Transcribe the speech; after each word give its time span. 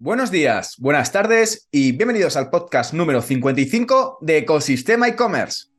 Buenos 0.00 0.30
días, 0.30 0.76
buenas 0.78 1.10
tardes 1.10 1.66
y 1.72 1.90
bienvenidos 1.90 2.36
al 2.36 2.50
podcast 2.50 2.94
número 2.94 3.20
55 3.20 4.18
de 4.20 4.38
Ecosistema 4.38 5.08
e-commerce. 5.08 5.70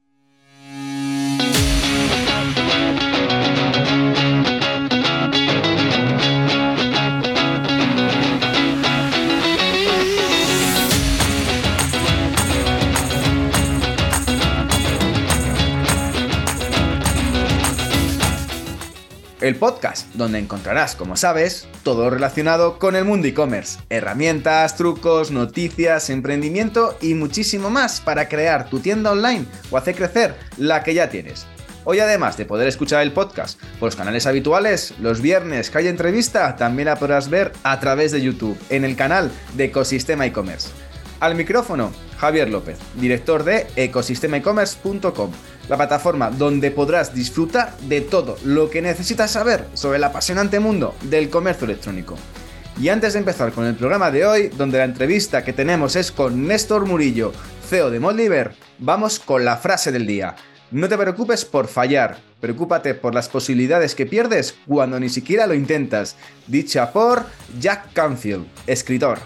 El 19.42 19.56
podcast 19.56 20.14
donde 20.16 20.40
encontrarás, 20.40 20.96
como 20.96 21.16
sabes, 21.16 21.68
todo 21.84 22.10
relacionado 22.10 22.78
con 22.80 22.96
el 22.96 23.06
mundo 23.06 23.28
e-commerce, 23.28 23.80
herramientas, 23.90 24.76
trucos, 24.76 25.32
noticias, 25.32 26.10
emprendimiento 26.10 26.98
y 27.02 27.14
muchísimo 27.14 27.70
más 27.70 28.02
para 28.02 28.28
crear 28.28 28.70
tu 28.70 28.80
tienda 28.80 29.12
online 29.12 29.46
o 29.72 29.78
hacer 29.78 29.96
crecer 29.96 30.36
la 30.58 30.84
que 30.84 30.94
ya 30.94 31.10
tienes. 31.10 31.46
Hoy 31.86 32.00
además 32.00 32.38
de 32.38 32.46
poder 32.46 32.68
escuchar 32.68 33.02
el 33.02 33.14
podcast 33.14 33.60
por 33.80 33.88
los 33.88 33.96
canales 33.96 34.28
habituales, 34.28 34.94
los 35.00 35.22
viernes 35.22 35.70
que 35.70 35.78
hay 35.78 35.88
entrevista 35.88 36.56
también 36.56 36.88
la 36.88 36.98
podrás 36.98 37.30
ver 37.30 37.54
a 37.64 37.80
través 37.80 38.12
de 38.12 38.22
YouTube 38.22 38.60
en 38.70 38.84
el 38.84 38.96
canal 38.96 39.32
de 39.56 39.66
Ecosistema 39.66 40.26
e-commerce. 40.26 40.70
Al 41.20 41.36
micrófono, 41.36 41.92
Javier 42.18 42.50
López, 42.50 42.78
director 42.96 43.44
de 43.44 43.68
ecosistemaecommerce.com 43.76 45.32
la 45.70 45.78
plataforma 45.78 46.32
donde 46.32 46.72
podrás 46.72 47.14
disfrutar 47.14 47.78
de 47.82 48.02
todo 48.02 48.38
lo 48.44 48.70
que 48.70 48.82
necesitas 48.82 49.32
saber 49.32 49.66
sobre 49.76 49.98
el 49.98 50.04
apasionante 50.04 50.60
mundo 50.60 50.96
del 51.04 51.30
comercio 51.30 51.66
electrónico. 51.66 52.16
Y 52.82 52.90
antes 52.90 53.14
de 53.14 53.20
empezar 53.20 53.52
con 53.52 53.66
el 53.66 53.76
programa 53.76 54.10
de 54.10 54.26
hoy, 54.26 54.48
donde 54.50 54.78
la 54.78 54.86
entrevista 54.86 55.44
que 55.44 55.54
tenemos 55.54 55.96
es 55.96 56.12
con 56.12 56.48
Néstor 56.48 56.86
Murillo, 56.86 57.34
CEO 57.70 57.90
de 57.92 58.00
Moldiver, 58.00 58.54
vamos 58.80 59.20
con 59.20 59.46
la 59.46 59.58
frase 59.58 59.92
del 59.92 60.08
día. 60.08 60.36
No 60.72 60.88
te 60.88 60.98
preocupes 60.98 61.46
por 61.46 61.68
fallar, 61.68 62.20
preocúpate 62.40 62.94
por 62.94 63.14
las 63.14 63.28
posibilidades 63.28 63.96
que 63.96 64.06
pierdes 64.06 64.56
cuando 64.66 65.00
ni 65.00 65.10
siquiera 65.10 65.46
lo 65.46 65.56
intentas. 65.56 66.16
Dicha 66.48 66.94
por 66.94 67.26
Jack 67.60 67.94
Canfield, 67.94 68.48
escritor. 68.66 69.20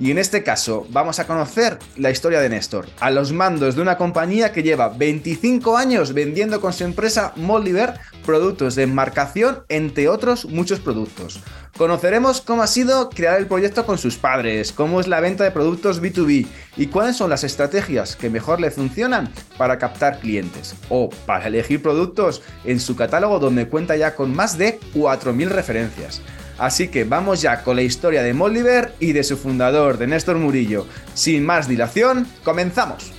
Y 0.00 0.10
en 0.10 0.16
este 0.16 0.42
caso 0.42 0.86
vamos 0.88 1.18
a 1.18 1.26
conocer 1.26 1.78
la 1.98 2.10
historia 2.10 2.40
de 2.40 2.48
Néstor, 2.48 2.86
a 3.00 3.10
los 3.10 3.34
mandos 3.34 3.76
de 3.76 3.82
una 3.82 3.98
compañía 3.98 4.50
que 4.50 4.62
lleva 4.62 4.88
25 4.88 5.76
años 5.76 6.14
vendiendo 6.14 6.58
con 6.62 6.72
su 6.72 6.84
empresa 6.84 7.34
Moldiver 7.36 8.00
productos 8.24 8.76
de 8.76 8.84
enmarcación, 8.84 9.62
entre 9.68 10.08
otros 10.08 10.46
muchos 10.46 10.80
productos. 10.80 11.40
Conoceremos 11.76 12.40
cómo 12.40 12.62
ha 12.62 12.66
sido 12.66 13.10
crear 13.10 13.38
el 13.38 13.46
proyecto 13.46 13.84
con 13.84 13.98
sus 13.98 14.16
padres, 14.16 14.72
cómo 14.72 15.00
es 15.00 15.06
la 15.06 15.20
venta 15.20 15.44
de 15.44 15.50
productos 15.50 16.00
B2B 16.00 16.46
y 16.78 16.86
cuáles 16.86 17.16
son 17.16 17.28
las 17.28 17.44
estrategias 17.44 18.16
que 18.16 18.30
mejor 18.30 18.58
le 18.58 18.70
funcionan 18.70 19.30
para 19.58 19.78
captar 19.78 20.20
clientes 20.20 20.76
o 20.88 21.10
para 21.26 21.48
elegir 21.48 21.82
productos 21.82 22.40
en 22.64 22.80
su 22.80 22.96
catálogo 22.96 23.38
donde 23.38 23.68
cuenta 23.68 23.96
ya 23.96 24.14
con 24.14 24.34
más 24.34 24.56
de 24.56 24.80
4.000 24.94 25.48
referencias. 25.48 26.22
Así 26.60 26.88
que 26.88 27.04
vamos 27.04 27.40
ya 27.40 27.62
con 27.62 27.76
la 27.76 27.82
historia 27.82 28.22
de 28.22 28.34
Moldiver 28.34 28.92
y 29.00 29.12
de 29.12 29.24
su 29.24 29.38
fundador, 29.38 29.96
de 29.96 30.06
Néstor 30.06 30.36
Murillo. 30.36 30.86
Sin 31.14 31.42
más 31.42 31.68
dilación, 31.68 32.28
comenzamos. 32.44 33.14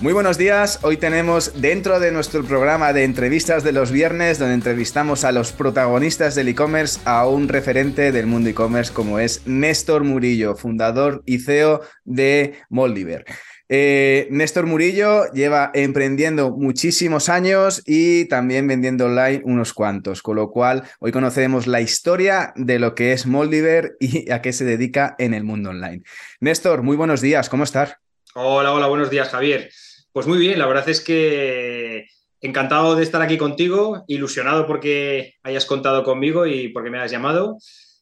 Muy 0.00 0.14
buenos 0.14 0.38
días, 0.38 0.78
hoy 0.80 0.96
tenemos 0.96 1.60
dentro 1.60 2.00
de 2.00 2.10
nuestro 2.10 2.42
programa 2.42 2.94
de 2.94 3.04
entrevistas 3.04 3.64
de 3.64 3.72
los 3.72 3.90
viernes, 3.90 4.38
donde 4.38 4.54
entrevistamos 4.54 5.24
a 5.24 5.32
los 5.32 5.52
protagonistas 5.52 6.34
del 6.34 6.48
e-commerce, 6.48 7.00
a 7.04 7.26
un 7.26 7.48
referente 7.48 8.12
del 8.12 8.26
mundo 8.26 8.48
e-commerce 8.48 8.94
como 8.94 9.18
es 9.18 9.42
Néstor 9.46 10.04
Murillo, 10.04 10.56
fundador 10.56 11.22
y 11.26 11.40
CEO 11.40 11.82
de 12.06 12.54
Moldiver. 12.70 13.26
Eh, 13.68 14.28
Néstor 14.30 14.66
Murillo 14.66 15.24
lleva 15.32 15.72
emprendiendo 15.74 16.52
muchísimos 16.52 17.28
años 17.28 17.82
y 17.84 18.26
también 18.26 18.68
vendiendo 18.68 19.06
online 19.06 19.42
unos 19.44 19.72
cuantos, 19.72 20.22
con 20.22 20.36
lo 20.36 20.50
cual 20.50 20.84
hoy 21.00 21.10
conocemos 21.10 21.66
la 21.66 21.80
historia 21.80 22.52
de 22.54 22.78
lo 22.78 22.94
que 22.94 23.12
es 23.12 23.26
Moldiver 23.26 23.96
y 23.98 24.30
a 24.30 24.40
qué 24.40 24.52
se 24.52 24.64
dedica 24.64 25.16
en 25.18 25.34
el 25.34 25.42
mundo 25.42 25.70
online. 25.70 26.02
Néstor, 26.38 26.82
muy 26.82 26.96
buenos 26.96 27.20
días, 27.20 27.48
¿cómo 27.48 27.64
estás? 27.64 27.96
Hola, 28.34 28.72
hola, 28.72 28.86
buenos 28.86 29.10
días, 29.10 29.30
Javier. 29.30 29.70
Pues 30.12 30.28
muy 30.28 30.38
bien, 30.38 30.58
la 30.58 30.66
verdad 30.66 30.88
es 30.88 31.00
que 31.00 32.06
encantado 32.40 32.94
de 32.94 33.02
estar 33.02 33.20
aquí 33.20 33.36
contigo, 33.36 34.04
ilusionado 34.06 34.66
porque 34.66 35.34
hayas 35.42 35.66
contado 35.66 36.04
conmigo 36.04 36.46
y 36.46 36.68
porque 36.68 36.90
me 36.90 37.00
has 37.00 37.10
llamado. 37.10 37.58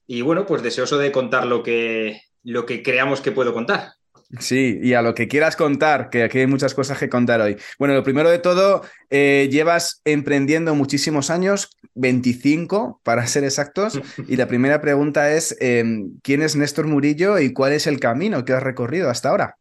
Y 0.06 0.20
bueno, 0.20 0.44
pues 0.44 0.62
deseoso 0.62 0.98
de 0.98 1.10
contar 1.10 1.46
lo 1.46 1.62
que, 1.62 2.20
lo 2.42 2.66
que 2.66 2.82
creamos 2.82 3.22
que 3.22 3.32
puedo 3.32 3.54
contar. 3.54 3.94
Sí, 4.38 4.78
y 4.82 4.94
a 4.94 5.02
lo 5.02 5.14
que 5.14 5.28
quieras 5.28 5.56
contar, 5.56 6.10
que 6.10 6.22
aquí 6.22 6.38
hay 6.38 6.46
muchas 6.46 6.74
cosas 6.74 6.98
que 6.98 7.08
contar 7.08 7.40
hoy. 7.40 7.56
Bueno, 7.78 7.94
lo 7.94 8.02
primero 8.02 8.30
de 8.30 8.38
todo, 8.38 8.82
eh, 9.10 9.48
llevas 9.50 10.00
emprendiendo 10.04 10.74
muchísimos 10.74 11.30
años, 11.30 11.70
25 11.94 13.00
para 13.02 13.26
ser 13.26 13.44
exactos, 13.44 14.00
y 14.28 14.36
la 14.36 14.48
primera 14.48 14.80
pregunta 14.80 15.32
es, 15.32 15.56
em, 15.60 16.18
¿quién 16.22 16.42
es 16.42 16.56
Néstor 16.56 16.86
Murillo 16.86 17.38
y 17.38 17.52
cuál 17.52 17.72
es 17.72 17.86
el 17.86 18.00
camino 18.00 18.44
que 18.44 18.52
has 18.52 18.62
recorrido 18.62 19.10
hasta 19.10 19.30
ahora? 19.30 19.56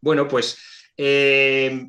Bueno, 0.00 0.28
pues 0.28 0.58
em, 0.96 1.88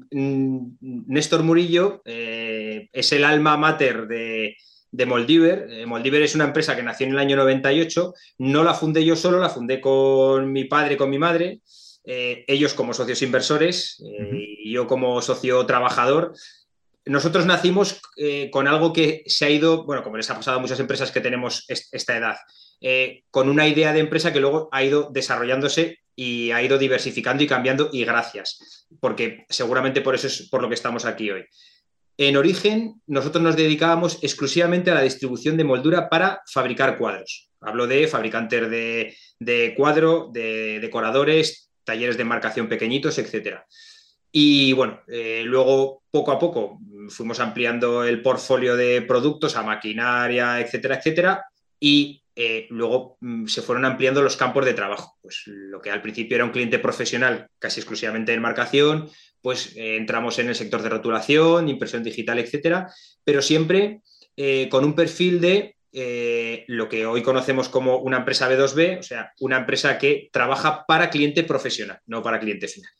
Néstor 0.82 1.44
Murillo 1.44 2.02
eh, 2.06 2.90
es 2.92 3.12
el 3.12 3.24
alma 3.24 3.58
mater 3.58 4.08
de, 4.08 4.56
de 4.92 5.06
Moldiver. 5.06 5.68
Eh, 5.70 5.86
Moldiver 5.86 6.22
es 6.22 6.36
una 6.36 6.46
empresa 6.46 6.76
que 6.76 6.84
nació 6.84 7.08
en 7.08 7.14
el 7.14 7.20
año 7.20 7.36
98, 7.36 8.14
no 8.40 8.64
la 8.64 8.74
fundé 8.74 9.06
yo 9.06 9.16
solo, 9.16 9.40
la 9.40 9.50
fundé 9.50 9.82
con 9.82 10.52
mi 10.52 10.66
padre, 10.66 10.98
con 10.98 11.10
mi 11.10 11.20
madre. 11.20 11.62
Eh, 12.10 12.46
ellos 12.48 12.74
como 12.74 12.94
socios 12.94 13.22
inversores 13.22 14.02
eh, 14.02 14.30
y 14.64 14.72
yo 14.72 14.88
como 14.88 15.22
socio 15.22 15.66
trabajador, 15.66 16.34
nosotros 17.06 17.46
nacimos 17.46 18.00
eh, 18.16 18.50
con 18.50 18.66
algo 18.70 18.94
que 18.94 19.24
se 19.26 19.44
ha 19.44 19.50
ido, 19.50 19.84
bueno, 19.84 20.04
como 20.04 20.16
les 20.16 20.30
ha 20.30 20.36
pasado 20.36 20.58
a 20.58 20.62
muchas 20.62 20.80
empresas 20.80 21.12
que 21.12 21.20
tenemos 21.20 21.66
esta 21.68 22.18
edad, 22.18 22.38
con 23.30 23.50
una 23.50 23.68
idea 23.68 23.92
de 23.92 24.00
empresa 24.00 24.32
que 24.32 24.40
luego 24.40 24.70
ha 24.72 24.84
ido 24.84 25.10
desarrollándose 25.12 26.00
y 26.16 26.52
ha 26.52 26.62
ido 26.62 26.78
diversificando 26.78 27.44
y 27.44 27.48
cambiando 27.48 27.90
y 27.92 28.06
gracias, 28.06 28.88
porque 29.02 29.46
seguramente 29.50 30.02
por 30.02 30.16
eso 30.16 30.28
es 30.28 30.48
por 30.50 30.62
lo 30.62 30.70
que 30.70 30.76
estamos 30.76 31.04
aquí 31.06 31.32
hoy. 31.32 31.44
En 32.18 32.38
origen, 32.38 33.02
nosotros 33.06 33.44
nos 33.44 33.56
dedicábamos 33.56 34.24
exclusivamente 34.24 34.92
a 34.92 34.96
la 34.96 35.02
distribución 35.02 35.58
de 35.58 35.64
moldura 35.64 36.10
para 36.10 36.42
fabricar 36.52 36.98
cuadros. 36.98 37.50
Hablo 37.62 37.86
de 37.88 38.08
fabricantes 38.08 38.70
de, 38.70 39.16
de 39.40 39.74
cuadro, 39.76 40.30
de 40.32 40.80
decoradores, 40.80 41.67
talleres 41.88 42.18
de 42.18 42.26
marcación 42.26 42.68
pequeñitos, 42.68 43.18
etcétera. 43.18 43.66
Y 44.32 44.74
bueno, 44.74 45.02
eh, 45.08 45.42
luego 45.46 46.04
poco 46.12 46.32
a 46.32 46.38
poco 46.38 46.80
fuimos 47.10 47.40
ampliando 47.40 48.04
el 48.04 48.22
portfolio 48.22 48.76
de 48.76 49.02
productos 49.02 49.56
a 49.56 49.64
maquinaria, 49.64 50.60
etcétera, 50.60 50.96
etcétera. 50.98 51.46
Y 51.80 52.22
eh, 52.36 52.68
luego 52.70 53.18
mm, 53.22 53.48
se 53.48 53.62
fueron 53.62 53.86
ampliando 53.86 54.22
los 54.22 54.36
campos 54.36 54.66
de 54.66 54.74
trabajo. 54.74 55.18
Pues 55.22 55.44
lo 55.46 55.82
que 55.82 55.90
al 55.90 56.02
principio 56.02 56.36
era 56.36 56.46
un 56.46 56.52
cliente 56.52 56.78
profesional 56.78 57.48
casi 57.58 57.80
exclusivamente 57.80 58.34
en 58.34 58.42
marcación, 58.42 59.10
pues 59.42 59.76
eh, 59.78 59.96
entramos 59.96 60.38
en 60.40 60.50
el 60.50 60.56
sector 60.56 60.84
de 60.84 60.90
rotulación, 60.90 61.70
impresión 61.70 62.04
digital, 62.04 62.38
etcétera, 62.38 62.92
pero 63.24 63.42
siempre 63.42 64.02
con 64.70 64.86
un 64.86 64.94
perfil 64.94 65.42
de 65.42 65.77
eh, 66.00 66.64
lo 66.68 66.88
que 66.88 67.08
hoy 67.08 67.24
conocemos 67.24 67.70
como 67.70 67.98
una 67.98 68.18
empresa 68.18 68.48
B2B, 68.48 69.00
o 69.00 69.04
sea, 69.04 69.34
una 69.40 69.58
empresa 69.58 69.98
que 69.98 70.30
trabaja 70.32 70.86
para 70.86 71.10
cliente 71.10 71.44
profesional, 71.44 72.00
no 72.06 72.22
para 72.22 72.40
cliente 72.40 72.68
final. 72.68 72.92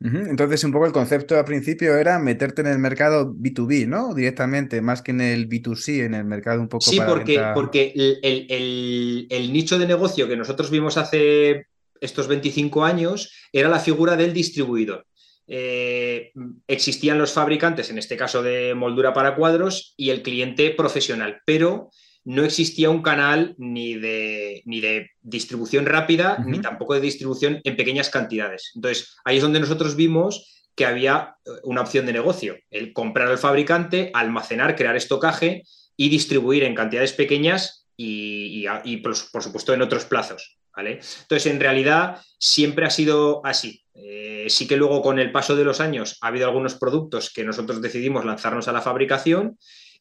Entonces, 0.00 0.64
un 0.64 0.72
poco 0.72 0.86
el 0.86 0.92
concepto 0.92 1.36
al 1.38 1.44
principio 1.44 1.98
era 1.98 2.18
meterte 2.18 2.62
en 2.62 2.68
el 2.68 2.78
mercado 2.78 3.30
B2B, 3.34 3.86
¿no? 3.86 4.14
Directamente, 4.14 4.80
más 4.80 5.02
que 5.02 5.10
en 5.10 5.20
el 5.20 5.50
B2C, 5.50 6.04
en 6.04 6.14
el 6.14 6.24
mercado 6.24 6.62
un 6.62 6.68
poco. 6.68 6.84
Sí, 6.84 6.98
porque, 7.06 7.42
porque 7.54 7.92
el, 7.94 9.52
nicho 9.52 9.78
de 9.78 9.86
negocio 9.86 10.26
que 10.26 10.36
nosotros 10.36 10.70
vimos 10.70 10.96
hace 10.96 11.66
estos 12.00 12.26
25 12.26 12.84
años 12.84 13.34
era 13.52 13.68
la 13.68 13.80
figura 13.80 14.16
del 14.16 14.32
distribuidor. 14.32 15.06
Eh, 15.46 16.32
existían 16.66 17.18
los 17.18 17.32
fabricantes, 17.32 17.90
en 17.90 17.98
este 17.98 18.16
caso 18.16 18.42
de 18.42 18.74
moldura 18.74 19.12
para 19.12 19.34
cuadros, 19.34 19.92
y 19.98 20.08
el 20.08 20.22
cliente 20.22 20.70
profesional, 20.70 21.42
pero 21.44 21.90
no 22.26 22.44
existía 22.44 22.90
un 22.90 23.02
canal 23.02 23.54
ni 23.56 23.94
de, 23.94 24.60
ni 24.64 24.80
de 24.80 25.10
distribución 25.22 25.86
rápida, 25.86 26.42
ni 26.44 26.60
tampoco 26.60 26.94
de 26.94 27.00
distribución 27.00 27.60
en 27.62 27.76
pequeñas 27.76 28.10
cantidades. 28.10 28.72
Entonces, 28.74 29.14
ahí 29.24 29.36
es 29.36 29.42
donde 29.42 29.60
nosotros 29.60 29.94
vimos 29.94 30.66
que 30.74 30.86
había 30.86 31.36
eh, 31.44 31.50
una 31.62 31.82
opción 31.82 32.04
de 32.04 32.12
negocio, 32.12 32.58
el 32.68 32.92
comprar 32.92 33.28
al 33.28 33.38
fabricante, 33.38 34.10
almacenar, 34.12 34.74
crear 34.74 34.96
estocaje 34.96 35.62
y 35.96 36.08
distribuir 36.08 36.64
en 36.64 36.74
cantidades 36.74 37.12
pequeñas 37.12 37.86
y, 37.96 38.66
por, 38.96 39.14
supuesto 39.14 39.72
en 39.72 39.82
otros 39.82 40.04
plazos. 40.04 40.58
¿vale? 40.74 41.00
Entonces, 41.22 41.46
en 41.46 41.60
realidad, 41.60 42.20
siempre 42.40 42.86
ha 42.86 42.90
sido 42.90 43.40
así. 43.46 43.84
Eh, 43.94 44.46
sí 44.48 44.66
que 44.66 44.76
luego 44.76 45.00
con 45.00 45.20
el 45.20 45.30
paso 45.30 45.54
de 45.54 45.64
los 45.64 45.80
años 45.80 46.18
ha 46.20 46.26
habido 46.26 46.46
algunos 46.46 46.74
productos 46.74 47.32
que 47.32 47.44
nosotros 47.44 47.80
decidimos 47.80 48.24
lanzarnos 48.24 48.66
a 48.66 48.72
la 48.72 48.82
fabricación 48.82 49.56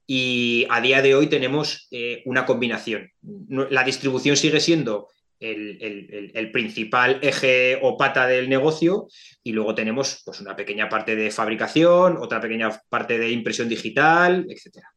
y 0.08 0.68
a 0.70 0.82
día 0.82 1.02
de 1.02 1.16
hoy 1.16 1.28
tenemos 1.28 1.88
eh, 1.92 2.22
una 2.26 2.46
combinación. 2.46 3.12
La 3.48 3.84
distribución 3.84 4.38
sigue 4.38 4.60
siendo 4.60 5.10
el, 5.40 6.50
principal 6.52 7.20
eje 7.22 7.80
o 7.82 7.98
pata 7.98 8.28
del 8.28 8.50
negocio 8.50 9.08
y 9.44 9.52
luego 9.52 9.76
tenemos 9.76 10.22
pues, 10.26 10.40
una 10.42 10.56
pequeña 10.56 10.90
parte 10.90 11.16
de 11.16 11.32
fabricación, 11.32 12.18
otra 12.18 12.40
pequeña 12.40 12.70
parte 12.90 13.18
de 13.18 13.32
impresión 13.32 13.68
digital, 13.68 14.46
etcétera. 14.50 14.95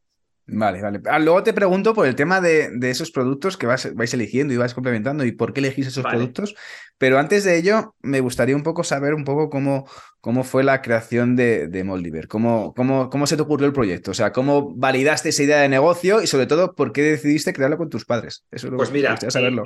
Vale, 0.50 0.80
vale. 0.80 1.00
Ah, 1.04 1.18
luego 1.18 1.42
te 1.42 1.52
pregunto 1.52 1.92
por 1.92 2.06
el 2.06 2.16
tema 2.16 2.40
de, 2.40 2.70
esos 2.82 3.10
productos 3.10 3.58
que 3.58 3.66
vas, 3.66 3.94
vais 3.94 4.14
eligiendo 4.14 4.54
y 4.54 4.56
vais 4.56 4.72
complementando 4.72 5.24
y 5.24 5.32
por 5.32 5.52
qué 5.52 5.60
elegís 5.60 5.88
esos 5.88 6.04
productos. 6.04 6.54
Pero 6.96 7.18
antes 7.18 7.44
de 7.44 7.58
ello, 7.58 7.94
me 8.00 8.20
gustaría 8.20 8.56
un 8.56 8.62
poco 8.62 8.82
saber 8.82 9.12
un 9.12 9.24
poco 9.24 9.50
cómo, 9.50 9.86
cómo 10.22 10.44
fue 10.44 10.64
la 10.64 10.80
creación 10.80 11.36
de, 11.36 11.68
de 11.68 11.84
Moldiver, 11.84 12.28
cómo, 12.28 12.72
cómo, 12.74 13.10
cómo 13.10 13.26
se 13.26 13.36
te 13.36 13.42
ocurrió 13.42 13.66
el 13.66 13.74
proyecto, 13.74 14.12
o 14.12 14.14
sea, 14.14 14.32
cómo 14.32 14.74
validaste 14.74 15.28
esa 15.28 15.42
idea 15.42 15.58
de 15.58 15.68
negocio 15.68 16.22
y 16.22 16.26
sobre 16.26 16.46
todo, 16.46 16.74
por 16.74 16.92
qué 16.92 17.02
decidiste 17.02 17.52
crearlo 17.52 17.76
con 17.76 17.90
tus 17.90 18.06
padres. 18.06 18.44
Eso 18.50 18.70
pues 18.74 18.90
mira, 18.90 19.18
saberlo. 19.30 19.64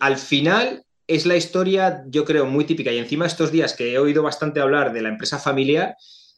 al 0.00 0.16
final 0.16 0.84
es 1.06 1.24
la 1.24 1.36
historia, 1.36 2.02
yo 2.08 2.24
creo, 2.24 2.46
muy 2.46 2.64
típica 2.64 2.90
y 2.90 2.98
encima 2.98 3.26
estos 3.26 3.52
días 3.52 3.74
que 3.74 3.92
he 3.92 3.98
oído 3.98 4.22
bastante 4.24 4.60
hablar 4.60 4.92
de 4.92 5.02
la 5.02 5.10
empresa 5.10 5.38
familiar, 5.38 5.96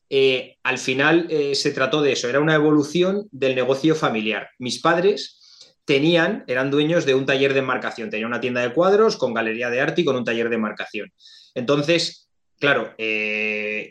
eh, 0.09 0.57
al 0.63 0.79
final 0.79 1.27
eh, 1.31 1.55
se 1.55 1.73
trató 1.73 2.01
de 2.01 2.13
eso, 2.13 2.29
era 2.29 2.41
una 2.41 2.55
evolución 2.55 3.29
del 3.33 3.55
negocio 3.55 3.95
familiar. 3.95 4.51
Mis 4.59 4.81
padres 4.81 5.75
tenían, 5.85 6.45
eran 6.47 6.71
dueños 6.71 7.07
de 7.07 7.15
un 7.15 7.27
taller 7.27 7.53
de 7.53 7.61
enmarcación, 7.61 8.11
tenían 8.11 8.29
una 8.29 8.41
tienda 8.41 8.61
de 8.61 8.73
cuadros 8.73 9.17
con 9.17 9.35
galería 9.35 9.71
de 9.71 9.81
arte 9.81 10.03
y 10.03 10.05
con 10.05 10.17
un 10.17 10.25
taller 10.25 10.49
de 10.49 10.57
enmarcación. 10.57 11.13
Entonces, 11.55 12.29
claro, 12.59 12.95
eh, 12.99 13.91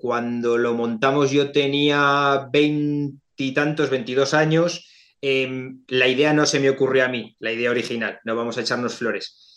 cuando 0.00 0.58
lo 0.58 0.74
montamos 0.74 1.30
yo 1.30 1.52
tenía 1.52 2.48
veintitantos, 2.52 3.90
veintidós 3.90 4.34
años, 4.34 4.88
em, 5.20 5.84
la 5.86 6.08
idea 6.08 6.32
no 6.32 6.46
se 6.46 6.58
me 6.58 6.70
ocurrió 6.70 7.04
a 7.04 7.08
mí, 7.08 7.36
la 7.38 7.52
idea 7.52 7.70
original, 7.70 8.18
no 8.24 8.34
vamos 8.34 8.58
a 8.58 8.62
echarnos 8.62 8.94
flores. 8.94 9.48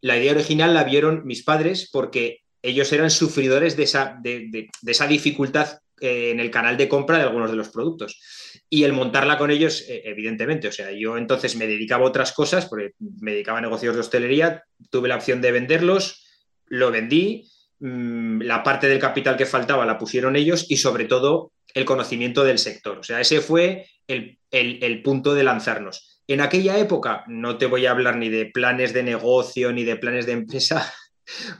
la 0.00 0.18
idea 0.18 0.32
original 0.32 0.74
la 0.74 0.82
vieron 0.82 1.24
mis 1.24 1.44
padres 1.44 1.88
porque 1.92 2.40
ellos 2.62 2.92
eran 2.92 3.10
sufridores 3.10 3.76
de 3.76 3.84
esa, 3.84 4.18
de, 4.22 4.68
esa 4.86 5.06
dificultad 5.06 5.78
eh, 6.00 6.30
en 6.30 6.40
el 6.40 6.50
canal 6.50 6.76
de 6.76 6.88
compra 6.88 7.18
de 7.18 7.24
algunos 7.24 7.50
de 7.50 7.56
los 7.56 7.68
productos. 7.68 8.20
Y 8.68 8.84
el 8.84 8.92
montarla 8.92 9.38
con 9.38 9.50
ellos, 9.50 9.84
eh, 9.88 10.02
evidentemente, 10.04 10.68
o 10.68 10.72
sea, 10.72 10.90
yo 10.92 11.16
entonces 11.16 11.56
me 11.56 11.66
dedicaba 11.66 12.04
a 12.04 12.08
otras 12.08 12.32
cosas, 12.32 12.66
porque 12.66 12.92
me 12.98 13.32
dedicaba 13.32 13.58
a 13.58 13.62
negocios 13.62 13.94
de 13.94 14.00
hostelería, 14.00 14.64
tuve 14.90 15.08
la 15.08 15.16
opción 15.16 15.40
de 15.40 15.52
venderlos, 15.52 16.24
lo 16.66 16.90
vendí, 16.90 17.48
mm, 17.80 18.42
la 18.42 18.62
parte 18.62 18.88
del 18.88 18.98
capital 18.98 19.36
que 19.36 19.46
faltaba 19.46 19.86
la 19.86 19.98
pusieron 19.98 20.36
ellos 20.36 20.66
y 20.68 20.78
sobre 20.78 21.04
todo 21.04 21.52
el 21.74 21.84
conocimiento 21.84 22.44
del 22.44 22.58
sector. 22.58 22.98
O 22.98 23.02
sea, 23.02 23.20
ese 23.20 23.40
fue 23.40 23.86
el, 24.08 24.38
el 24.50 25.02
punto 25.02 25.34
de 25.34 25.44
lanzarnos. 25.44 26.16
En 26.28 26.40
aquella 26.40 26.78
época 26.78 27.24
no 27.28 27.56
te 27.56 27.66
voy 27.66 27.86
a 27.86 27.92
hablar 27.92 28.16
ni 28.16 28.28
de 28.28 28.46
planes 28.46 28.92
de 28.92 29.04
negocio 29.04 29.72
ni 29.72 29.84
de 29.84 29.96
planes 29.96 30.26
de 30.26 30.32
empresa, 30.32 30.92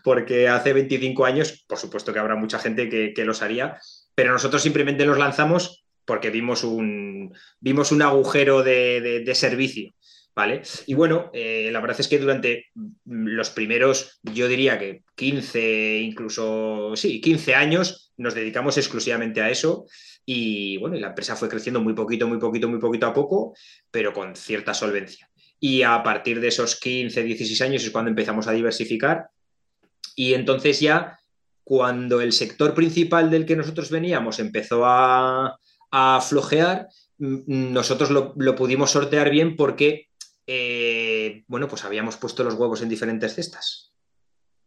porque 0.03 0.49
hace 0.49 0.73
25 0.73 1.25
años, 1.25 1.65
por 1.67 1.79
supuesto 1.79 2.13
que 2.13 2.19
habrá 2.19 2.37
mucha 2.37 2.59
gente 2.59 2.89
que, 2.89 3.25
los 3.25 3.43
haría, 3.43 3.79
pero 4.15 4.33
nosotros 4.33 4.63
simplemente 4.63 5.05
los 5.05 5.19
lanzamos 5.19 5.85
porque 6.05 6.31
vimos 6.31 6.63
un, 6.63 7.35
vimos 7.61 7.93
un 7.93 8.03
agujero 8.03 8.63
de, 8.63 9.31
servicio. 9.35 9.93
¿Vale? 10.35 10.61
Y 10.85 10.93
bueno, 10.93 11.31
eh, 11.33 11.71
la 11.73 11.81
verdad 11.81 11.99
es 11.99 12.09
que 12.09 12.19
durante 12.19 12.67
los 13.07 13.49
primeros, 13.49 14.21
yo 14.23 14.49
diría 14.49 14.79
que 14.79 15.03
15, 15.15 15.97
incluso, 16.01 16.95
sí, 16.95 17.23
15 17.23 17.55
años, 17.55 18.13
nos 18.19 18.35
dedicamos 18.35 18.77
exclusivamente 18.77 19.41
a 19.41 19.49
eso. 19.49 19.87
Y 20.27 20.77
bueno, 20.77 20.97
la 20.97 21.09
empresa 21.09 21.37
fue 21.37 21.49
creciendo 21.49 21.81
muy 21.81 21.95
poquito, 21.95 22.29
muy 22.29 22.39
poquito, 22.39 22.69
muy 22.69 22.79
poquito 22.79 23.07
a 23.07 23.15
poco, 23.15 23.55
pero 23.91 24.13
con 24.13 24.37
cierta 24.37 24.75
solvencia. 24.75 25.31
Y 25.59 25.83
a 25.83 26.03
partir 26.03 26.41
de 26.41 26.49
esos 26.49 26.79
15, 26.79 27.23
16 27.23 27.63
años 27.63 27.85
es 27.85 27.91
cuando 27.91 28.11
empezamos 28.11 28.47
a 28.47 28.53
diversificar 28.53 29.31
y 30.17 30.35
entonces 30.35 30.81
ya 30.81 31.21
cuando 31.63 32.21
el 32.21 32.33
sector 32.33 32.75
principal 32.75 33.31
del 33.31 33.47
que 33.47 33.55
nosotros 33.55 33.91
veníamos 33.91 34.41
empezó 34.41 34.83
a, 34.85 35.59
flojear, 36.27 36.89
mm, 37.19 37.73
nosotros 37.73 38.11
lo, 38.11 38.55
pudimos 38.57 38.91
sortear 38.91 39.31
bien 39.31 39.57
porque, 39.57 40.09
eh, 40.47 41.45
bueno, 41.47 41.69
pues 41.69 41.85
habíamos 41.85 42.17
puesto 42.17 42.45
los 42.45 42.55
huevos 42.55 42.83
en 42.83 42.89
diferentes 42.89 43.35
cestas. 43.35 43.93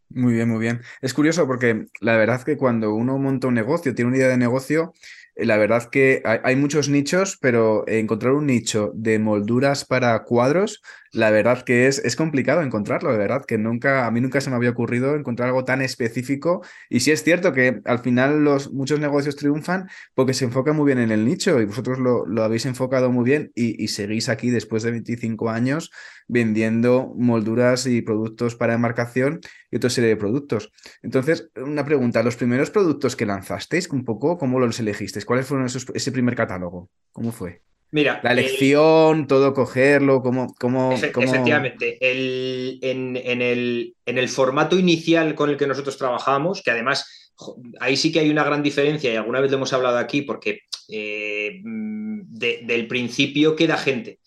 Muy 0.10 0.34
bien, 0.34 0.50
muy 0.50 0.60
bien. 0.60 0.82
Es 1.02 1.14
curioso 1.14 1.46
porque 1.46 1.86
la 2.02 2.18
verdad 2.18 2.38
es 2.38 2.46
que 2.46 2.58
cuando 2.58 2.94
uno 2.94 3.18
monta 3.20 3.48
un 3.48 3.54
negocio, 3.54 3.94
tiene 3.94 4.10
una 4.10 4.18
idea 4.18 4.30
de 4.30 4.38
negocio, 4.38 4.94
la 5.42 5.58
verdad 5.58 5.90
que 5.90 6.22
hay, 6.26 6.56
muchos 6.56 6.90
nichos, 6.90 7.38
pero 7.40 7.88
encontrar 7.88 8.34
un 8.34 8.48
nicho 8.48 8.92
de 8.96 9.20
molduras 9.20 9.86
para 9.86 10.24
cuadros, 10.24 10.82
la 11.12 11.32
verdad 11.32 11.64
que 11.64 11.88
es, 11.88 12.00
es 12.00 12.16
complicado 12.16 12.62
encontrarlo, 12.62 13.12
de 13.12 13.18
verdad 13.18 13.44
que 13.46 13.58
nunca, 13.58 14.06
a 14.06 14.12
mí 14.12 14.22
nunca 14.22 14.42
se 14.42 14.50
me 14.50 14.56
había 14.56 14.70
ocurrido 14.70 15.16
encontrar 15.16 15.50
algo 15.50 15.66
tan 15.66 15.82
específico. 15.82 16.62
Y 16.90 17.00
sí 17.00 17.12
es 17.12 17.24
cierto 17.24 17.54
que 17.54 17.82
al 17.86 18.00
final 18.00 18.44
los, 18.44 18.72
muchos 18.72 19.00
negocios 19.00 19.36
triunfan 19.36 19.90
porque 20.14 20.34
se 20.34 20.46
enfocan 20.46 20.76
muy 20.76 20.86
bien 20.86 21.00
en 21.00 21.12
el 21.12 21.26
nicho 21.26 21.60
y 21.60 21.66
vosotros 21.66 22.00
lo, 22.00 22.44
habéis 22.44 22.66
enfocado 22.66 23.12
muy 23.12 23.26
bien 23.26 23.52
y, 23.56 23.84
y 23.84 23.88
seguís 23.90 24.30
aquí 24.30 24.50
después 24.50 24.84
de 24.84 24.92
25 24.92 25.50
años 25.50 25.92
vendiendo 26.30 27.12
molduras 27.18 27.88
y 27.88 28.02
productos 28.02 28.56
para 28.56 28.76
enmarcación 28.76 29.42
y 29.70 29.78
otra 29.78 29.90
serie 29.90 30.12
de 30.12 30.16
productos. 30.16 30.72
Entonces, 31.02 31.50
una 31.58 31.84
pregunta, 31.84 32.24
los 32.24 32.38
primeros 32.38 32.70
productos 32.70 33.16
que 33.16 33.26
lanzasteis, 33.26 33.90
un 33.90 34.06
poco, 34.06 34.38
¿cómo 34.38 34.60
los 34.60 34.80
elegisteis? 34.80 35.26
¿Cuáles 35.26 35.48
fueron 35.48 35.66
esos, 35.66 35.88
ese 35.94 36.12
primer 36.12 36.36
catálogo? 36.36 36.90
¿Cómo 37.12 37.32
fue? 37.32 37.64
Mira, 37.92 38.22
la 38.24 38.34
elección, 38.34 39.26
todo 39.26 39.54
cogerlo, 39.56 40.22
cómo... 40.22 40.54
cómo, 40.60 40.92
Efectivamente, 40.94 41.98
en, 42.00 43.18
el, 43.18 43.96
en, 44.06 44.18
el, 44.18 44.30
formato 44.30 44.78
inicial 44.78 45.34
con 45.34 45.50
el 45.50 45.58
que 45.58 45.66
nosotros 45.66 45.98
trabajamos, 45.98 46.62
que 46.62 46.70
además 46.70 47.32
ahí 47.80 47.98
sí 47.98 48.12
que 48.12 48.20
hay 48.20 48.30
una 48.30 48.44
gran 48.44 48.62
diferencia 48.62 49.12
y 49.12 49.16
alguna 49.16 49.40
vez 49.40 49.50
lo 49.50 49.58
hemos 49.58 49.74
hablado 49.74 49.98
aquí 49.98 50.22
porque 50.22 50.60
eh, 50.90 51.62
mm, 51.64 52.22
del 52.32 52.88
principio 52.88 53.56
queda 53.56 53.78
gente. 53.78 54.19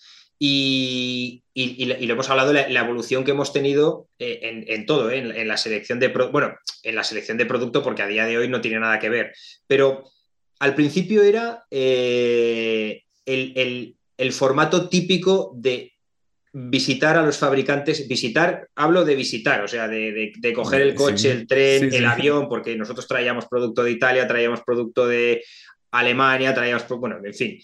Y, 0.44 1.44
lo 1.55 2.15
hemos 2.15 2.29
hablado, 2.29 2.53
la, 2.53 2.69
la, 2.69 2.81
evolución 2.81 3.23
que 3.23 3.31
hemos 3.31 3.53
tenido 3.53 4.09
eh, 4.19 4.65
en, 4.67 4.87
todo, 4.87 5.09
eh, 5.09 5.19
en, 5.19 5.47
la 5.47 5.56
selección 5.56 6.00
de 6.00 6.09
bueno, 6.09 6.56
en 6.83 6.97
la 6.97 7.05
selección 7.05 7.39
de 7.39 7.47
producto, 7.47 7.81
porque 7.81 8.03
a 8.03 8.09
día 8.09 8.27
de 8.27 8.39
hoy 8.39 8.49
no 8.49 8.61
tiene 8.61 8.81
nada 8.81 8.99
que 8.99 9.09
ver. 9.09 9.33
Pero 9.69 10.03
al 10.59 10.75
principio 10.75 11.23
era 11.23 11.62
eh, 11.71 13.05
el, 13.25 14.33
formato 14.33 14.89
típico 14.89 15.53
de 15.55 15.93
visitar 16.53 17.17
a 17.17 17.23
los 17.23 17.39
fabricantes, 17.39 18.09
visitar, 18.09 18.67
hablo 18.75 19.05
de 19.05 19.15
visitar, 19.15 19.62
o 19.62 19.69
sea, 19.69 19.87
de, 19.87 20.32
coger 20.53 20.81
el 20.81 20.96
coche, 20.96 21.31
el 21.31 21.46
tren, 21.46 21.94
el 21.94 22.05
avión, 22.05 22.49
porque 22.49 22.75
nosotros 22.75 23.06
traíamos 23.06 23.46
producto 23.46 23.84
de 23.84 23.93
Italia, 23.93 24.27
traíamos 24.27 24.63
producto 24.63 25.06
de 25.06 25.44
Alemania, 25.93 26.53
traíamos, 26.53 26.89
bueno, 26.89 27.20
en 27.22 27.32
fin, 27.32 27.61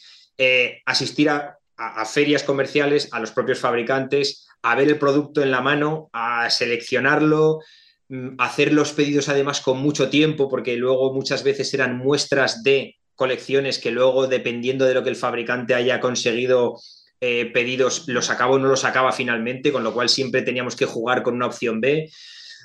asistir 0.87 1.29
a 1.31 1.58
a, 1.79 2.05
ferias 2.05 2.43
comerciales, 2.43 3.09
a 3.13 3.21
los 3.21 3.31
propios 3.31 3.61
fabricantes, 3.61 4.47
a 4.63 4.75
ver 4.75 4.89
el 4.89 4.99
producto 4.99 5.43
en 5.43 5.51
la 5.51 5.61
mano, 5.61 6.11
a 6.13 6.51
seleccionarlo, 6.51 7.61
mm, 8.09 8.35
hacer 8.39 8.73
los 8.73 8.93
pedidos 8.93 9.29
además 9.29 9.61
con 9.61 9.79
mucho 9.79 10.11
tiempo, 10.11 10.49
porque 10.49 10.77
luego 10.77 11.15
muchas 11.15 11.45
veces 11.45 11.73
eran 11.73 11.97
muestras 11.97 12.63
de 12.63 12.97
colecciones 13.15 13.79
que 13.79 13.91
luego, 13.91 14.27
dependiendo 14.27 14.85
de 14.85 14.95
lo 14.95 15.03
que 15.03 15.11
el 15.11 15.17
fabricante 15.17 15.75
haya 15.75 16.01
conseguido 16.01 16.79
eh, 17.21 17.51
pedidos, 17.53 18.07
los 18.07 18.27
sacaba 18.27 18.53
o 18.53 18.59
no 18.59 18.69
los 18.69 18.81
sacaba 18.81 19.13
finalmente, 19.13 19.73
con 19.73 19.83
lo 19.83 19.93
cual 19.93 20.09
siempre 20.09 20.43
teníamos 20.43 20.77
que 20.77 20.87
jugar 20.87 21.23
con 21.23 21.35
una 21.35 21.47
opción 21.47 21.81
B. 21.81 22.11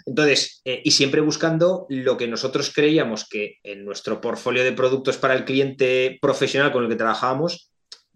Entonces, 0.06 0.62
eh, 0.66 0.82
y 0.84 0.92
siempre 0.92 1.22
buscando 1.22 1.86
lo 1.90 2.18
que 2.18 2.28
nosotros 2.28 2.72
creíamos 2.74 3.28
que 3.28 3.58
en 3.64 3.86
nuestro 3.86 4.20
portfolio 4.20 4.64
de 4.64 4.74
productos 4.74 5.18
para 5.18 5.34
el 5.34 5.46
cliente 5.46 6.18
profesional 6.22 6.72
con 6.72 6.84
el 6.84 6.90
que 6.90 6.98
trabajábamos 6.98 7.73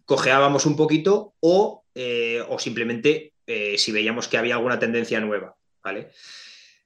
cojeábamos 0.08 0.66
un 0.66 0.76
poquito 0.76 1.34
o, 1.42 1.84
eh, 1.94 2.42
o 2.48 2.58
simplemente 2.58 3.34
eh, 3.46 3.78
si 3.78 3.92
veíamos 3.92 4.28
que 4.28 4.38
había 4.38 4.56
alguna 4.56 4.80
tendencia 4.80 5.20
nueva. 5.20 5.56
¿vale? 5.84 6.12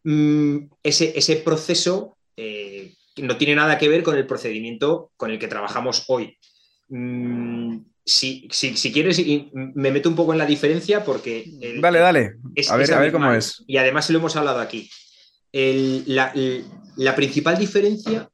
Mm, 0.04 0.58
ese, 0.84 1.14
ese, 1.16 1.38
proceso 1.38 2.18
eh, 2.36 2.94
no 3.18 3.38
tiene 3.38 3.56
nada 3.56 3.78
que 3.78 3.88
ver 3.88 4.02
con 4.04 4.18
el 4.18 4.26
procedimiento 4.26 5.12
con 5.16 5.30
el 5.30 5.38
que 5.38 5.48
trabajamos 5.48 6.06
hoy. 6.08 6.36
Mm, 6.90 7.78
si, 8.04 8.50
si, 8.52 8.92
quieres, 8.92 9.24
me 9.54 9.92
meto 9.92 10.10
un 10.10 10.16
poco 10.16 10.34
en 10.34 10.40
la 10.40 10.48
diferencia 10.48 11.06
porque... 11.06 11.46
dale, 11.80 12.00
dale. 12.00 12.34
a 12.70 12.76
ver, 12.76 12.94
a 12.94 13.00
ver 13.00 13.12
cómo 13.12 13.32
es. 13.32 13.64
Y 13.68 13.78
además 13.78 14.10
lo 14.10 14.18
hemos 14.18 14.36
hablado 14.36 14.60
aquí. 14.60 14.90
la, 15.54 16.34
la 16.98 17.16
principal 17.16 17.60
diferencia 17.60 18.32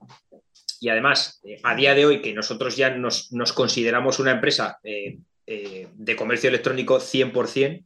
y 0.79 0.89
además, 0.89 1.39
eh, 1.43 1.59
a 1.63 1.75
día 1.75 1.93
de 1.93 2.05
hoy, 2.05 2.21
que 2.21 2.33
nosotros 2.33 2.75
ya 2.75 2.89
nos, 2.91 3.29
consideramos 3.53 4.19
una 4.19 4.31
empresa 4.31 4.79
eh, 4.83 5.19
eh, 5.45 5.87
de 5.93 6.15
comercio 6.15 6.49
electrónico 6.49 6.99
100%, 6.99 7.83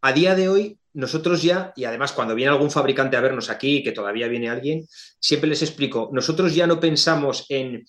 a 0.00 0.12
día 0.12 0.34
de 0.34 0.48
hoy 0.48 0.78
nosotros 0.94 1.42
ya, 1.42 1.72
y 1.76 1.84
además 1.84 2.12
cuando 2.12 2.34
viene 2.34 2.50
algún 2.50 2.70
fabricante 2.70 3.16
a 3.16 3.20
vernos 3.20 3.50
aquí, 3.50 3.82
que 3.82 3.92
todavía 3.92 4.28
viene 4.28 4.48
alguien, 4.48 4.86
siempre 5.20 5.48
les 5.48 5.62
explico, 5.62 6.10
nosotros 6.12 6.54
ya 6.54 6.66
no 6.66 6.80
pensamos 6.80 7.46
en 7.48 7.84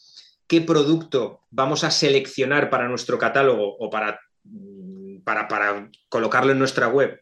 qué 0.48 0.62
producto 0.62 1.42
vamos 1.50 1.84
a 1.84 1.92
seleccionar 1.92 2.70
para 2.70 2.88
nuestro 2.88 3.18
catálogo 3.18 3.78
o 3.78 3.90
para 3.90 4.20
mm, 4.44 4.90
para, 5.30 5.48
para 5.48 5.90
colocarlo 6.10 6.52
en 6.52 6.60
nuestra 6.60 6.88
web, 6.88 7.22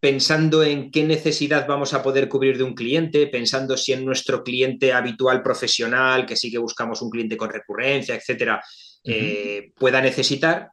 pensando 0.00 0.62
en 0.64 0.90
qué 0.90 1.04
necesidad 1.04 1.66
vamos 1.66 1.92
a 1.92 2.02
poder 2.02 2.28
cubrir 2.28 2.56
de 2.56 2.64
un 2.64 2.74
cliente, 2.74 3.26
pensando 3.26 3.76
si 3.76 3.92
en 3.92 4.04
nuestro 4.04 4.42
cliente 4.42 4.94
habitual 4.94 5.42
profesional, 5.42 6.24
que 6.24 6.36
sí 6.36 6.50
que 6.50 6.58
buscamos 6.58 7.02
un 7.02 7.10
cliente 7.10 7.36
con 7.36 7.50
recurrencia, 7.50 8.14
etcétera, 8.14 8.62
eh, 9.04 9.72
pueda 9.78 10.00
necesitar, 10.00 10.70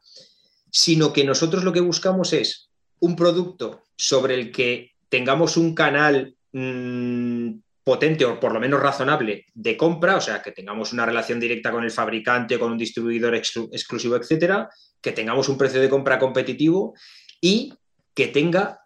sino 0.70 1.12
que 1.12 1.24
nosotros 1.24 1.62
lo 1.62 1.72
que 1.72 1.80
buscamos 1.80 2.32
es 2.32 2.70
un 3.00 3.16
producto 3.16 3.82
sobre 3.96 4.34
el 4.34 4.50
que 4.50 4.92
tengamos 5.10 5.58
un 5.58 5.74
canal 5.74 6.34
mmm, 6.52 7.50
potente 7.84 8.24
o 8.24 8.40
por 8.40 8.52
lo 8.52 8.60
menos 8.60 8.80
razonable 8.80 9.46
de 9.54 9.76
compra, 9.76 10.16
o 10.16 10.20
sea, 10.20 10.42
que 10.42 10.52
tengamos 10.52 10.92
una 10.92 11.04
relación 11.04 11.38
directa 11.38 11.70
con 11.70 11.84
el 11.84 11.90
fabricante, 11.90 12.58
con 12.58 12.72
un 12.72 12.78
distribuidor 12.78 13.34
exclusivo, 13.34 14.16
etcétera, 14.16 14.70
que 15.02 15.12
tengamos 15.12 15.48
un 15.50 15.58
precio 15.58 15.80
de 15.80 15.88
compra 15.88 16.18
competitivo 16.18 16.94
y 17.40 17.74
que 18.14 18.28
tenga 18.28 18.80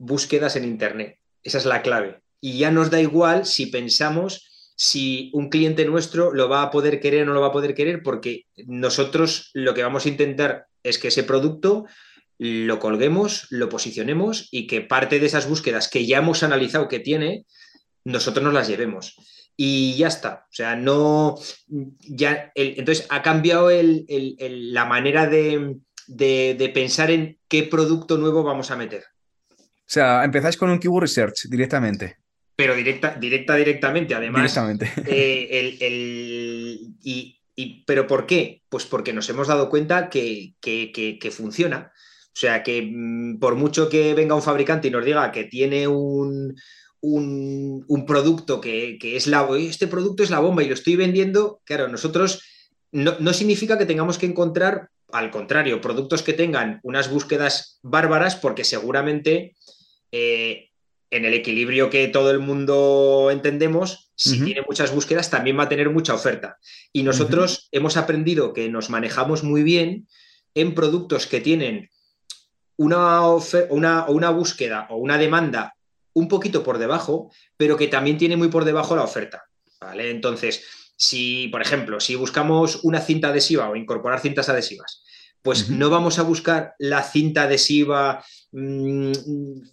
búsquedas 0.00 0.56
en 0.56 0.64
Internet. 0.64 1.18
Esa 1.42 1.58
es 1.58 1.66
la 1.66 1.82
clave. 1.82 2.20
Y 2.40 2.58
ya 2.58 2.70
nos 2.70 2.90
da 2.90 3.00
igual 3.00 3.46
si 3.46 3.66
pensamos 3.66 4.46
si 4.74 5.30
un 5.34 5.50
cliente 5.50 5.84
nuestro 5.84 6.32
lo 6.32 6.48
va 6.48 6.62
a 6.62 6.70
poder 6.70 7.00
querer 7.00 7.22
o 7.22 7.26
no 7.26 7.34
lo 7.34 7.42
va 7.42 7.48
a 7.48 7.52
poder 7.52 7.74
querer, 7.74 8.02
porque 8.02 8.46
nosotros 8.66 9.50
lo 9.52 9.74
que 9.74 9.82
vamos 9.82 10.06
a 10.06 10.08
intentar 10.08 10.66
es 10.82 10.98
que 10.98 11.08
ese 11.08 11.22
producto 11.22 11.84
lo 12.38 12.78
colguemos, 12.78 13.46
lo 13.50 13.68
posicionemos 13.68 14.48
y 14.50 14.66
que 14.66 14.80
parte 14.80 15.20
de 15.20 15.26
esas 15.26 15.46
búsquedas 15.46 15.88
que 15.88 16.06
ya 16.06 16.18
hemos 16.18 16.42
analizado 16.42 16.88
que 16.88 16.98
tiene, 16.98 17.44
nosotros 18.04 18.42
nos 18.42 18.54
las 18.54 18.68
llevemos. 18.68 19.16
Y 19.54 19.94
ya 19.96 20.08
está. 20.08 20.46
O 20.50 20.54
sea, 20.54 20.74
no. 20.74 21.34
Ya, 21.98 22.50
entonces 22.54 23.06
ha 23.10 23.20
cambiado 23.20 23.68
la 23.70 24.86
manera 24.86 25.26
de, 25.26 25.76
pensar 26.72 27.10
en 27.10 27.38
qué 27.48 27.64
producto 27.64 28.16
nuevo 28.16 28.42
vamos 28.42 28.70
a 28.70 28.76
meter. 28.76 29.04
O 29.90 29.92
sea, 29.92 30.24
empezáis 30.24 30.56
con 30.56 30.70
un 30.70 30.78
keyword 30.78 31.02
research 31.02 31.48
directamente. 31.48 32.18
Pero 32.54 32.76
directa, 32.76 33.16
directa 33.18 33.56
directamente, 33.56 34.14
además. 34.14 34.42
Directamente. 34.42 34.92
Eh, 35.06 36.78
y, 37.02 37.36
¿Pero 37.84 38.06
por 38.06 38.24
qué? 38.26 38.62
Pues 38.68 38.86
porque 38.86 39.12
nos 39.12 39.28
hemos 39.28 39.48
dado 39.48 39.68
cuenta 39.68 40.08
que, 40.08 40.54
que 40.60 41.30
funciona. 41.30 41.92
O 42.26 42.38
sea, 42.40 42.62
que 42.62 42.82
mm, 42.82 43.38
por 43.38 43.56
mucho 43.56 43.88
que 43.88 44.14
venga 44.14 44.34
un 44.34 44.42
fabricante 44.42 44.88
y 44.88 44.90
nos 44.90 45.04
diga 45.04 45.32
que 45.32 45.44
tiene 45.44 45.88
un, 45.88 46.54
un, 47.00 48.04
producto 48.06 48.60
que, 48.60 48.98
es 49.02 49.26
la, 49.26 49.48
este 49.58 49.86
producto 49.86 50.22
es 50.22 50.30
la 50.30 50.40
bomba 50.40 50.62
y 50.62 50.68
lo 50.68 50.74
estoy 50.74 50.96
vendiendo, 50.96 51.60
claro, 51.64 51.88
nosotros 51.88 52.42
no, 52.92 53.32
significa 53.32 53.78
que 53.78 53.86
tengamos 53.86 54.18
que 54.18 54.26
encontrar, 54.26 54.90
al 55.12 55.30
contrario, 55.30 55.80
productos 55.80 56.22
que 56.22 56.32
tengan 56.32 56.80
unas 56.82 57.10
búsquedas 57.10 57.78
bárbaras 57.82 58.36
porque 58.36 58.64
seguramente 58.64 59.54
eh, 60.12 60.70
en 61.10 61.24
el 61.24 61.34
equilibrio 61.34 61.90
que 61.90 62.08
todo 62.08 62.30
el 62.30 62.38
mundo 62.38 63.30
entendemos, 63.32 64.12
si 64.14 64.42
tiene 64.44 64.62
muchas 64.62 64.94
búsquedas, 64.94 65.30
también 65.30 65.58
va 65.58 65.64
a 65.64 65.68
tener 65.68 65.90
mucha 65.90 66.14
oferta. 66.14 66.58
Y 66.92 67.02
nosotros 67.02 67.68
hemos 67.72 67.96
aprendido 67.96 68.52
que 68.52 68.68
nos 68.68 68.90
manejamos 68.90 69.42
muy 69.42 69.62
bien 69.62 70.06
en 70.54 70.74
productos 70.74 71.26
que 71.26 71.40
tienen 71.40 71.90
una, 72.76 73.22
una, 73.70 74.06
una 74.08 74.30
búsqueda 74.30 74.86
o 74.90 74.96
una 74.96 75.18
demanda 75.18 75.74
un 76.12 76.28
poquito 76.28 76.62
por 76.62 76.78
debajo, 76.78 77.32
pero 77.56 77.76
que 77.76 77.88
también 77.88 78.18
tiene 78.18 78.36
muy 78.36 78.48
por 78.48 78.64
debajo 78.64 78.94
la 78.94 79.04
oferta. 79.04 79.44
¿vale? 79.80 80.10
Entonces, 80.10 80.64
si, 80.96 81.48
por 81.48 81.62
ejemplo, 81.62 81.98
si 81.98 82.14
buscamos 82.14 82.80
una 82.82 83.00
cinta 83.00 83.28
adhesiva 83.28 83.68
o 83.68 83.76
incorporar 83.76 84.20
cintas 84.20 84.48
adhesivas, 84.48 85.02
pues 85.42 85.70
no 85.70 85.88
vamos 85.88 86.18
a 86.18 86.22
buscar 86.22 86.74
la 86.78 87.02
cinta 87.02 87.44
adhesiva 87.44 88.22
mm, 88.52 89.12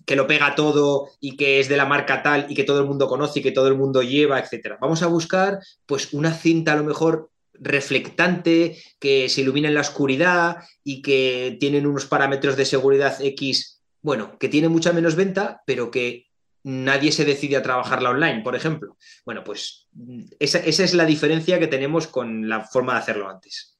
que 0.06 0.16
lo 0.16 0.28
pega 0.28 0.56
todo 0.56 1.10
y 1.20 1.38
que 1.38 1.60
es 1.60 1.70
de 1.70 1.78
la 1.78 1.86
marca 1.86 2.24
tal 2.24 2.46
y 2.50 2.56
que 2.56 2.64
todo 2.64 2.82
el 2.82 2.88
mundo 2.88 3.08
conoce 3.08 3.40
y 3.40 3.44
que 3.44 3.52
todo 3.52 3.68
el 3.68 3.76
mundo 3.76 4.02
lleva, 4.02 4.40
etcétera. 4.40 4.78
Vamos 4.80 5.04
a 5.04 5.08
buscar 5.08 5.60
pues 5.86 6.14
una 6.14 6.34
cinta 6.34 6.74
a 6.74 6.78
lo 6.78 6.84
mejor 6.84 7.30
reflectante, 7.60 8.78
que 9.00 9.30
se 9.30 9.42
ilumina 9.42 9.68
en 9.68 9.76
la 9.76 9.82
oscuridad 9.82 10.58
y 10.84 11.02
que 11.02 11.58
tienen 11.60 11.88
unos 11.88 12.06
parámetros 12.06 12.56
de 12.56 12.66
seguridad 12.66 13.18
X, 13.20 13.82
bueno, 14.02 14.38
que 14.40 14.50
tiene 14.50 14.70
mucha 14.70 14.94
menos 14.94 15.16
venta, 15.16 15.62
pero 15.66 15.92
que 15.92 16.28
nadie 16.64 17.12
se 17.12 17.26
decide 17.26 17.58
a 17.58 17.64
trabajarla 17.64 18.10
online, 18.10 18.42
por 18.42 18.56
ejemplo. 18.56 18.98
Bueno, 19.26 19.44
pues 19.44 19.88
esa, 20.40 20.60
es 20.60 20.94
la 20.94 21.06
diferencia 21.06 21.60
que 21.60 21.68
tenemos 21.68 22.08
con 22.08 22.50
la 22.50 22.64
forma 22.66 22.94
de 22.94 23.00
hacerlo 23.00 23.30
antes. 23.30 23.77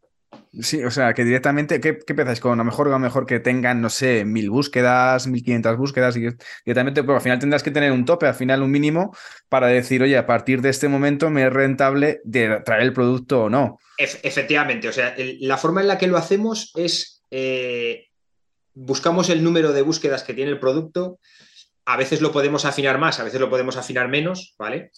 Sí, 0.62 0.84
o 0.84 0.92
sea, 0.92 1.14
que 1.14 1.24
directamente, 1.24 1.80
¿qué, 1.80 2.00
qué 2.00 2.16
pensáis? 2.16 2.40
Con 2.40 2.54
a 2.54 2.56
lo 2.56 2.64
mejor, 2.64 2.92
a 2.92 3.00
mejor 3.00 3.26
que 3.26 3.40
tengan, 3.40 3.82
no 3.82 3.90
sé, 3.90 4.26
mil 4.26 4.50
búsquedas, 4.50 5.28
mil 5.28 5.44
quinientas 5.44 5.78
búsquedas 5.78 6.16
y 6.18 6.30
directamente, 6.66 7.04
pues 7.04 7.16
al 7.16 7.22
final 7.22 7.40
tendrás 7.40 7.64
que 7.64 7.72
tener 7.72 7.92
un 7.92 8.06
tope, 8.06 8.28
al 8.28 8.34
final 8.34 8.64
un 8.64 8.72
mínimo 8.72 9.16
para 9.50 9.68
decir, 9.68 10.02
oye, 10.02 10.18
a 10.18 10.26
partir 10.26 10.62
de 10.62 10.70
este 10.70 10.88
momento 10.88 11.30
me 11.30 11.46
es 11.46 11.54
rentable 11.54 12.22
de 12.24 12.62
traer 12.66 12.84
el 12.84 12.94
producto 12.94 13.44
o 13.44 13.50
no. 13.50 13.80
efectivamente, 13.98 14.90
o 14.90 14.94
sea, 14.94 15.16
la 15.18 15.58
forma 15.58 15.82
en 15.82 15.88
la 15.88 15.98
que 15.98 16.08
lo 16.08 16.18
hacemos 16.18 16.72
es 16.76 17.24
eh, 17.30 18.08
buscamos 18.74 19.30
el 19.30 19.44
número 19.44 19.74
de 19.74 19.82
búsquedas 19.82 20.24
que 20.24 20.34
tiene 20.34 20.52
el 20.52 20.60
producto, 20.60 21.20
a 21.86 21.98
veces 21.98 22.22
lo 22.22 22.32
podemos 22.32 22.66
afinar 22.66 22.98
más, 22.98 23.20
a 23.20 23.24
veces 23.24 23.40
lo 23.40 23.50
podemos 23.50 23.78
afinar 23.78 24.08
menos, 24.08 24.56
¿vale? 24.58 24.92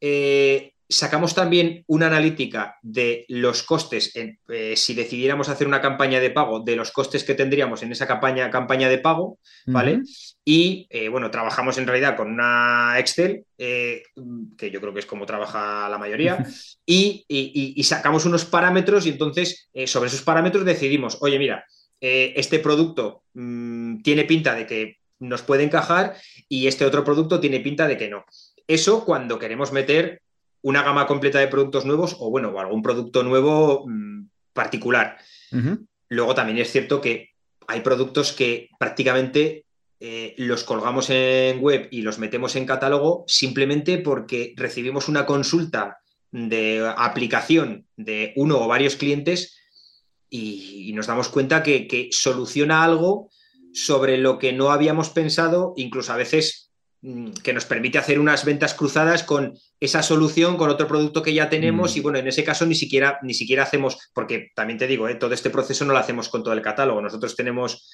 Eh, 0.00 0.72
sacamos 0.92 1.34
también 1.34 1.84
una 1.86 2.06
analítica 2.06 2.76
de 2.82 3.24
los 3.28 3.62
costes, 3.62 4.12
eh, 4.14 4.76
si 4.76 4.94
decidiéramos 4.94 5.48
hacer 5.48 5.66
una 5.66 5.80
campaña 5.80 6.20
de 6.20 6.30
pago, 6.30 6.60
de 6.60 6.76
los 6.76 6.92
costes 6.92 7.24
que 7.24 7.34
tendríamos 7.34 7.82
en 7.82 7.92
esa 7.92 8.06
campaña, 8.06 8.50
campaña 8.50 8.88
de 8.88 8.98
pago, 8.98 9.38
¿vale? 9.66 10.02
Y 10.44 10.86
eh, 10.90 11.08
bueno, 11.08 11.30
trabajamos 11.30 11.78
en 11.78 11.86
realidad 11.86 12.16
con 12.16 12.30
una 12.30 12.94
Excel, 12.98 13.44
que 13.58 14.70
yo 14.70 14.80
creo 14.80 14.92
que 14.92 15.00
es 15.00 15.06
como 15.06 15.26
trabaja 15.26 15.88
la 15.88 15.98
mayoría, 15.98 16.44
y, 16.86 17.82
sacamos 17.82 18.24
unos 18.24 18.44
parámetros 18.44 19.06
y 19.06 19.10
entonces 19.10 19.68
sobre 19.86 20.08
esos 20.08 20.22
parámetros 20.22 20.64
decidimos, 20.64 21.18
oye, 21.20 21.38
mira, 21.38 21.64
este 22.00 22.58
producto 22.58 23.22
mm, 23.34 24.02
tiene 24.02 24.24
pinta 24.24 24.54
de 24.54 24.66
que 24.66 24.96
nos 25.22 25.42
puede 25.42 25.62
encajar 25.62 26.16
y 26.48 26.66
este 26.66 26.84
otro 26.84 27.04
producto 27.04 27.40
tiene 27.40 27.60
pinta 27.60 27.86
de 27.86 27.96
que 27.96 28.08
no. 28.08 28.24
Eso 28.66 29.04
cuando 29.04 29.38
queremos 29.38 29.72
meter 29.72 30.20
una 30.62 30.82
gama 30.82 31.06
completa 31.06 31.38
de 31.38 31.48
productos 31.48 31.84
nuevos 31.84 32.16
o 32.18 32.30
bueno, 32.30 32.50
o 32.50 32.60
algún 32.60 32.82
producto 32.82 33.22
nuevo 33.22 33.84
mm, 33.86 34.28
particular. 34.52 35.18
Luego 36.08 36.34
también 36.34 36.58
es 36.58 36.70
cierto 36.70 37.00
que 37.00 37.30
hay 37.66 37.80
productos 37.80 38.32
que 38.32 38.70
prácticamente 38.78 39.64
eh, 40.00 40.34
los 40.38 40.64
colgamos 40.64 41.10
en 41.10 41.60
web 41.60 41.88
y 41.90 42.02
los 42.02 42.18
metemos 42.18 42.56
en 42.56 42.66
catálogo 42.66 43.24
simplemente 43.26 43.98
porque 43.98 44.54
recibimos 44.56 45.08
una 45.08 45.26
consulta 45.26 45.98
de 46.30 46.92
aplicación 46.96 47.86
de 47.96 48.32
uno 48.36 48.60
o 48.60 48.68
varios 48.68 48.96
clientes 48.96 49.58
y, 50.28 50.92
nos 50.94 51.06
damos 51.06 51.28
cuenta 51.28 51.62
que, 51.62 51.86
que 51.86 52.08
soluciona 52.10 52.82
algo 52.82 53.30
sobre 53.72 54.18
lo 54.18 54.38
que 54.38 54.52
no 54.52 54.70
habíamos 54.70 55.10
pensado, 55.10 55.72
incluso 55.76 56.12
a 56.12 56.16
veces 56.16 56.71
que 57.42 57.52
nos 57.52 57.64
permite 57.64 57.98
hacer 57.98 58.20
unas 58.20 58.44
ventas 58.44 58.74
cruzadas 58.74 59.24
con 59.24 59.58
esa 59.80 60.02
solución, 60.02 60.56
con 60.56 60.70
otro 60.70 60.86
producto 60.86 61.22
que 61.22 61.34
ya 61.34 61.50
tenemos, 61.50 61.94
mm. 61.94 61.98
y 61.98 62.00
bueno, 62.00 62.18
en 62.18 62.28
ese 62.28 62.44
caso 62.44 62.64
ni 62.64 62.74
siquiera, 62.74 63.18
ni 63.22 63.34
siquiera 63.34 63.64
hacemos, 63.64 64.10
porque 64.14 64.50
también 64.54 64.78
te 64.78 64.86
digo, 64.86 65.08
¿eh? 65.08 65.16
todo 65.16 65.34
este 65.34 65.50
proceso 65.50 65.84
no 65.84 65.92
lo 65.92 65.98
hacemos 65.98 66.28
con 66.28 66.44
todo 66.44 66.54
el 66.54 66.62
catálogo, 66.62 67.02
nosotros 67.02 67.34
tenemos, 67.34 67.88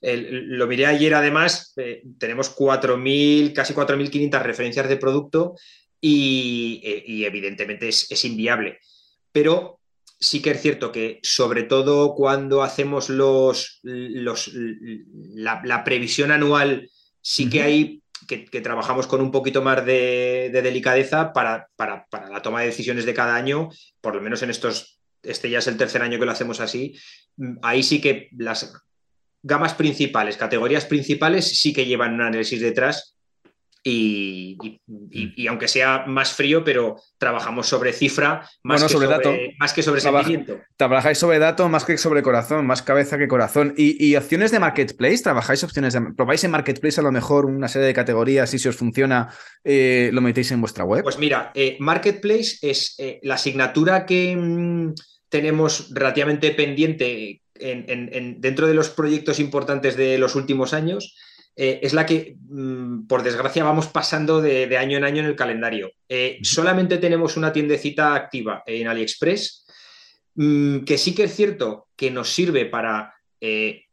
lo 0.00 0.66
miré 0.68 0.86
ayer 0.86 1.14
además, 1.14 1.72
eh, 1.76 2.02
tenemos 2.18 2.54
4.000, 2.54 3.52
casi 3.52 3.74
4.500 3.74 4.42
referencias 4.42 4.88
de 4.88 4.96
producto 4.96 5.56
y, 6.00 6.80
eh, 6.84 7.26
evidentemente 7.26 7.88
es, 7.88 8.10
es 8.10 8.24
inviable. 8.24 8.78
Pero 9.32 9.80
sí 10.22 10.40
que 10.40 10.52
es 10.52 10.62
cierto 10.62 10.92
que 10.92 11.18
sobre 11.24 11.64
todo 11.64 12.14
cuando 12.14 12.62
hacemos 12.62 13.08
los, 13.08 13.80
la, 13.82 15.82
previsión 15.84 16.30
anual, 16.30 16.88
sí 17.20 17.50
que 17.50 17.62
hay 17.62 18.01
que, 18.26 18.60
trabajamos 18.60 19.06
con 19.06 19.20
un 19.20 19.30
poquito 19.30 19.62
más 19.62 19.84
de, 19.84 20.50
delicadeza 20.52 21.32
para, 21.32 21.68
para, 21.76 22.06
la 22.30 22.42
toma 22.42 22.60
de 22.60 22.66
decisiones 22.66 23.04
de 23.04 23.14
cada 23.14 23.34
año, 23.34 23.70
por 24.00 24.14
lo 24.14 24.20
menos 24.20 24.42
en 24.42 24.50
estos, 24.50 25.00
este 25.22 25.50
ya 25.50 25.58
es 25.58 25.66
el 25.66 25.76
tercer 25.76 26.02
año 26.02 26.18
que 26.18 26.26
lo 26.26 26.32
hacemos 26.32 26.60
así, 26.60 26.96
ahí 27.62 27.82
sí 27.82 28.00
que 28.00 28.28
las 28.36 28.72
gamas 29.42 29.74
principales, 29.74 30.36
categorías 30.36 30.86
principales, 30.86 31.60
sí 31.60 31.72
que 31.72 31.86
llevan 31.86 32.14
un 32.14 32.22
análisis 32.22 32.60
detrás 32.60 33.11
y, 33.84 35.46
aunque 35.48 35.66
sea 35.66 36.04
más 36.06 36.32
frío, 36.32 36.62
pero 36.62 36.96
trabajamos 37.18 37.66
sobre 37.66 37.92
cifra 37.92 38.48
más, 38.62 38.82
que, 38.82 38.88
sobre, 38.88 39.08
dato. 39.08 39.34
más 39.58 39.72
que 39.72 39.82
sobre 39.82 40.00
sentimiento. 40.00 40.60
Trabajáis 40.76 41.18
sobre 41.18 41.38
dato 41.40 41.68
más 41.68 41.84
que 41.84 41.98
sobre 41.98 42.22
corazón, 42.22 42.66
más 42.66 42.82
cabeza 42.82 43.18
que 43.18 43.26
corazón. 43.26 43.74
¿Y, 43.76 44.14
opciones 44.14 44.52
de 44.52 44.60
marketplace? 44.60 45.22
¿Trabajáis 45.22 45.64
opciones 45.64 45.94
de... 45.94 46.00
¿Probáis 46.16 46.44
en 46.44 46.52
marketplace 46.52 47.00
a 47.00 47.02
lo 47.02 47.10
mejor 47.10 47.46
una 47.46 47.68
serie 47.68 47.88
de 47.88 47.94
categorías 47.94 48.54
y 48.54 48.58
si 48.58 48.68
os 48.68 48.76
funciona 48.76 49.34
eh, 49.64 50.10
lo 50.12 50.20
metéis 50.20 50.52
en 50.52 50.60
vuestra 50.60 50.84
web? 50.84 51.02
Pues 51.02 51.18
mira, 51.18 51.50
eh, 51.54 51.76
marketplace 51.80 52.58
es 52.62 52.94
eh, 52.98 53.18
la 53.22 53.34
asignatura 53.34 54.06
que 54.06 54.36
mm, 54.36 54.94
tenemos 55.28 55.88
relativamente 55.92 56.52
pendiente 56.52 57.40
dentro 57.54 58.66
de 58.66 58.74
los 58.74 58.90
proyectos 58.90 59.38
importantes 59.38 59.96
de 59.96 60.18
los 60.18 60.34
últimos 60.34 60.74
años, 60.74 61.14
eh, 61.54 61.80
es 61.82 61.92
la 61.92 62.06
que, 62.06 62.36
mm, 62.48 63.06
por 63.06 63.22
desgracia, 63.22 63.64
vamos 63.64 63.86
pasando 63.86 64.40
de, 64.40 64.76
año 64.76 64.96
en 64.96 65.04
año 65.04 65.20
en 65.20 65.28
el 65.28 65.36
calendario. 65.36 65.92
Eh, 66.08 66.38
solamente 66.42 66.98
tenemos 66.98 67.36
una 67.36 67.52
tiendecita 67.52 68.14
activa 68.14 68.62
en 68.66 68.88
AliExpress, 68.88 69.66
mm, 70.34 70.84
que 70.84 70.96
sí 70.96 71.14
que 71.14 71.24
es 71.24 71.34
cierto 71.34 71.88
que 71.94 72.10
nos 72.10 72.30
sirve 72.30 72.66
para 72.66 73.14
eh, 73.40 73.84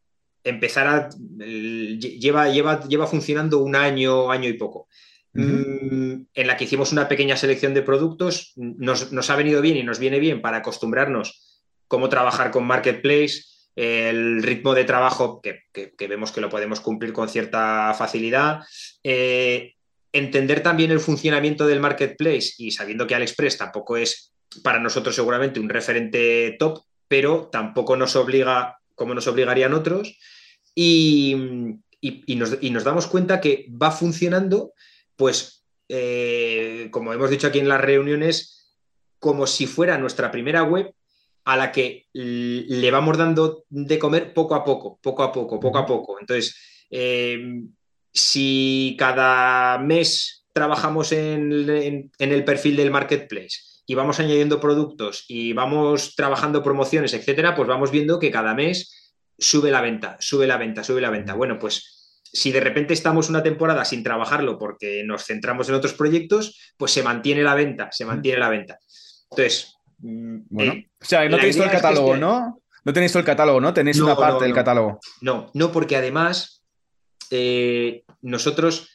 empezar 0.42 0.86
a... 0.86 1.08
lleva, 1.38 2.48
lleva, 2.48 2.86
lleva 2.88 3.06
funcionando 3.06 3.58
un 3.58 3.76
año, 3.76 4.30
año 4.30 4.48
y 4.48 4.54
poco. 4.54 4.88
Mm, 5.32 6.22
en 6.34 6.46
la 6.46 6.56
que 6.56 6.64
hicimos 6.64 6.92
una 6.92 7.08
pequeña 7.08 7.36
selección 7.36 7.74
de 7.74 7.82
productos, 7.82 8.52
nos, 8.56 9.12
nos 9.12 9.30
ha 9.30 9.36
venido 9.36 9.60
bien 9.60 9.76
y 9.76 9.82
nos 9.82 9.98
viene 9.98 10.18
bien 10.18 10.40
para 10.40 10.58
acostumbrarnos 10.58 11.60
cómo 11.86 12.08
trabajar 12.08 12.50
con 12.50 12.66
Marketplace, 12.66 13.44
el 13.76 14.42
ritmo 14.42 14.74
de 14.74 14.84
trabajo 14.84 15.40
que, 15.40 15.62
vemos 16.08 16.32
que 16.32 16.40
lo 16.40 16.50
podemos 16.50 16.80
cumplir 16.80 17.12
con 17.12 17.28
cierta 17.28 17.94
facilidad, 17.94 18.62
eh, 19.02 19.74
entender 20.12 20.62
también 20.62 20.90
el 20.90 21.00
funcionamiento 21.00 21.66
del 21.66 21.80
marketplace 21.80 22.54
y 22.58 22.72
sabiendo 22.72 23.06
que 23.06 23.14
AliExpress 23.14 23.58
tampoco 23.58 23.96
es 23.96 24.32
para 24.62 24.80
nosotros 24.80 25.14
seguramente 25.14 25.60
un 25.60 25.68
referente 25.68 26.56
top, 26.58 26.82
pero 27.06 27.48
tampoco 27.50 27.96
nos 27.96 28.16
obliga 28.16 28.80
como 28.94 29.14
nos 29.14 29.26
obligarían 29.28 29.72
otros. 29.72 30.18
Y, 30.74 31.34
nos, 32.36 32.84
damos 32.84 33.06
cuenta 33.06 33.40
que 33.40 33.66
va 33.70 33.90
funcionando, 33.90 34.72
pues 35.16 35.64
eh, 35.88 36.88
como 36.90 37.12
hemos 37.12 37.30
dicho 37.30 37.46
aquí 37.46 37.58
en 37.58 37.68
las 37.68 37.80
reuniones, 37.80 38.76
como 39.18 39.46
si 39.46 39.66
fuera 39.66 39.98
nuestra 39.98 40.30
primera 40.30 40.64
web 40.64 40.94
a 41.52 41.56
la 41.56 41.72
que 41.72 42.06
le 42.12 42.90
vamos 42.90 43.18
dando 43.18 43.64
de 43.68 43.98
comer 43.98 44.32
poco 44.32 44.54
a 44.54 44.64
poco, 44.64 44.98
poco 45.02 45.22
a 45.22 45.32
poco, 45.32 45.58
poco 45.58 45.78
a 45.78 45.86
poco. 45.86 46.20
Entonces, 46.20 46.56
em, 46.90 47.72
si 48.12 48.96
cada 48.98 49.78
mes 49.78 50.46
trabajamos 50.52 51.12
en, 51.12 52.10
el 52.18 52.44
perfil 52.44 52.76
del 52.76 52.90
marketplace 52.90 53.58
y 53.86 53.94
vamos 53.94 54.20
añadiendo 54.20 54.60
productos 54.60 55.24
y 55.28 55.52
vamos 55.52 56.14
trabajando 56.14 56.62
promociones, 56.62 57.14
etcétera, 57.14 57.54
pues 57.54 57.68
vamos 57.68 57.90
viendo 57.90 58.18
que 58.18 58.30
cada 58.30 58.54
mes 58.54 59.14
sube 59.38 59.70
la 59.70 59.80
venta, 59.80 60.16
sube 60.20 60.46
la 60.46 60.56
venta, 60.56 60.84
sube 60.84 61.00
la 61.00 61.10
venta. 61.10 61.34
Bueno, 61.34 61.58
pues 61.58 62.20
si 62.32 62.52
de 62.52 62.60
repente 62.60 62.94
estamos 62.94 63.28
una 63.28 63.42
temporada 63.42 63.84
sin 63.84 64.02
trabajarlo 64.02 64.58
porque 64.58 65.02
nos 65.04 65.24
centramos 65.24 65.68
en 65.68 65.74
otros 65.74 65.94
proyectos, 65.94 66.74
pues 66.76 66.92
se 66.92 67.02
mantiene 67.02 67.42
la 67.42 67.54
venta, 67.54 67.90
se 67.90 68.04
mantiene 68.04 68.38
la 68.38 68.48
venta. 68.48 68.78
Entonces, 69.30 69.74
bueno, 70.00 70.72
eh, 70.72 70.88
o 71.00 71.04
sea, 71.04 71.28
no 71.28 71.36
tenéis 71.36 71.56
todo 71.56 71.66
el 71.66 71.72
catálogo, 71.72 72.16
¿no? 72.16 72.62
No 72.84 72.92
tenéis 72.92 73.12
todo 73.12 73.20
el 73.20 73.26
catálogo, 73.26 73.60
¿no? 73.60 73.74
Tenéis 73.74 74.00
una 74.00 74.16
parte 74.16 74.44
del 74.44 74.54
catálogo. 74.54 75.00
No, 75.20 75.50
no, 75.54 75.70
porque 75.70 75.96
además 75.96 76.62
eh, 77.30 78.04
nosotros, 78.22 78.90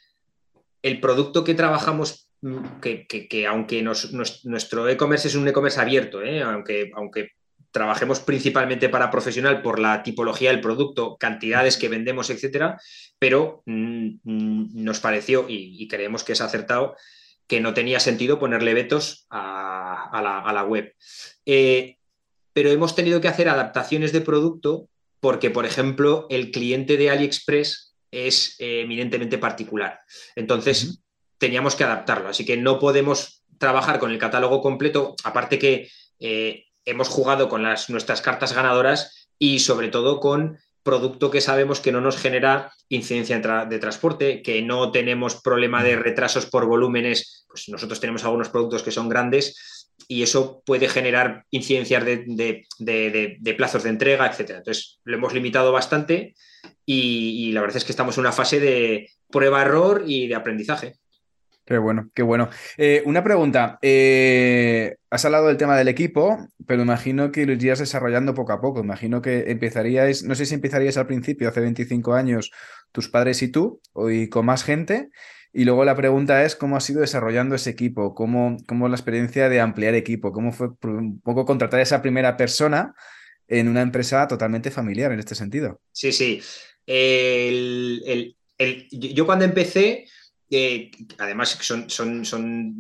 el 0.82 1.00
producto 1.00 1.44
que 1.44 1.54
trabajamos, 1.54 2.30
mm, 2.42 2.80
que, 2.82 3.48
aunque 3.48 3.82
nuestro 3.82 4.90
e-commerce 4.90 5.28
es 5.28 5.36
un 5.36 5.48
e-commerce 5.48 5.80
abierto, 5.80 6.22
¿eh? 6.22 6.42
aunque, 6.42 6.92
aunque 6.96 7.32
trabajemos 7.76 8.22
principalmente 8.22 8.88
para 8.88 9.12
profesional 9.12 9.62
por 9.62 9.80
la 9.80 10.02
tipología 10.02 10.50
del 10.50 10.62
producto, 10.62 11.18
cantidades 11.18 11.76
que 11.76 11.90
vendemos, 11.90 12.30
etcétera, 12.30 12.80
pero 13.20 13.64
mm, 13.66 14.20
nos 14.24 15.02
pareció 15.02 15.46
y, 15.50 15.86
creemos 15.88 16.24
que 16.24 16.32
es 16.34 16.42
acertado 16.42 16.96
que 17.48 17.62
no 17.62 17.74
tenía 17.74 18.00
sentido 18.00 18.40
ponerle 18.40 18.74
vetos 18.74 19.28
a, 19.30 20.52
la, 20.54 20.64
web. 20.64 20.94
Eh, 21.46 21.98
pero 22.54 22.70
hemos 22.70 22.96
tenido 22.96 23.22
que 23.22 23.28
hacer 23.28 23.50
adaptaciones 23.50 24.12
de 24.12 24.22
producto 24.22 24.90
porque, 25.20 25.50
por 25.50 25.66
ejemplo, 25.66 26.28
el 26.30 26.52
cliente 26.52 26.98
de 26.98 27.10
AliExpress 27.10 27.96
es 28.12 28.56
eh, 28.60 28.82
eminentemente 28.82 29.38
particular. 29.38 30.00
Entonces, 30.36 31.04
teníamos 31.38 31.76
que 31.76 31.84
adaptarlo. 31.84 32.30
Así 32.30 32.46
que 32.46 32.58
no 32.58 32.80
podemos 32.80 33.44
trabajar 33.58 34.00
con 34.00 34.12
el 34.12 34.20
catálogo 34.20 34.62
completo, 34.62 35.16
aparte 35.24 35.60
que 35.60 35.90
eh, 36.20 36.66
hemos 36.86 37.10
jugado 37.10 37.50
con 37.50 37.64
las, 37.64 37.90
nuestras 37.90 38.22
cartas 38.22 38.54
ganadoras 38.54 39.30
y 39.38 39.60
sobre 39.60 39.90
todo 39.90 40.20
con 40.20 40.58
producto 40.86 41.32
que 41.32 41.42
sabemos 41.42 41.80
que 41.80 41.92
no 41.92 42.00
nos 42.00 42.16
genera 42.16 42.72
incidencia 42.90 43.40
de 43.66 43.80
transporte, 43.80 44.44
que 44.44 44.62
no 44.62 44.92
tenemos 44.92 45.42
problema 45.42 45.84
de 45.84 45.96
retrasos 45.96 46.46
por 46.46 46.68
volúmenes, 46.68 47.46
pues 47.48 47.68
nosotros 47.70 48.00
tenemos 48.00 48.24
algunos 48.24 48.50
productos 48.50 48.84
que 48.84 48.92
son 48.92 49.10
grandes 49.10 49.94
y 50.08 50.22
eso 50.22 50.62
puede 50.64 50.88
generar 50.88 51.44
incidencias 51.50 52.06
de, 52.06 53.56
plazos 53.58 53.82
de 53.84 53.90
entrega, 53.90 54.28
etc. 54.28 54.58
Entonces, 54.58 55.00
lo 55.04 55.18
hemos 55.18 55.34
limitado 55.34 55.72
bastante 55.72 56.36
y, 56.86 57.48
y 57.48 57.52
la 57.52 57.62
verdad 57.62 57.78
es 57.78 57.84
que 57.84 57.92
estamos 57.92 58.18
en 58.18 58.22
una 58.22 58.32
fase 58.32 58.60
de 58.60 59.10
prueba-error 59.32 60.04
y 60.06 60.28
de 60.28 60.36
aprendizaje. 60.36 60.98
Qué 61.66 61.80
bueno, 61.80 62.12
qué 62.14 62.22
bueno. 62.22 62.50
Eh, 62.78 63.02
una 63.06 63.24
pregunta. 63.24 63.80
Eh, 63.82 64.98
has 65.10 65.26
hablado 65.26 65.48
del 65.48 65.58
tema 65.58 65.76
del 65.76 65.88
equipo, 65.88 66.38
pero 66.68 66.84
imagino 66.84 67.32
que 67.32 67.48
lo 67.48 67.54
irías 67.54 67.80
desarrollando 67.80 68.36
poco 68.36 68.54
a 68.54 68.62
poco. 68.62 68.82
Imagino 68.82 69.20
que 69.22 69.46
empezaríais, 69.48 70.24
no 70.24 70.36
sé 70.36 70.46
si 70.46 70.54
empezaríais 70.54 70.98
al 70.98 71.08
principio, 71.08 71.50
hace 71.50 71.62
25 71.62 72.14
años, 72.14 72.52
tus 72.92 73.10
padres 73.10 73.42
y 73.42 73.48
tú, 73.48 73.82
y 74.12 74.30
con 74.30 74.46
más 74.46 74.64
gente. 74.64 75.10
Y 75.54 75.64
luego 75.64 75.86
la 75.86 75.96
pregunta 75.96 76.44
es 76.44 76.56
cómo 76.56 76.78
has 76.78 76.88
ido 76.88 77.02
desarrollando 77.02 77.56
ese 77.56 77.72
equipo, 77.72 78.14
cómo, 78.14 78.58
cómo 78.68 78.88
la 78.88 78.96
experiencia 78.96 79.50
de 79.50 79.60
ampliar 79.60 79.96
equipo, 79.96 80.32
cómo 80.32 80.52
fue 80.52 80.70
un 80.84 81.20
poco 81.22 81.46
contratar 81.46 81.80
a 81.80 81.84
esa 81.84 82.02
primera 82.02 82.38
persona 82.38 82.94
en 83.48 83.70
una 83.70 83.82
empresa 83.82 84.28
totalmente 84.28 84.70
familiar 84.70 85.12
en 85.12 85.20
este 85.20 85.34
sentido. 85.34 85.82
Sí, 85.92 86.12
sí. 86.12 86.42
yo 88.92 89.26
cuando 89.26 89.46
empecé 89.46 90.06
además 91.18 91.58
son, 91.62 91.90
son, 91.90 92.26
son, 92.26 92.74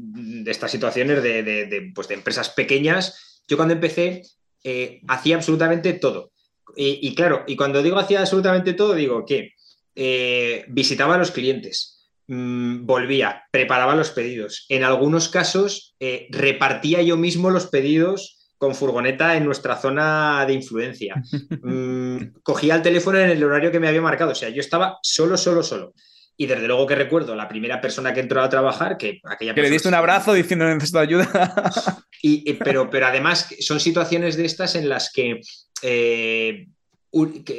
de 0.43 0.51
estas 0.51 0.71
situaciones 0.71 1.21
de, 1.23 1.91
pues 1.93 2.07
de, 2.07 2.13
empresas 2.13 2.49
pequeñas. 2.49 3.41
Yo 3.47 3.57
cuando 3.57 3.73
empecé 3.73 4.23
eh, 4.63 5.01
hacía 5.07 5.35
absolutamente 5.35 5.93
todo. 5.93 6.31
Y, 6.77 7.15
claro, 7.15 7.43
y 7.47 7.55
cuando 7.55 7.81
digo 7.81 7.97
hacía 7.97 8.19
absolutamente 8.19 8.73
todo, 8.73 8.95
digo 8.95 9.23
que 9.25 9.53
eh, 9.95 10.65
visitaba 10.67 11.15
a 11.15 11.17
los 11.17 11.31
clientes, 11.31 12.09
mm, 12.27 12.85
volvía, 12.85 13.43
preparaba 13.51 13.95
los 13.95 14.09
pedidos. 14.09 14.65
En 14.67 14.83
algunos 14.83 15.29
casos 15.29 15.95
eh, 15.99 16.27
repartía 16.31 17.01
yo 17.01 17.15
mismo 17.15 17.49
los 17.49 17.67
pedidos 17.67 18.49
con 18.57 18.75
furgoneta 18.75 19.37
en 19.37 19.45
nuestra 19.45 19.77
zona 19.77 20.45
de 20.45 20.53
influencia. 20.53 21.15
Mm, 21.61 22.41
cogía 22.43 22.75
el 22.75 22.83
teléfono 22.83 23.17
en 23.17 23.31
el 23.31 23.43
horario 23.43 23.71
que 23.71 23.79
me 23.79 23.87
había 23.87 24.01
marcado. 24.01 24.33
O 24.33 24.35
sea, 24.35 24.49
yo 24.49 24.59
estaba 24.59 24.99
solo, 25.01 25.35
solo, 25.35 25.63
solo. 25.63 25.93
Y 26.37 26.47
desde 26.47 26.67
luego 26.67 26.85
que 26.85 26.95
recuerdo 26.95 27.35
la 27.35 27.47
primera 27.47 27.79
persona 27.79 28.13
que 28.13 28.19
entró 28.19 28.41
a 28.41 28.49
trabajar, 28.49 28.97
que 28.97 29.21
aquella 29.23 29.53
Que 29.53 29.61
le 29.61 29.69
diste 29.69 29.87
un 29.87 29.93
abrazo 29.93 30.33
diciendo 30.33 30.65
necesito 30.65 30.99
ayuda. 30.99 31.27
y, 32.21 32.53
pero, 32.53 32.89
pero 32.89 33.07
además 33.07 33.47
son 33.59 33.79
situaciones 33.79 34.35
de 34.35 34.45
estas 34.45 34.75
en 34.75 34.89
las 34.89 35.11
que, 35.13 35.39
eh, 35.81 36.67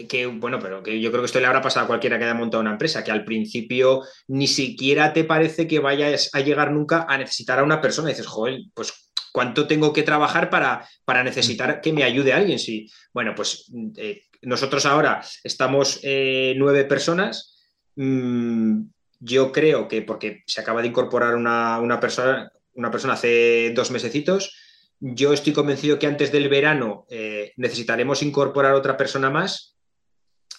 que, 0.08 0.26
bueno, 0.26 0.58
pero 0.60 0.82
que 0.82 1.00
yo 1.00 1.10
creo 1.10 1.22
que 1.22 1.26
esto 1.26 1.40
le 1.40 1.46
habrá 1.46 1.62
pasado 1.62 1.84
a 1.84 1.88
cualquiera 1.88 2.18
que 2.18 2.24
haya 2.24 2.34
montado 2.34 2.60
una 2.60 2.72
empresa, 2.72 3.02
que 3.02 3.10
al 3.10 3.24
principio 3.24 4.02
ni 4.28 4.46
siquiera 4.46 5.14
te 5.14 5.24
parece 5.24 5.66
que 5.66 5.78
vayas 5.78 6.28
a 6.34 6.40
llegar 6.40 6.72
nunca 6.72 7.06
a 7.08 7.16
necesitar 7.16 7.58
a 7.58 7.64
una 7.64 7.80
persona. 7.80 8.10
Y 8.10 8.12
dices, 8.12 8.26
joder, 8.26 8.60
pues 8.74 9.10
¿cuánto 9.32 9.66
tengo 9.66 9.92
que 9.92 10.02
trabajar 10.02 10.50
para, 10.50 10.86
para 11.04 11.24
necesitar 11.24 11.80
que 11.80 11.92
me 11.94 12.04
ayude 12.04 12.34
alguien? 12.34 12.58
Sí, 12.58 12.90
bueno, 13.14 13.34
pues 13.34 13.70
eh, 13.96 14.24
nosotros 14.42 14.84
ahora 14.84 15.22
estamos 15.44 16.00
eh, 16.02 16.54
nueve 16.56 16.84
personas 16.84 17.55
Mm, 17.96 18.82
yo 19.20 19.50
creo 19.52 19.88
que 19.88 20.02
porque 20.02 20.42
se 20.46 20.60
acaba 20.60 20.82
de 20.82 20.88
incorporar 20.88 21.34
una, 21.34 22.00
persona, 22.00 22.52
una 22.74 22.90
persona 22.90 23.14
hace 23.14 23.72
dos 23.74 23.90
mesecitos, 23.90 24.54
yo 25.00 25.32
estoy 25.32 25.52
convencido 25.52 25.98
que 25.98 26.06
antes 26.06 26.32
del 26.32 26.48
verano 26.48 27.06
eh, 27.10 27.52
necesitaremos 27.56 28.22
incorporar 28.22 28.74
otra 28.74 28.96
persona 28.96 29.30
más. 29.30 29.76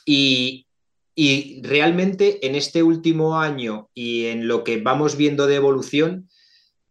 Y, 0.05 0.63
realmente 1.63 2.45
en 2.45 2.53
este 2.53 2.83
último 2.83 3.39
año 3.39 3.89
y 3.95 4.27
en 4.27 4.47
lo 4.47 4.63
que 4.63 4.79
vamos 4.79 5.17
viendo 5.17 5.47
de 5.47 5.55
evolución 5.55 6.29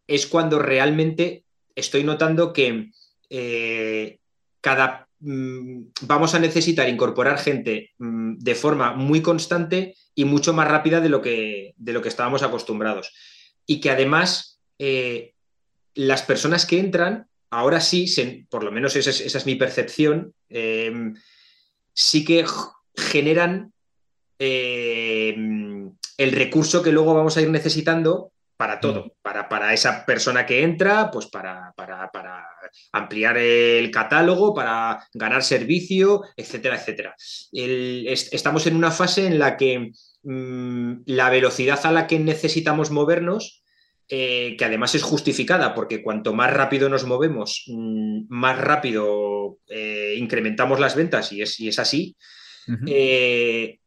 es 0.08 0.26
cuando 0.26 0.58
realmente 0.58 1.44
estoy 1.76 2.02
notando 2.02 2.52
que 2.52 2.90
eh, 3.30 4.18
cada 4.60 5.05
vamos 6.02 6.34
a 6.34 6.38
necesitar 6.38 6.88
incorporar 6.88 7.38
gente 7.38 7.90
mm, 7.98 8.38
de 8.38 8.54
forma 8.54 8.94
muy 8.94 9.22
constante 9.22 9.96
y 10.14 10.24
mucho 10.24 10.52
más 10.52 10.68
rápida 10.68 11.00
de 11.00 11.08
lo 11.08 11.20
que, 11.20 11.74
de 11.76 11.92
lo 11.92 12.00
que 12.00 12.08
estábamos 12.08 12.42
acostumbrados. 12.42 13.12
Y 13.66 13.80
que 13.80 13.90
además 13.90 14.60
eh, 14.78 15.34
las 15.94 16.22
personas 16.22 16.64
que 16.64 16.78
entran, 16.78 17.26
ahora 17.50 17.80
sí, 17.80 18.06
por 18.48 18.62
lo 18.62 18.70
menos 18.70 18.94
esa 18.94 19.10
es, 19.10 19.46
mi 19.46 19.56
percepción, 19.56 20.32
eh, 20.48 21.12
sí 21.92 22.24
que 22.24 22.44
generan 22.94 23.72
eh, 24.38 25.34
el 26.18 26.32
recurso 26.32 26.82
que 26.82 26.92
luego 26.92 27.14
vamos 27.14 27.36
a 27.36 27.42
ir 27.42 27.50
necesitando 27.50 28.32
para 28.56 28.80
todo, 28.80 29.12
para, 29.22 29.48
para, 29.48 29.74
esa 29.74 30.06
persona 30.06 30.46
que 30.46 30.62
entra, 30.62 31.10
pues 31.10 31.26
para, 31.26 31.74
para, 31.76 32.10
ampliar 32.92 33.36
el 33.36 33.90
catálogo, 33.90 34.54
para 34.54 35.06
ganar 35.12 35.42
servicio, 35.42 36.22
etcétera, 36.36 36.76
etcétera. 36.76 37.14
estamos 37.52 38.66
en 38.66 38.76
una 38.76 38.90
fase 38.90 39.26
en 39.26 39.38
la 39.38 39.56
que 39.56 39.92
mm, 40.22 41.02
la 41.06 41.30
velocidad 41.30 41.80
a 41.84 41.92
la 41.92 42.06
que 42.06 42.18
necesitamos 42.18 42.90
movernos, 42.90 43.62
eh, 44.08 44.54
que 44.56 44.64
además 44.64 44.94
es 44.94 45.02
justificada, 45.02 45.74
porque 45.74 46.02
cuanto 46.02 46.32
más 46.32 46.52
rápido 46.52 46.88
nos 46.88 47.04
movemos, 47.04 47.64
mm, 47.66 48.26
más 48.28 48.58
rápido 48.58 49.58
eh, 49.68 50.14
incrementamos 50.18 50.80
las 50.80 50.94
ventas, 50.94 51.32
y 51.32 51.42
es, 51.42 51.58
y 51.60 51.68
es 51.68 51.78
así, 51.78 52.16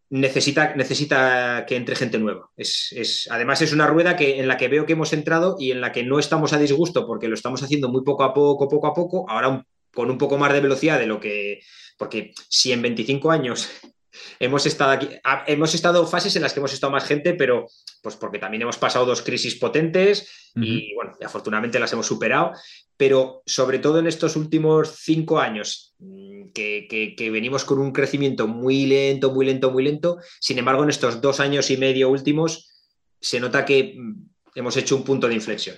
necesita, 0.10 0.76
necesita 0.76 1.66
que 1.68 1.76
entre 1.76 1.96
gente 1.96 2.18
nueva. 2.18 2.50
Es, 2.58 3.28
además, 3.30 3.62
es 3.62 3.74
una 3.74 3.88
rueda 3.88 4.16
que, 4.16 4.40
en 4.40 4.48
la 4.48 4.58
que 4.58 4.68
veo 4.68 4.86
que 4.86 4.94
hemos 4.94 5.14
entrado 5.14 5.56
y 5.60 5.72
en 5.72 5.82
la 5.82 5.92
que 5.92 6.04
no 6.04 6.20
estamos 6.20 6.54
a 6.54 6.60
disgusto 6.60 7.06
porque 7.06 7.28
lo 7.28 7.36
estamos 7.36 7.62
haciendo 7.64 7.90
muy 7.90 8.04
poco 8.04 8.24
a 8.24 8.34
poco, 8.34 8.68
poco 8.68 8.88
a 8.88 8.94
poco, 8.94 9.30
ahora 9.30 9.66
con 9.94 10.10
un 10.10 10.18
poco 10.18 10.38
más 10.38 10.54
de 10.54 10.62
velocidad 10.62 11.00
de 11.00 11.08
lo 11.08 11.20
que... 11.20 11.62
Porque 11.98 12.34
si 12.48 12.72
en 12.72 12.82
25 12.82 13.32
años 13.32 13.70
hemos 14.40 14.66
estado 14.66 14.92
aquí, 14.92 15.10
hemos 15.48 15.74
estado 15.76 16.06
fases 16.08 16.36
en 16.36 16.42
las 16.42 16.54
que 16.54 16.60
hemos 16.60 16.74
estado 16.74 16.92
más 16.92 17.06
gente, 17.06 17.34
pero 17.34 17.68
pues 18.02 18.16
porque 18.16 18.40
también 18.40 18.62
hemos 18.62 18.78
pasado 18.78 19.06
dos 19.06 19.22
crisis 19.22 19.56
potentes 19.56 20.52
y 20.56 20.94
bueno, 20.96 21.14
afortunadamente 21.24 21.80
las 21.80 21.94
hemos 21.94 22.08
superado, 22.08 22.54
pero 22.98 23.44
sobre 23.46 23.80
todo 23.80 24.00
en 24.00 24.08
estos 24.08 24.36
últimos 24.36 24.96
cinco 25.00 25.40
años 25.40 25.96
mm, 26.00 26.50
que, 26.54 27.30
venimos 27.32 27.64
con 27.66 27.80
un 27.80 27.92
crecimiento 27.92 28.48
muy 28.48 28.86
lento, 28.86 29.32
muy 29.32 29.46
lento, 29.46 29.72
muy 29.72 29.84
lento, 29.84 30.18
sin 30.40 30.58
embargo 30.58 30.84
en 30.84 30.90
estos 30.90 31.22
dos 31.22 31.40
años 31.40 31.70
y 31.72 31.78
medio 31.78 32.10
últimos 32.10 32.70
se 33.22 33.40
nota 33.40 33.66
que 33.66 33.96
mm, 33.98 34.30
hemos 34.56 34.76
hecho 34.78 34.96
un 34.96 35.04
punto 35.04 35.28
de 35.28 35.36
inflexión. 35.36 35.78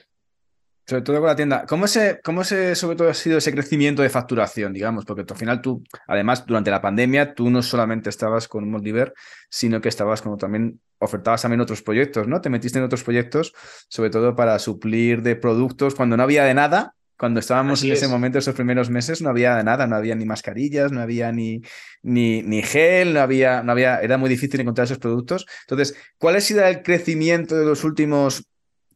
Sobre 0.85 1.03
todo 1.03 1.19
con 1.19 1.27
la 1.27 1.35
tienda. 1.35 1.65
¿Cómo 1.67 1.87
se, 1.87 2.19
cómo 2.23 2.43
se, 2.43 2.75
sobre 2.75 2.97
todo, 2.97 3.09
ha 3.09 3.13
sido 3.13 3.37
ese 3.37 3.51
crecimiento 3.51 4.01
de 4.01 4.09
facturación, 4.09 4.73
digamos? 4.73 5.05
Porque 5.05 5.23
al 5.29 5.37
final 5.37 5.61
tú, 5.61 5.83
además, 6.07 6.45
durante 6.45 6.71
la 6.71 6.81
pandemia, 6.81 7.33
tú 7.33 7.49
no 7.49 7.61
solamente 7.61 8.09
estabas 8.09 8.47
con 8.47 8.69
Moldiver, 8.69 9.13
sino 9.49 9.79
que 9.79 9.89
estabas 9.89 10.21
como 10.21 10.37
también, 10.37 10.79
ofertabas 10.97 11.43
también 11.43 11.61
otros 11.61 11.81
proyectos, 11.81 12.27
¿no? 12.27 12.41
Te 12.41 12.49
metiste 12.49 12.79
en 12.79 12.85
otros 12.85 13.03
proyectos, 13.03 13.53
sobre 13.87 14.09
todo 14.09 14.35
para 14.35 14.57
suplir 14.59 15.21
de 15.21 15.35
productos 15.35 15.95
cuando 15.95 16.17
no 16.17 16.23
había 16.23 16.43
de 16.43 16.53
nada. 16.53 16.95
Cuando 17.15 17.39
estábamos 17.39 17.83
en 17.83 17.91
ese 17.91 18.07
momento, 18.07 18.39
esos 18.39 18.55
primeros 18.55 18.89
meses, 18.89 19.21
no 19.21 19.29
había 19.29 19.55
de 19.55 19.63
nada, 19.63 19.85
no 19.85 19.95
había 19.95 20.15
ni 20.15 20.25
mascarillas, 20.25 20.91
no 20.91 21.01
había 21.01 21.31
ni, 21.31 21.61
ni, 22.01 22.41
ni 22.41 22.63
gel, 22.63 23.13
no 23.13 23.19
había, 23.19 23.61
no 23.61 23.73
había, 23.73 24.01
era 24.01 24.17
muy 24.17 24.27
difícil 24.27 24.59
encontrar 24.59 24.85
esos 24.85 24.97
productos. 24.97 25.45
Entonces, 25.67 25.95
¿cuál 26.17 26.37
ha 26.37 26.41
sido 26.41 26.65
el 26.65 26.81
crecimiento 26.81 27.55
de 27.55 27.65
los 27.65 27.83
últimos 27.83 28.47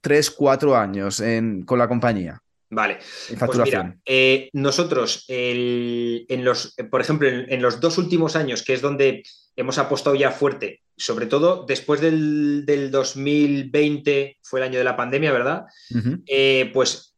tres, 0.06 0.30
cuatro 0.30 0.78
años 0.78 1.20
con 1.66 1.80
la 1.80 1.88
compañía? 1.88 2.40
Vale. 2.70 3.00
Pues 3.40 3.58
mira, 3.58 3.98
eh, 4.06 4.52
nosotros, 4.54 5.26
en 5.28 6.46
los, 6.46 6.76
por 6.92 7.02
ejemplo, 7.02 7.28
en, 7.28 7.60
los 7.60 7.80
dos 7.80 7.98
últimos 7.98 8.36
años, 8.36 8.62
que 8.62 8.74
es 8.74 8.82
donde 8.82 9.24
hemos 9.56 9.80
apostado 9.80 10.16
ya 10.16 10.30
fuerte, 10.30 10.84
sobre 10.96 11.26
todo 11.26 11.66
después 11.68 12.02
del, 12.02 12.66
2020, 12.92 14.38
fue 14.44 14.60
el 14.60 14.66
año 14.68 14.78
de 14.78 14.84
la 14.84 14.96
pandemia, 14.96 15.32
¿verdad? 15.32 15.66
Eh, 16.28 16.70
pues 16.72 17.16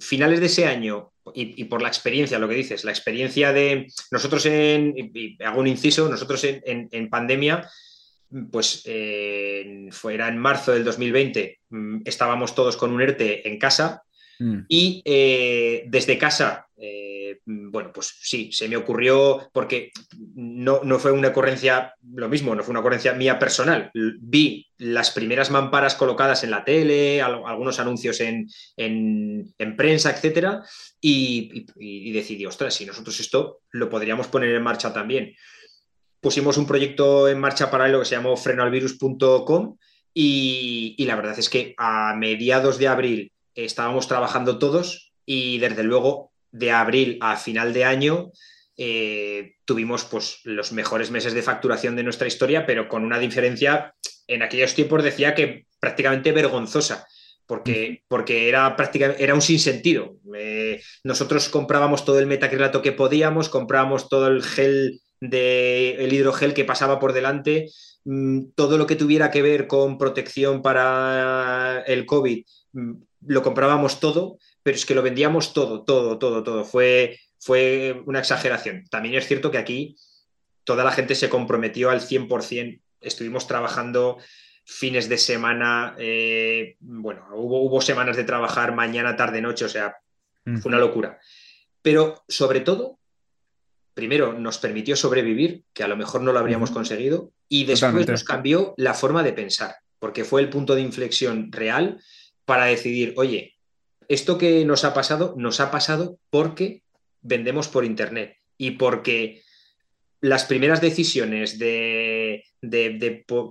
finales 0.00 0.40
de 0.40 0.46
ese 0.46 0.66
año, 0.66 1.12
y, 1.32 1.62
por 1.66 1.80
la 1.80 1.88
experiencia, 1.88 2.40
lo 2.40 2.48
que 2.48 2.56
dices, 2.56 2.82
la 2.82 2.90
experiencia 2.90 3.52
de 3.52 3.86
nosotros 4.10 4.44
en, 4.46 5.12
hago 5.44 5.60
un 5.60 5.68
inciso, 5.68 6.08
nosotros 6.08 6.42
en 6.42 7.08
pandemia 7.08 7.70
pues 8.50 8.82
eh, 8.84 9.88
fuera 9.90 10.28
en 10.28 10.38
marzo 10.38 10.72
del 10.72 10.84
2020, 10.84 11.60
mm, 11.70 12.00
estábamos 12.04 12.54
todos 12.54 12.76
con 12.76 12.92
un 12.92 13.00
ERTE 13.00 13.48
en 13.48 13.58
casa 13.58 14.02
mm. 14.38 14.58
y 14.68 15.02
eh, 15.04 15.84
desde 15.86 16.18
casa, 16.18 16.66
eh, 16.76 17.38
mm, 17.46 17.70
bueno, 17.70 17.90
pues 17.92 18.18
sí, 18.20 18.50
se 18.52 18.68
me 18.68 18.76
ocurrió, 18.76 19.48
porque 19.52 19.92
no, 20.34 20.80
no, 20.84 20.98
fue 20.98 21.12
una 21.12 21.28
ocurrencia, 21.28 21.94
lo 22.14 22.28
mismo, 22.28 22.54
no 22.54 22.62
fue 22.62 22.72
una 22.72 22.80
ocurrencia 22.80 23.14
mía 23.14 23.38
personal. 23.38 23.90
Vi 24.20 24.66
las 24.76 25.10
primeras 25.10 25.50
mamparas 25.50 25.94
colocadas 25.94 26.44
en 26.44 26.50
la 26.50 26.64
tele, 26.64 27.22
algunos 27.22 27.80
anuncios 27.80 28.20
en, 28.20 29.54
prensa, 29.76 30.10
etcétera, 30.10 30.62
y, 31.00 31.66
y 31.76 32.12
decidí, 32.12 32.44
ostras, 32.44 32.74
si 32.74 32.84
nosotros 32.84 33.18
esto 33.20 33.60
lo 33.70 33.88
podríamos 33.88 34.28
poner 34.28 34.54
en 34.54 34.62
marcha 34.62 34.92
también 34.92 35.34
pusimos 36.20 36.56
un 36.56 36.66
proyecto 36.66 37.28
en 37.28 37.40
marcha 37.40 37.70
paralelo 37.70 38.00
que 38.00 38.06
se 38.06 38.16
llamó 38.16 38.36
frenoalvirus.com 38.36 39.76
y, 40.14 40.94
y 40.98 41.04
la 41.04 41.16
verdad 41.16 41.38
es 41.38 41.48
que 41.48 41.74
a 41.78 42.14
mediados 42.16 42.78
de 42.78 42.88
abril 42.88 43.32
estábamos 43.54 44.08
trabajando 44.08 44.58
todos 44.58 45.12
y 45.24 45.58
desde 45.58 45.82
luego 45.82 46.32
de 46.50 46.72
abril 46.72 47.18
a 47.20 47.36
final 47.36 47.72
de 47.72 47.84
año 47.84 48.32
eh, 48.80 49.56
tuvimos 49.64 50.04
pues, 50.04 50.38
los 50.44 50.70
mejores 50.72 51.10
meses 51.10 51.34
de 51.34 51.42
facturación 51.42 51.96
de 51.96 52.04
nuestra 52.04 52.28
historia, 52.28 52.64
pero 52.64 52.88
con 52.88 53.04
una 53.04 53.18
diferencia, 53.18 53.92
en 54.28 54.42
aquellos 54.42 54.74
tiempos 54.74 55.02
decía 55.02 55.34
que 55.34 55.66
prácticamente 55.80 56.30
vergonzosa, 56.30 57.06
porque, 57.44 58.04
porque 58.06 58.48
era, 58.48 58.76
prácticamente, 58.76 59.22
era 59.22 59.34
un 59.34 59.42
sinsentido. 59.42 60.16
Eh, 60.36 60.80
nosotros 61.02 61.48
comprábamos 61.48 62.04
todo 62.04 62.20
el 62.20 62.26
metacrilato 62.26 62.80
que 62.80 62.92
podíamos, 62.92 63.48
comprábamos 63.48 64.08
todo 64.08 64.28
el 64.28 64.44
gel 64.44 65.00
del 65.20 66.12
hidrogel 66.12 66.54
que 66.54 66.64
pasaba 66.64 66.98
por 66.98 67.12
delante, 67.12 67.70
mm, 68.04 68.50
todo 68.54 68.78
lo 68.78 68.86
que 68.86 68.96
tuviera 68.96 69.30
que 69.30 69.42
ver 69.42 69.66
con 69.66 69.98
protección 69.98 70.62
para 70.62 71.82
el 71.86 72.06
COVID, 72.06 72.44
mm, 72.72 72.92
lo 73.26 73.42
comprábamos 73.42 74.00
todo, 74.00 74.38
pero 74.62 74.76
es 74.76 74.86
que 74.86 74.94
lo 74.94 75.02
vendíamos 75.02 75.52
todo, 75.52 75.82
todo, 75.84 76.18
todo, 76.18 76.42
todo. 76.42 76.64
Fue, 76.64 77.18
fue 77.40 78.02
una 78.06 78.20
exageración. 78.20 78.84
También 78.90 79.14
es 79.16 79.26
cierto 79.26 79.50
que 79.50 79.58
aquí 79.58 79.96
toda 80.64 80.84
la 80.84 80.92
gente 80.92 81.14
se 81.14 81.28
comprometió 81.28 81.90
al 81.90 82.00
100%. 82.00 82.80
Estuvimos 83.00 83.46
trabajando 83.46 84.18
fines 84.64 85.08
de 85.08 85.16
semana, 85.16 85.94
eh, 85.98 86.76
bueno, 86.80 87.26
hubo, 87.32 87.62
hubo 87.62 87.80
semanas 87.80 88.16
de 88.18 88.24
trabajar 88.24 88.74
mañana, 88.74 89.16
tarde, 89.16 89.40
noche, 89.40 89.64
o 89.64 89.68
sea, 89.68 89.96
fue 90.44 90.68
una 90.68 90.78
locura. 90.78 91.18
Pero 91.80 92.22
sobre 92.28 92.60
todo, 92.60 92.98
primero 93.98 94.32
nos 94.32 94.58
permitió 94.58 94.94
sobrevivir, 94.94 95.64
que 95.74 95.82
a 95.82 95.88
lo 95.88 95.96
mejor 95.96 96.22
no 96.22 96.32
lo 96.32 96.38
habríamos 96.38 96.70
conseguido, 96.70 97.32
y 97.48 97.64
después 97.64 98.06
nos 98.06 98.22
cambió 98.22 98.72
la 98.76 98.94
forma 98.94 99.24
de 99.24 99.32
pensar, 99.32 99.74
porque 99.98 100.22
fue 100.22 100.40
el 100.40 100.50
punto 100.50 100.76
de 100.76 100.82
inflexión 100.82 101.50
real 101.50 102.00
para 102.44 102.66
decidir, 102.66 103.14
oye, 103.16 103.56
esto 104.06 104.38
que 104.38 104.64
nos 104.64 104.84
ha 104.84 104.94
pasado, 104.94 105.34
nos 105.36 105.58
ha 105.58 105.72
pasado 105.72 106.16
porque 106.30 106.84
vendemos 107.22 107.66
por 107.66 107.84
Internet 107.84 108.36
y 108.56 108.70
porque 108.82 109.42
las 110.20 110.44
primeras 110.44 110.80
decisiones 110.80 111.58
de, 111.58 112.44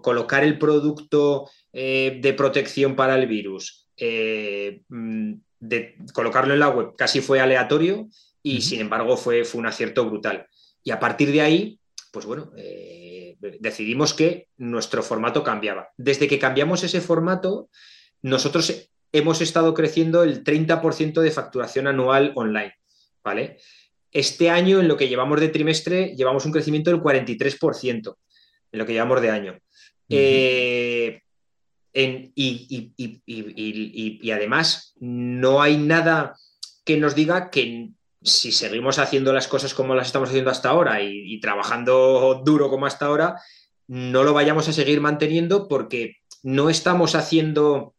colocar 0.02 0.46
el 0.46 0.58
producto 0.58 1.50
eh, 1.74 2.20
de 2.22 2.32
protección 2.32 2.96
para 2.96 3.20
el 3.20 3.28
virus, 3.28 3.90
eh, 3.98 4.80
mm, 4.88 5.34
de 5.60 5.98
colocarlo 6.14 6.54
en 6.54 6.62
la 6.62 6.70
web, 6.70 6.96
casi 6.96 7.20
fue 7.20 7.42
aleatorio 7.42 8.08
y 8.48 8.62
sin 8.62 8.80
embargo 8.80 9.18
fue, 9.18 9.44
fue 9.44 9.60
un 9.60 9.68
acierto 9.68 10.06
brutal. 10.06 10.48
Y 10.82 10.92
a 10.92 11.00
partir 11.00 11.32
de 11.34 11.42
ahí, 11.42 11.80
pues 12.12 12.26
bueno, 12.26 12.54
eh, 12.56 13.36
decidimos 13.60 14.14
que 14.14 14.48
nuestro 14.58 15.04
formato 15.04 15.44
cambiaba. 15.44 15.90
Desde 15.98 16.30
que 16.30 16.40
cambiamos 16.40 16.82
ese 16.84 17.02
formato, 17.02 17.70
nosotros 18.22 18.90
hemos 19.12 19.42
estado 19.42 19.74
creciendo 19.74 20.24
el 20.24 20.46
30% 20.46 21.20
de 21.20 21.32
facturación 21.32 21.88
anual 21.88 22.32
online, 22.36 22.74
¿vale? 23.22 23.58
Este 24.12 24.50
año, 24.50 24.80
en 24.80 24.88
lo 24.88 24.96
que 24.96 25.10
llevamos 25.10 25.42
de 25.42 25.50
trimestre, 25.50 26.16
llevamos 26.16 26.46
un 26.46 26.54
crecimiento 26.54 26.90
del 26.90 27.02
43% 27.02 28.16
en 28.72 28.80
lo 28.80 28.86
que 28.86 28.94
llevamos 28.94 29.22
de 29.22 29.30
año. 29.30 29.60
y, 30.08 31.20
y, 34.24 34.32
además, 34.32 34.94
no 35.00 35.62
hay 35.62 35.76
nada 35.78 36.36
que 36.86 36.96
nos 36.96 37.14
diga 37.14 37.50
que 37.50 37.90
si 38.22 38.52
seguimos 38.52 39.00
haciendo 39.00 39.34
las 39.34 39.48
cosas 39.48 39.74
como 39.74 39.96
las 39.96 40.08
estamos 40.08 40.30
haciendo 40.30 40.52
hasta 40.52 40.70
ahora 40.70 41.02
y, 41.02 41.40
trabajando 41.40 42.42
duro 42.44 42.70
como 42.70 42.86
hasta 42.86 43.06
ahora, 43.06 43.36
no 43.88 44.24
lo 44.24 44.34
vayamos 44.34 44.68
a 44.68 44.74
seguir 44.74 45.02
manteniendo 45.02 45.68
porque 45.68 46.18
no 46.44 46.70
estamos 46.70 47.16
haciendo, 47.16 47.96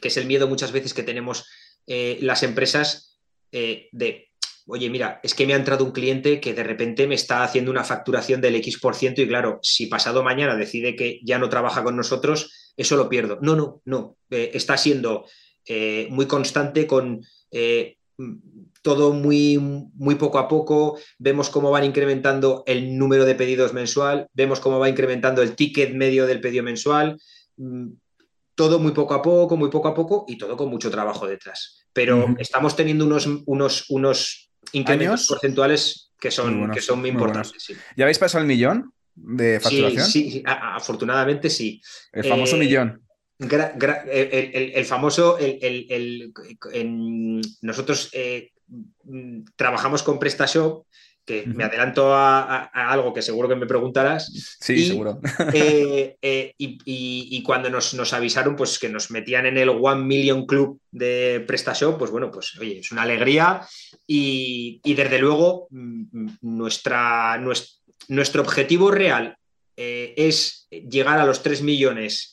que 0.00 0.08
es 0.08 0.16
el 0.16 0.26
miedo 0.26 0.48
muchas 0.48 0.72
veces 0.72 0.92
que 0.92 1.02
tenemos 1.02 1.46
eh, 1.86 2.18
las 2.20 2.42
empresas 2.42 3.18
eh, 3.52 3.88
de, 3.92 4.30
oye, 4.66 4.90
mira, 4.90 5.20
es 5.22 5.34
que 5.34 5.46
me 5.46 5.54
ha 5.54 5.56
entrado 5.56 5.84
un 5.84 5.92
cliente 5.92 6.40
que 6.40 6.52
de 6.52 6.64
repente 6.64 7.06
me 7.06 7.14
está 7.14 7.42
haciendo 7.42 7.70
una 7.70 7.84
facturación 7.84 8.40
del 8.40 8.56
X 8.56 8.78
por 8.78 8.96
ciento 8.96 9.22
y 9.22 9.28
claro, 9.28 9.60
si 9.62 9.86
pasado 9.86 10.22
mañana 10.22 10.56
decide 10.56 10.96
que 10.96 11.20
ya 11.24 11.38
no 11.38 11.48
trabaja 11.48 11.82
con 11.84 11.96
nosotros, 11.96 12.72
eso 12.76 12.96
lo 12.96 13.08
pierdo. 13.08 13.38
No, 13.40 13.56
no, 13.56 13.80
no. 13.84 14.16
Eh, 14.30 14.50
está 14.54 14.76
siendo 14.76 15.26
muy 16.08 16.26
constante 16.26 16.86
con 16.86 17.20
todo 18.88 19.12
muy, 19.12 19.58
muy 19.58 20.14
poco 20.14 20.38
a 20.38 20.48
poco, 20.48 20.98
vemos 21.18 21.50
cómo 21.50 21.70
van 21.70 21.84
incrementando 21.84 22.64
el 22.66 22.96
número 22.96 23.26
de 23.26 23.34
pedidos 23.34 23.74
mensual, 23.74 24.28
vemos 24.32 24.60
cómo 24.60 24.78
va 24.78 24.88
incrementando 24.88 25.42
el 25.42 25.54
ticket 25.54 25.92
medio 25.92 26.26
del 26.26 26.40
pedido 26.40 26.64
mensual. 26.64 27.20
Mm, 27.58 27.88
todo 28.54 28.78
muy 28.78 28.92
poco 28.92 29.12
a 29.12 29.20
poco, 29.20 29.58
muy 29.58 29.68
poco 29.68 29.88
a 29.88 29.94
poco 29.94 30.24
y 30.26 30.38
todo 30.38 30.56
con 30.56 30.70
mucho 30.70 30.90
trabajo 30.90 31.26
detrás. 31.26 31.84
Pero 31.92 32.34
estamos 32.38 32.74
teniendo 32.74 33.04
unos, 33.04 33.28
unos, 33.44 33.84
unos 33.90 34.50
incrementos 34.72 35.26
porcentuales 35.26 36.10
que 36.18 36.30
son, 36.30 36.56
muy 36.60 36.70
que 36.70 36.80
son 36.80 37.00
muy, 37.00 37.10
importantes. 37.10 37.68
¿Ya 37.94 38.04
habéis 38.04 38.18
pasado 38.18 38.40
el 38.40 38.48
millón 38.48 38.90
de 39.14 39.60
facturación? 39.60 40.06
Sí, 40.06 40.30
sí, 40.30 40.42
afortunadamente 40.46 41.50
sí. 41.50 41.82
El 42.10 42.24
famoso 42.24 42.56
eh, 42.56 42.58
millón. 42.58 43.02
el, 43.38 44.84
famoso, 44.86 45.36
el, 45.38 46.32
nosotros 47.60 48.08
eh, 48.14 48.50
trabajamos 49.56 50.02
con 50.02 50.18
PrestaShop 50.18 50.84
que 51.28 51.44
me 51.46 51.62
adelanto 51.62 52.14
a, 52.14 52.70
algo 52.72 53.12
que 53.12 53.20
seguro 53.20 53.48
que 53.48 53.54
me 53.54 53.66
preguntarás. 53.66 54.56
Sí, 54.60 54.86
seguro. 54.86 55.20
Eh, 55.52 56.16
eh, 56.22 56.54
y, 56.58 57.42
cuando 57.42 57.68
nos, 57.68 58.12
avisaron 58.12 58.56
pues, 58.56 58.78
que 58.78 58.88
nos 58.88 59.10
metían 59.10 59.46
en 59.46 59.58
el 59.58 59.68
One 59.68 60.04
Million 60.04 60.46
Club 60.46 60.80
de 60.90 61.44
PrestaShop, 61.46 61.98
pues 61.98 62.10
bueno, 62.10 62.30
pues 62.30 62.56
oye, 62.58 62.78
es 62.78 62.90
una 62.92 63.02
alegría 63.02 63.60
y, 64.06 64.80
desde 64.84 65.18
luego 65.18 65.68
mm, 65.70 66.28
nuestra, 66.42 67.38
nuestro, 67.38 68.42
objetivo 68.42 68.90
real 68.90 69.36
eh, 69.76 70.14
es 70.16 70.66
llegar 70.70 71.18
a 71.18 71.26
los 71.26 71.42
3 71.42 71.62
millones 71.62 72.32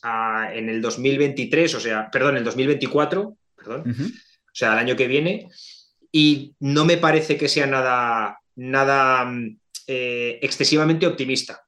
en 0.52 0.68
el 0.68 0.80
2023, 0.80 1.74
o 1.74 1.80
sea, 1.80 2.10
perdón, 2.10 2.38
el 2.38 2.44
2024, 2.44 3.36
perdón, 3.56 3.84
o 3.90 4.58
sea, 4.58 4.72
el 4.72 4.78
año 4.78 4.96
que 4.96 5.06
viene. 5.06 5.48
Y 6.16 6.54
no 6.60 6.86
me 6.86 6.96
parece 6.96 7.36
que 7.36 7.46
sea 7.46 7.66
nada, 7.66 8.38
nada 8.54 9.26
mm, 9.26 9.58
eh, 9.86 10.38
excesivamente 10.40 11.06
optimista. 11.06 11.62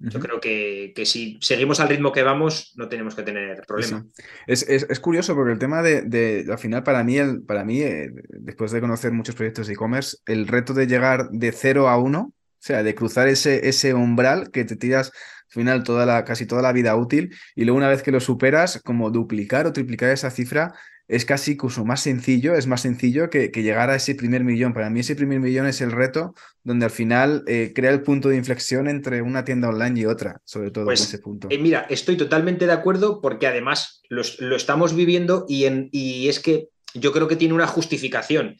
Yo 0.00 0.20
creo 0.20 0.40
que, 0.40 0.94
si 1.04 1.38
seguimos 1.42 1.78
al 1.80 1.90
ritmo 1.90 2.10
que 2.10 2.22
vamos, 2.22 2.72
no 2.76 2.88
tenemos 2.88 3.14
que 3.14 3.24
tener 3.24 3.60
problema. 3.66 4.06
Es, 4.46 5.00
curioso 5.00 5.34
porque 5.34 5.52
el 5.52 5.58
tema 5.58 5.82
de, 5.82 6.46
al 6.48 6.58
final, 6.58 6.82
para 6.82 7.04
mí, 7.04 7.18
el, 7.18 7.42
para 7.42 7.62
mí 7.62 7.82
eh, 7.82 8.10
después 8.28 8.72
de 8.72 8.80
conocer 8.80 9.12
muchos 9.12 9.34
proyectos 9.34 9.66
de 9.66 9.74
e-commerce, 9.74 10.16
el 10.24 10.46
reto 10.46 10.72
de 10.72 10.86
llegar 10.86 11.28
de 11.30 11.52
cero 11.52 11.90
a 11.90 11.98
uno, 11.98 12.32
o 12.32 12.60
sea, 12.60 12.82
de 12.82 12.94
cruzar 12.94 13.28
ese, 13.28 13.68
ese 13.68 13.92
umbral 13.92 14.50
que 14.50 14.64
te 14.64 14.76
tiras 14.76 15.12
al 15.48 15.52
final 15.52 15.82
toda 15.82 16.06
la, 16.06 16.24
casi 16.24 16.46
toda 16.46 16.62
la 16.62 16.72
vida 16.72 16.96
útil 16.96 17.34
y 17.54 17.64
luego 17.64 17.76
una 17.76 17.88
vez 17.88 18.02
que 18.02 18.12
lo 18.12 18.20
superas, 18.20 18.80
como 18.82 19.10
duplicar 19.10 19.66
o 19.66 19.72
triplicar 19.72 20.10
esa 20.10 20.30
cifra 20.30 20.74
es 21.08 21.24
casi 21.24 21.52
incluso 21.52 21.86
más 21.86 22.02
sencillo, 22.02 22.54
es 22.54 22.66
más 22.66 22.82
sencillo 22.82 23.30
que, 23.30 23.48
llegar 23.48 23.88
a 23.88 23.96
ese 23.96 24.14
primer 24.14 24.44
millón. 24.44 24.74
Para 24.74 24.90
mí 24.90 25.00
ese 25.00 25.16
primer 25.16 25.40
millón 25.40 25.66
es 25.66 25.80
el 25.80 25.90
reto 25.90 26.34
donde 26.62 26.84
al 26.84 26.90
final 26.90 27.44
eh, 27.46 27.72
crea 27.74 27.90
el 27.90 28.02
punto 28.02 28.28
de 28.28 28.36
inflexión 28.36 28.88
entre 28.88 29.22
una 29.22 29.44
tienda 29.44 29.70
online 29.70 30.00
y 30.00 30.04
otra, 30.04 30.42
sobre 30.44 30.70
todo 30.70 30.84
en 30.84 30.88
pues, 30.88 31.00
ese 31.00 31.18
punto. 31.18 31.48
Eh, 31.50 31.56
mira, 31.56 31.86
estoy 31.88 32.18
totalmente 32.18 32.66
de 32.66 32.72
acuerdo 32.72 33.22
porque 33.22 33.46
además 33.46 34.02
lo, 34.10 34.22
estamos 34.54 34.94
viviendo 34.94 35.46
y, 35.48 35.64
en, 35.64 35.88
y, 35.92 36.28
es 36.28 36.40
que 36.40 36.68
yo 36.92 37.10
creo 37.12 37.26
que 37.26 37.36
tiene 37.36 37.54
una 37.54 37.66
justificación 37.66 38.58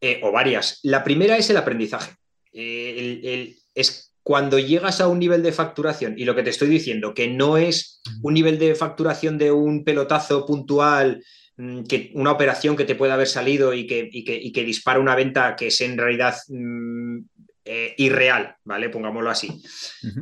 eh, 0.00 0.20
o 0.22 0.32
varias. 0.32 0.80
La 0.82 1.04
primera 1.04 1.36
es 1.36 1.50
el 1.50 1.58
aprendizaje. 1.58 2.16
es 2.52 4.14
cuando 4.22 4.58
llegas 4.58 5.02
a 5.02 5.08
un 5.08 5.18
nivel 5.18 5.42
de 5.42 5.52
facturación 5.52 6.14
y 6.16 6.24
lo 6.24 6.34
que 6.34 6.42
te 6.42 6.48
estoy 6.48 6.68
diciendo, 6.68 7.12
que 7.12 7.28
no 7.28 7.58
es 7.58 8.00
un 8.22 8.32
nivel 8.32 8.58
de 8.58 8.74
facturación 8.74 9.36
de 9.36 9.52
un 9.52 9.84
pelotazo 9.84 10.46
puntual 10.46 11.22
que 11.56 12.10
una 12.14 12.32
operación 12.32 12.76
que 12.76 12.84
te 12.84 12.96
pueda 12.96 13.14
haber 13.14 13.28
salido 13.28 13.72
y 13.74 13.86
que, 13.86 14.10
que, 14.10 14.64
dispara 14.64 14.98
una 14.98 15.14
venta 15.14 15.54
que 15.54 15.68
es 15.68 15.80
en 15.80 15.96
realidad 15.96 16.34
mm, 16.48 17.18
eh, 17.64 17.94
irreal, 17.96 18.56
¿vale? 18.64 18.88
Pongámoslo 18.88 19.30
así. 19.30 19.62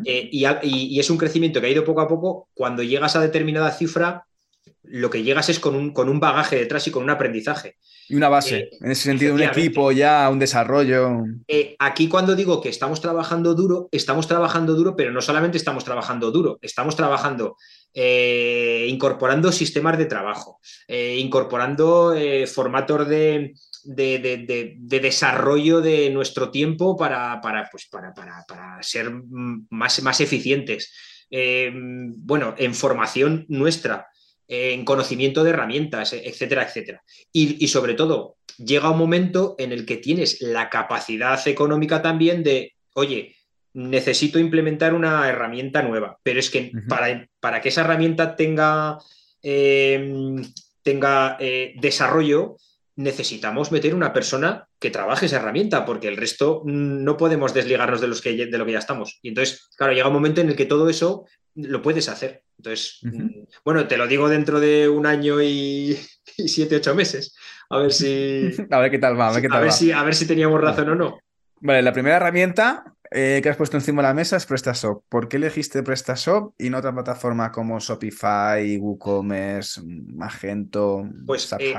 Eh, 0.04 0.28
y, 0.30 1.00
es 1.00 1.10
un 1.10 1.18
crecimiento 1.18 1.60
que 1.60 1.66
ha 1.66 1.70
ido 1.70 1.84
poco 1.84 2.02
a 2.02 2.08
poco. 2.08 2.48
Cuando 2.54 2.82
llegas 2.82 3.16
a 3.16 3.20
determinada 3.20 3.70
cifra, 3.72 4.26
lo 4.84 5.08
que 5.08 5.22
llegas 5.22 5.48
es 5.48 5.58
con 5.58 5.74
un, 5.74 5.92
con 5.92 6.08
un 6.08 6.20
bagaje 6.20 6.56
detrás 6.56 6.86
y 6.86 6.90
con 6.90 7.02
un 7.02 7.10
aprendizaje. 7.10 7.78
Y 8.08 8.16
una 8.16 8.28
base, 8.28 8.58
eh, 8.58 8.70
en 8.80 8.90
ese 8.90 9.04
sentido, 9.04 9.34
un 9.34 9.42
equipo 9.42 9.90
ya, 9.90 10.28
un 10.30 10.38
desarrollo. 10.38 11.24
aquí 11.78 12.08
cuando 12.08 12.36
digo 12.36 12.60
que 12.60 12.68
estamos 12.68 13.00
trabajando 13.00 13.54
duro, 13.54 13.88
estamos 13.90 14.28
trabajando 14.28 14.74
duro, 14.74 14.94
pero 14.94 15.12
no 15.12 15.22
solamente 15.22 15.56
estamos 15.56 15.82
trabajando 15.82 16.30
duro, 16.30 16.58
estamos 16.60 16.94
trabajando 16.94 17.56
eh, 17.94 18.86
incorporando 18.88 19.52
sistemas 19.52 19.98
de 19.98 20.06
trabajo, 20.06 20.60
eh, 20.88 21.18
incorporando 21.18 22.14
eh, 22.14 22.46
formatos 22.46 23.06
de, 23.06 23.52
desarrollo 23.84 25.82
de 25.82 26.08
nuestro 26.08 26.50
tiempo 26.50 26.96
para, 26.96 27.40
pues, 27.70 27.88
para, 27.88 28.82
ser 28.82 29.12
más, 29.70 30.02
más 30.02 30.20
eficientes. 30.20 30.92
bueno, 31.30 32.54
en 32.56 32.74
formación 32.74 33.44
nuestra, 33.48 34.08
en 34.48 34.84
conocimiento 34.84 35.44
de 35.44 35.50
herramientas, 35.50 36.14
etcétera, 36.14 36.62
etcétera. 36.62 37.02
Y, 37.32 37.62
y 37.62 37.68
sobre 37.68 37.94
todo, 37.94 38.36
llega 38.56 38.90
un 38.90 38.98
momento 38.98 39.54
en 39.58 39.72
el 39.72 39.84
que 39.84 39.98
tienes 39.98 40.40
la 40.40 40.70
capacidad 40.70 41.46
económica 41.46 42.00
también 42.00 42.42
de, 42.42 42.74
oye, 42.94 43.34
necesito 43.74 44.38
implementar 44.38 44.94
una 44.94 45.28
herramienta 45.28 45.82
nueva, 45.82 46.18
pero 46.22 46.40
es 46.40 46.50
que 46.50 46.72
para, 46.88 47.28
para, 47.40 47.60
que 47.60 47.70
esa 47.70 47.82
herramienta 47.82 48.36
tenga, 48.36 48.98
em, 49.42 50.42
tenga 50.82 51.36
eh, 51.40 51.74
desarrollo, 51.80 52.56
necesitamos 52.96 53.72
meter 53.72 53.94
una 53.94 54.12
persona 54.12 54.68
que 54.78 54.90
trabaje 54.90 55.26
esa 55.26 55.36
herramienta, 55.36 55.84
porque 55.84 56.08
el 56.08 56.16
resto 56.16 56.62
no 56.66 57.16
podemos 57.16 57.54
desligarnos 57.54 58.00
de, 58.00 58.08
los 58.08 58.20
que, 58.20 58.34
de 58.34 58.58
lo 58.58 58.66
que 58.66 58.72
ya 58.72 58.78
estamos. 58.78 59.18
Y 59.22 59.28
entonces, 59.28 59.70
claro, 59.76 59.94
llega 59.94 60.08
un 60.08 60.14
momento 60.14 60.40
en 60.40 60.50
el 60.50 60.56
que 60.56 60.66
todo 60.66 60.88
eso 60.90 61.26
lo 61.54 61.80
puedes 61.80 62.08
hacer. 62.08 62.42
Entonces, 62.58 62.98
mm, 63.02 63.44
bueno, 63.64 63.86
te 63.88 63.96
lo 63.96 64.06
digo 64.06 64.28
dentro 64.28 64.60
de 64.60 64.88
un 64.88 65.06
año 65.06 65.40
y, 65.40 65.98
siete, 66.46 66.76
ocho 66.76 66.94
meses. 66.94 67.34
A 67.70 67.78
ver 67.78 67.92
si. 67.92 68.50
A 68.70 68.78
ver 68.80 68.90
qué 68.90 68.98
tal 68.98 69.18
va, 69.18 69.28
a 69.28 69.32
ver 69.32 69.42
qué 69.42 69.48
tal 69.48 69.64
va. 69.64 69.70
Si, 69.70 69.90
a 69.90 70.02
ver 70.02 70.14
si 70.14 70.26
teníamos 70.26 70.60
razón 70.60 70.90
o 70.90 70.94
no. 70.94 71.18
Vale, 71.60 71.80
la 71.80 71.92
primera 71.92 72.16
herramienta 72.16 72.84
eh, 73.14 73.40
que 73.42 73.48
has 73.48 73.56
puesto 73.56 73.76
encima 73.76 74.02
de 74.02 74.08
la 74.08 74.14
mesa 74.14 74.36
es 74.36 74.46
PrestaShop. 74.46 75.04
¿Por 75.08 75.28
qué 75.28 75.36
elegiste 75.36 75.82
PrestaShop 75.82 76.54
y 76.58 76.70
no 76.70 76.78
otra 76.78 76.92
plataforma 76.92 77.52
como 77.52 77.78
Shopify, 77.78 78.76
WooCommerce, 78.78 79.82
Magento, 79.84 81.08
pues, 81.26 81.52
eh, 81.58 81.74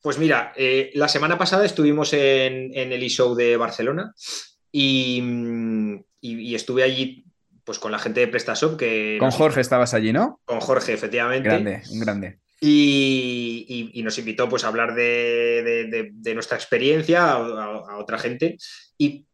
pues 0.00 0.18
mira, 0.18 0.52
eh, 0.56 0.90
la 0.94 1.08
semana 1.08 1.38
pasada 1.38 1.64
estuvimos 1.64 2.12
en, 2.12 2.72
el 2.74 3.02
eShow 3.02 3.34
de 3.34 3.56
Barcelona 3.56 4.14
y, 4.72 5.22
estuve 6.54 6.82
allí 6.82 7.24
pues 7.64 7.78
con 7.78 7.92
la 7.92 7.98
gente 7.98 8.20
de 8.20 8.28
PrestaShop 8.28 8.78
que... 8.78 9.16
Con 9.18 9.30
Jorge 9.30 9.60
estabas 9.60 9.94
allí, 9.94 10.12
¿no? 10.12 10.40
Con 10.44 10.60
Jorge, 10.60 10.92
efectivamente. 10.92 11.48
Grande, 11.48 11.82
un 11.90 12.00
grande. 12.00 12.38
Y, 12.60 14.00
nos 14.04 14.18
invitó 14.18 14.48
pues, 14.48 14.64
a 14.64 14.68
hablar 14.68 14.94
de, 14.94 16.12
nuestra 16.34 16.56
experiencia 16.56 17.32
a, 17.32 17.98
otra 17.98 18.18
gente 18.18 18.58
y, 18.98 19.26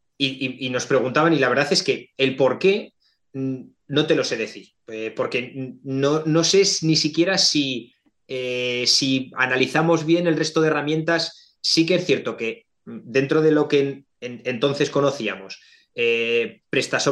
nos 0.69 0.85
preguntaban 0.85 1.33
y 1.33 1.39
la 1.39 1.49
verdad 1.49 1.71
es 1.71 1.83
que 1.83 2.09
el 2.17 2.35
por 2.35 2.59
qué 2.59 2.93
mm, 3.33 3.61
no 3.87 4.07
te 4.07 4.15
lo 4.15 4.23
sé 4.23 4.37
decir, 4.37 4.69
eh, 4.87 5.11
porque 5.15 5.75
no, 5.83 6.23
no, 6.25 6.43
sé 6.43 6.63
ni 6.83 6.95
siquiera 6.95 7.37
si, 7.37 7.93
eh, 8.27 8.85
si 8.87 9.31
analizamos 9.35 10.05
bien 10.05 10.27
el 10.27 10.37
resto 10.37 10.61
de 10.61 10.67
herramientas, 10.67 11.57
sí 11.61 11.85
que 11.85 11.95
es 11.95 12.05
cierto 12.05 12.37
que 12.37 12.65
dentro 12.85 13.41
de 13.41 13.51
lo 13.51 13.67
que 13.67 14.03
entonces 14.21 14.89
conocíamos, 14.89 15.59
eh, 15.95 16.61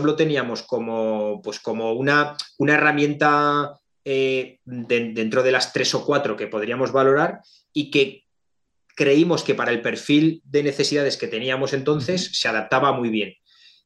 lo 0.03 0.15
teníamos 0.15 0.63
como, 0.63 1.41
pues 1.43 1.59
como 1.59 1.93
una, 1.93 2.35
una 2.57 2.75
herramienta 2.75 3.73
eh, 4.05 4.59
dentro 4.65 5.43
de 5.43 5.51
las 5.51 5.73
tres 5.73 5.93
o 5.93 6.05
cuatro 6.05 6.37
que 6.37 6.47
podríamos 6.47 6.91
valorar 6.91 7.41
y 7.73 7.91
que 7.91 8.23
creímos 8.99 9.45
que 9.45 9.55
para 9.55 9.71
el 9.71 9.81
perfil 9.81 10.41
de 10.43 10.61
necesidades 10.61 11.15
que 11.15 11.29
teníamos 11.29 11.71
entonces 11.71 12.37
se 12.37 12.49
adaptaba 12.49 12.91
muy 12.91 13.07
bien. 13.07 13.33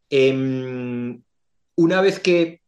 Em, 0.09 1.21
una 1.75 2.01
vez 2.01 2.19
que 2.19 2.61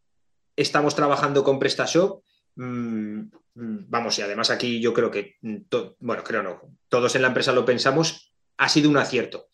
estamos 0.56 0.96
trabajando 0.96 1.44
con 1.44 1.58
PrestaShop, 1.58 2.24
mm, 2.56 3.20
mm, 3.56 3.86
vamos, 3.88 4.20
y 4.20 4.22
además 4.22 4.52
aquí 4.52 4.80
yo 4.80 4.94
creo 4.94 5.10
que, 5.10 5.38
mm, 5.42 5.56
bueno, 5.98 6.24
creo 6.24 6.44
no, 6.44 6.62
todos 6.88 7.16
en 7.16 7.24
la 7.24 7.30
empresa 7.30 7.52
lo 7.52 7.66
pensamos, 7.66 8.32
ha 8.58 8.70
sido 8.70 8.92
un 8.92 8.98
acierto. 8.98 9.48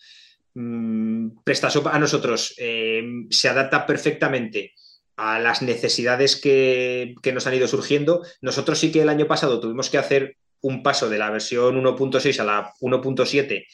PrestaShop 1.45 1.87
a 1.87 1.97
nosotros 1.97 2.53
em, 2.57 3.29
se 3.29 3.47
adapta 3.47 3.85
perfectamente 3.85 4.73
a 5.15 5.39
las 5.39 5.61
necesidades 5.61 6.35
que, 6.35 7.15
nos 7.33 7.47
han 7.47 7.53
ido 7.53 7.69
surgiendo. 7.69 8.25
Nosotros 8.41 8.79
sí 8.79 8.91
que 8.91 9.01
el 9.01 9.07
año 9.07 9.27
pasado 9.27 9.61
tuvimos 9.61 9.89
que 9.89 9.97
hacer 9.97 10.35
un 10.61 10.83
paso 10.83 11.09
de 11.09 11.17
la 11.17 11.29
versión 11.29 11.83
1.6 11.83 12.39
a 12.39 12.43
la 12.43 12.73
1.7, 12.81 13.65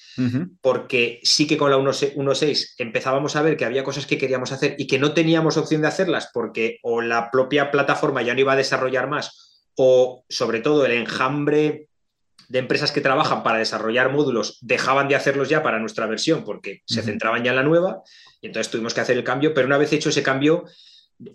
porque 0.62 1.20
sí 1.24 1.46
que 1.46 1.58
con 1.58 1.70
la 1.70 1.78
1.6 1.78 2.76
empezábamos 2.78 3.36
a 3.36 3.42
ver 3.42 3.58
que 3.58 3.66
había 3.66 3.84
cosas 3.84 4.06
que 4.06 4.18
queríamos 4.18 4.52
hacer 4.52 4.76
y 4.78 4.88
que 4.88 5.00
no 5.00 5.14
teníamos 5.14 5.58
opción 5.58 5.82
de 5.82 5.88
hacerlas 5.88 6.30
porque 6.34 6.80
o 6.84 7.02
la 7.02 7.30
propia 7.30 7.72
plataforma 7.72 8.22
ya 8.22 8.34
no 8.34 8.40
iba 8.40 8.54
a 8.54 8.58
desarrollar 8.58 9.10
más 9.10 9.66
o 9.76 10.24
sobre 10.30 10.62
todo 10.62 10.86
el 10.86 10.94
enjambre 10.94 11.90
de 12.48 12.60
empresas 12.60 12.94
que 12.94 13.02
trabajan 13.02 13.44
para 13.44 13.58
desarrollar 13.58 14.12
módulos 14.12 14.58
dejaban 14.62 15.10
de 15.10 15.16
hacerlos 15.16 15.50
ya 15.50 15.64
para 15.64 15.80
nuestra 15.80 16.06
versión 16.06 16.46
porque 16.46 16.82
se 16.86 17.02
centraban 17.02 17.44
ya 17.44 17.50
en 17.52 17.58
la 17.58 17.64
nueva 17.64 18.02
y 18.42 18.48
entonces 18.48 18.72
tuvimos 18.72 18.94
que 18.94 19.02
hacer 19.02 19.18
el 19.18 19.24
cambio, 19.24 19.54
pero 19.54 19.68
una 19.68 19.78
vez 19.78 19.92
hecho 19.92 20.10
ese 20.10 20.24
cambio 20.24 20.66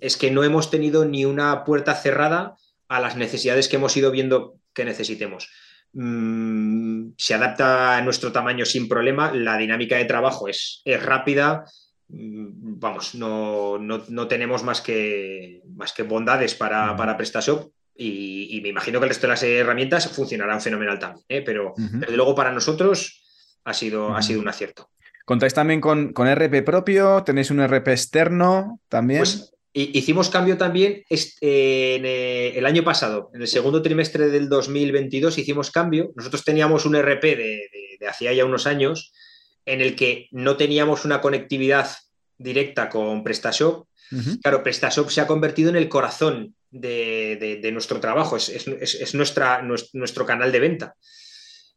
es 0.01 0.17
que 0.17 0.31
no 0.31 0.45
hemos 0.45 0.71
tenido 0.71 1.05
ni 1.05 1.25
una 1.25 1.65
puerta 1.65 1.95
cerrada 1.95 2.57
a 2.89 3.01
las 3.01 3.17
necesidades 3.17 3.69
que 3.69 3.77
hemos 3.77 3.97
ido 3.97 4.11
viendo 4.11 4.57
que 4.75 4.85
necesitemos. 4.85 5.49
Mm, 5.93 7.13
se 7.19 7.35
adapta 7.35 7.97
a 7.97 8.03
nuestro 8.03 8.33
tamaño 8.33 8.65
sin 8.65 8.89
problema, 8.89 9.33
la 9.33 9.59
dinámica 9.59 9.97
de 9.97 10.07
trabajo 10.07 10.49
es, 10.49 10.81
es 10.85 11.03
rápida, 11.03 11.65
mm, 12.09 12.79
vamos, 12.79 13.15
no, 13.15 13.79
no, 13.79 14.29
tenemos 14.29 14.63
más 14.63 14.81
que, 14.81 15.61
más 15.75 15.93
que 15.93 16.03
bondades 16.03 16.55
para, 16.55 16.97
para 16.97 17.17
PrestaShop 17.17 17.71
y, 17.95 18.61
me 18.63 18.71
imagino 18.71 18.99
que 18.99 19.05
el 19.05 19.11
resto 19.11 19.27
de 19.27 19.33
las 19.33 19.43
herramientas 19.43 20.09
funcionarán 20.09 20.63
fenomenal 20.63 20.99
también, 20.99 21.25
¿eh? 21.29 21.43
pero 21.43 21.75
desde 21.77 22.17
luego 22.17 22.35
para 22.35 22.53
nosotros 22.53 23.23
ha 23.65 23.75
sido, 23.75 24.15
ha 24.17 24.23
sido 24.23 24.41
un 24.41 24.49
acierto. 24.49 24.89
¿Contáis 25.25 25.55
también 25.55 25.81
con, 25.81 26.13
con, 26.13 26.27
RP 26.27 26.65
propio? 26.65 27.23
¿Tenéis 27.23 27.51
un 27.51 27.61
RP 27.65 27.89
externo 27.89 28.81
también? 28.89 29.21
Pues 29.21 29.55
hicimos 29.75 30.29
cambio 30.29 30.59
también 30.59 31.05
este, 31.09 31.97
en 31.97 32.05
el 32.57 32.67
año 32.67 32.85
pasado, 32.85 33.31
en 33.35 33.41
el 33.41 33.49
segundo 33.49 33.81
trimestre 33.81 34.29
del 34.29 34.49
2022 34.49 35.39
hicimos 35.39 35.71
cambio. 35.71 36.13
Nosotros 36.15 36.45
teníamos 36.45 36.85
un 36.85 36.97
RP 36.97 37.23
de, 37.23 37.69
hacía 38.09 38.33
ya 38.33 38.45
unos 38.45 38.67
años 38.67 39.13
en 39.65 39.81
el 39.81 39.97
que 39.97 40.29
no 40.33 40.57
teníamos 40.57 41.05
una 41.05 41.21
conectividad 41.21 41.89
directa 42.37 42.89
con 42.89 43.23
PrestaShop. 43.23 43.87
Claro, 44.43 44.63
PrestaShop 44.63 45.09
se 45.09 45.23
ha 45.23 45.27
convertido 45.27 45.71
en 45.71 45.77
el 45.77 45.89
corazón 45.89 46.55
de, 46.71 47.71
nuestro 47.73 47.99
trabajo, 47.99 48.37
es, 48.37 49.15
nuestra, 49.15 49.63
nuestro 49.63 50.27
canal 50.27 50.53
de 50.53 50.61
venta. 50.61 50.95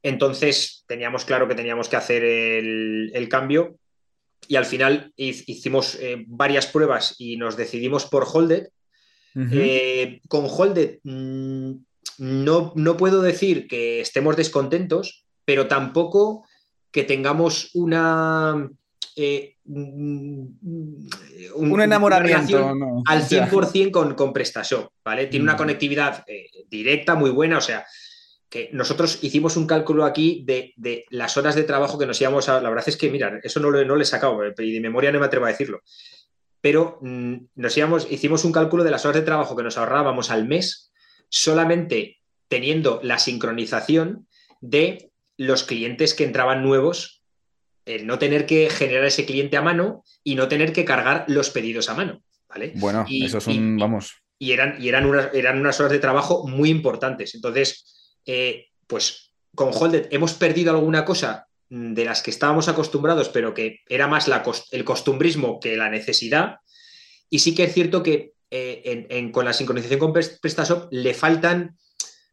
Entonces 0.03 0.83
teníamos 0.85 1.23
claro 1.23 1.47
que 1.47 1.55
teníamos 1.55 1.87
que 1.87 1.95
hacer 1.95 2.23
el 2.25 3.27
cambio 3.29 3.77
y 4.47 4.55
al 4.55 4.65
final 4.65 5.11
hicimos 5.15 5.95
eh, 5.95 6.23
varias 6.27 6.67
pruebas 6.67 7.15
y 7.17 7.37
nos 7.37 7.57
decidimos 7.57 8.05
por 8.05 8.25
Holded. 8.31 8.67
Eh, 9.51 10.21
con 10.29 10.47
Holded 10.49 10.99
mm, 11.03 11.71
no, 12.19 12.71
no, 12.73 12.95
puedo 12.95 13.21
decir 13.21 13.67
que 13.67 13.99
estemos 13.99 14.37
descontentos, 14.37 15.25
pero 15.43 15.67
tampoco 15.67 16.45
que 16.91 17.03
tengamos 17.03 17.71
una... 17.73 18.69
Eh, 19.17 19.55
un, 19.65 20.57
enamoramiento 21.81 22.73
al 23.07 23.23
100% 23.27 23.91
con, 23.91 24.13
con 24.13 24.31
PrestaShop, 24.31 24.89
¿vale? 25.03 25.27
Tiene 25.27 25.43
una 25.43 25.57
conectividad 25.57 26.23
directa 26.69 27.15
muy 27.15 27.31
buena, 27.31 27.57
o 27.57 27.61
sea, 27.61 27.85
nosotros 28.71 29.19
hicimos 29.21 29.57
un 29.57 29.67
cálculo 29.67 30.05
aquí 30.05 30.43
de, 30.45 31.05
las 31.09 31.37
horas 31.37 31.55
de 31.55 31.63
trabajo 31.63 31.97
que 31.97 32.05
nos 32.05 32.19
íbamos 32.21 32.47
a... 32.49 32.61
La 32.61 32.69
verdad 32.69 32.87
es 32.87 32.97
que, 32.97 33.09
mira, 33.09 33.39
eso 33.43 33.59
no 33.59 33.69
lo, 33.69 33.83
no 33.83 33.95
le 33.95 34.03
he 34.03 34.07
sacado, 34.07 34.43
eh, 34.43 34.53
y 34.59 34.71
de 34.71 34.79
memoria 34.79 35.11
no 35.11 35.19
me 35.19 35.25
atrevo 35.25 35.45
a 35.45 35.49
decirlo. 35.49 35.81
Pero 36.61 36.99
mm, 37.01 37.35
nos 37.55 37.77
íbamos, 37.77 38.07
hicimos 38.09 38.45
un 38.45 38.51
cálculo 38.51 38.83
de 38.83 38.91
las 38.91 39.05
horas 39.05 39.19
de 39.19 39.25
trabajo 39.25 39.55
que 39.55 39.63
nos 39.63 39.77
ahorrábamos 39.77 40.31
al 40.31 40.47
mes 40.47 40.91
solamente 41.29 42.19
teniendo 42.47 42.99
la 43.03 43.19
sincronización 43.19 44.27
de 44.61 45.11
los 45.37 45.63
clientes 45.63 46.13
que 46.13 46.23
entraban 46.23 46.63
nuevos, 46.63 47.23
el 47.85 48.07
no 48.07 48.19
tener 48.19 48.45
que 48.45 48.69
generar 48.69 49.05
ese 49.05 49.25
cliente 49.25 49.57
a 49.57 49.61
mano 49.61 50.03
y 50.23 50.35
no 50.35 50.47
tener 50.47 50.73
que 50.73 50.85
cargar 50.85 51.25
los 51.27 51.49
pedidos 51.49 51.89
a 51.89 51.95
mano. 51.95 52.23
¿vale? 52.47 52.71
Bueno, 52.75 53.05
eso 53.09 53.37
es 53.37 53.47
un, 53.47 53.77
vamos. 53.77 54.13
Y 54.39 54.51
eran, 54.51 54.81
y 54.81 54.89
eran, 54.89 55.05
unas, 55.05 55.33
eran 55.33 55.59
unas 55.59 55.79
horas 55.79 55.91
de 55.91 55.99
trabajo 55.99 56.47
muy 56.47 56.69
importantes. 56.69 57.35
Entonces, 57.35 58.04
eh, 58.25 58.67
pues 58.87 59.31
con 59.53 59.71
Holded 59.73 60.07
hemos 60.11 60.33
perdido 60.33 60.71
alguna 60.71 61.05
cosa 61.05 61.47
de 61.69 62.05
las 62.05 62.21
que 62.21 62.31
estábamos 62.31 62.67
acostumbrados, 62.67 63.29
pero 63.29 63.53
que 63.53 63.79
era 63.87 64.07
más 64.07 64.29
el 64.71 64.83
costumbrismo 64.83 65.59
que 65.59 65.77
la 65.77 65.89
necesidad. 65.89 66.57
Y 67.29 67.39
sí 67.39 67.55
que 67.55 67.63
es 67.63 67.73
cierto 67.73 68.03
que 68.03 68.33
eh, 68.51 69.29
con 69.31 69.45
la 69.45 69.53
sincronización 69.53 69.99
con 69.99 70.13
PrestaShop 70.13 70.87
le 70.91 71.13
faltan 71.13 71.75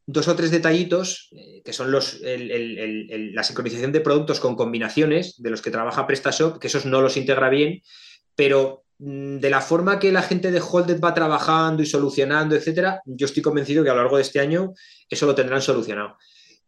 dos 0.05 0.29
o 0.29 0.37
tres 0.37 0.51
detallitos, 0.51 1.29
eh, 1.33 1.63
que 1.65 1.73
son 1.73 1.91
los, 1.91 2.21
la 2.21 3.43
sincronización 3.45 3.93
de 3.93 4.01
productos 4.01 4.41
con 4.41 4.57
combinaciones 4.57 5.41
de 5.41 5.51
los 5.51 5.63
que 5.63 5.71
trabaja 5.71 6.07
PrestaShop, 6.07 6.59
que 6.59 6.67
esos 6.67 6.85
no 6.85 7.01
los 7.01 7.17
integra 7.17 7.49
bien, 7.49 7.83
pero 8.35 8.82
de 9.05 9.51
la 9.51 9.61
forma 9.61 9.99
que 9.99 10.13
la 10.13 10.23
gente 10.23 10.53
de 10.53 10.61
Holded 10.61 11.01
va 11.01 11.13
trabajando 11.13 11.83
y 11.83 11.87
solucionando, 11.87 12.55
etcétera, 12.55 13.03
yo 13.05 13.27
estoy 13.27 13.43
convencido 13.43 13.83
que 13.83 13.91
a 13.91 13.95
lo 13.95 14.01
largo 14.01 14.17
de 14.17 14.23
este 14.23 14.39
año 14.39 14.75
eso 15.11 15.27
lo 15.27 15.35
tendrán 15.35 15.61
solucionado. 15.61 16.17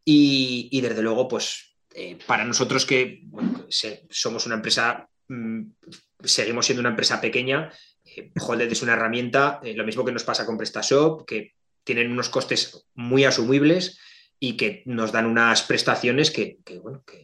Y, 0.05 0.81
desde 0.81 1.01
luego, 1.01 1.29
pues 1.29 1.77
eh, 1.95 2.19
para 2.27 2.45
nosotros 2.45 2.85
que 2.87 3.23
somos 4.11 4.47
una 4.47 4.57
empresa, 4.57 5.09
mm, 5.29 5.63
seguimos 6.25 6.67
siendo 6.67 6.81
una 6.81 6.91
empresa 6.91 7.21
pequeña, 7.21 7.73
eh, 8.05 8.33
Holded 8.41 8.73
es 8.73 8.83
una 8.83 8.95
herramienta, 8.95 9.61
eh, 9.63 9.75
lo 9.75 9.85
mismo 9.85 10.05
que 10.05 10.11
nos 10.11 10.25
pasa 10.25 10.45
con 10.45 10.59
PrestaShop, 10.59 11.25
que 11.25 11.53
tienen 11.85 12.11
unos 12.11 12.31
costes 12.31 12.85
muy 12.95 13.25
asumibles 13.25 14.01
y 14.41 14.57
que 14.57 14.83
nos 14.87 15.13
dan 15.13 15.27
unas 15.27 15.63
prestaciones 15.63 16.33
que, 16.33 16.59
bueno, 16.83 17.05
que, 17.07 17.24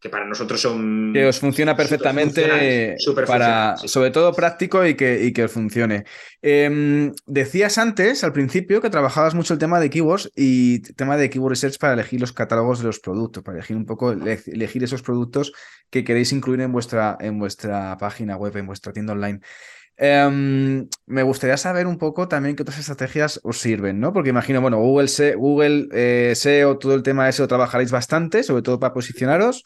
que 0.00 0.08
para 0.08 0.24
nosotros 0.24 0.60
son... 0.60 1.12
Que 1.12 1.26
os 1.26 1.38
funciona 1.38 1.76
perfectamente 1.76 2.96
para, 3.26 3.76
sobre 3.76 4.10
todo 4.10 4.32
práctico 4.32 4.84
y 4.86 4.94
que, 4.94 5.30
que 5.34 5.44
os 5.44 5.52
funcione. 5.52 6.04
Em, 6.40 7.12
decías 7.26 7.76
antes, 7.76 8.24
al 8.24 8.32
principio, 8.32 8.80
que 8.80 8.88
trabajabas 8.88 9.34
mucho 9.34 9.52
el 9.52 9.58
tema 9.58 9.78
de 9.78 9.90
keywords 9.90 10.30
y 10.34 10.80
tema 10.94 11.18
de 11.18 11.28
keyword 11.28 11.50
research 11.50 11.78
para 11.78 11.92
elegir 11.92 12.20
los 12.20 12.32
catálogos 12.32 12.78
de 12.78 12.86
los 12.86 12.98
productos, 12.98 13.42
para 13.42 13.58
elegir 13.58 13.76
un 13.76 13.84
poco, 13.84 14.12
elegir 14.12 14.82
esos 14.82 15.02
productos 15.02 15.52
que 15.90 16.02
queréis 16.02 16.32
incluir 16.32 16.62
en 16.62 16.72
vuestra, 16.72 17.18
en 17.20 17.38
vuestra 17.38 17.98
página 17.98 18.36
web, 18.36 18.56
en 18.56 18.66
vuestra 18.66 18.92
tienda 18.92 19.12
online. 19.12 19.40
Em, 20.02 20.88
me 21.04 21.22
gustaría 21.22 21.58
saber 21.58 21.86
un 21.86 21.98
poco 21.98 22.26
también 22.26 22.56
qué 22.56 22.62
otras 22.62 22.78
estrategias 22.78 23.38
os 23.42 23.58
sirven, 23.58 24.00
¿no? 24.00 24.14
Porque 24.14 24.30
imagino, 24.30 24.62
bueno, 24.62 24.78
Google, 24.78 25.08
Google 25.36 25.88
eh, 25.92 26.32
SEO, 26.34 26.78
todo 26.78 26.94
el 26.94 27.02
tema 27.02 27.26
de 27.26 27.32
SEO 27.32 27.46
trabajaréis 27.46 27.90
bastante, 27.90 28.42
sobre 28.42 28.62
todo 28.62 28.80
para 28.80 28.94
posicionaros. 28.94 29.62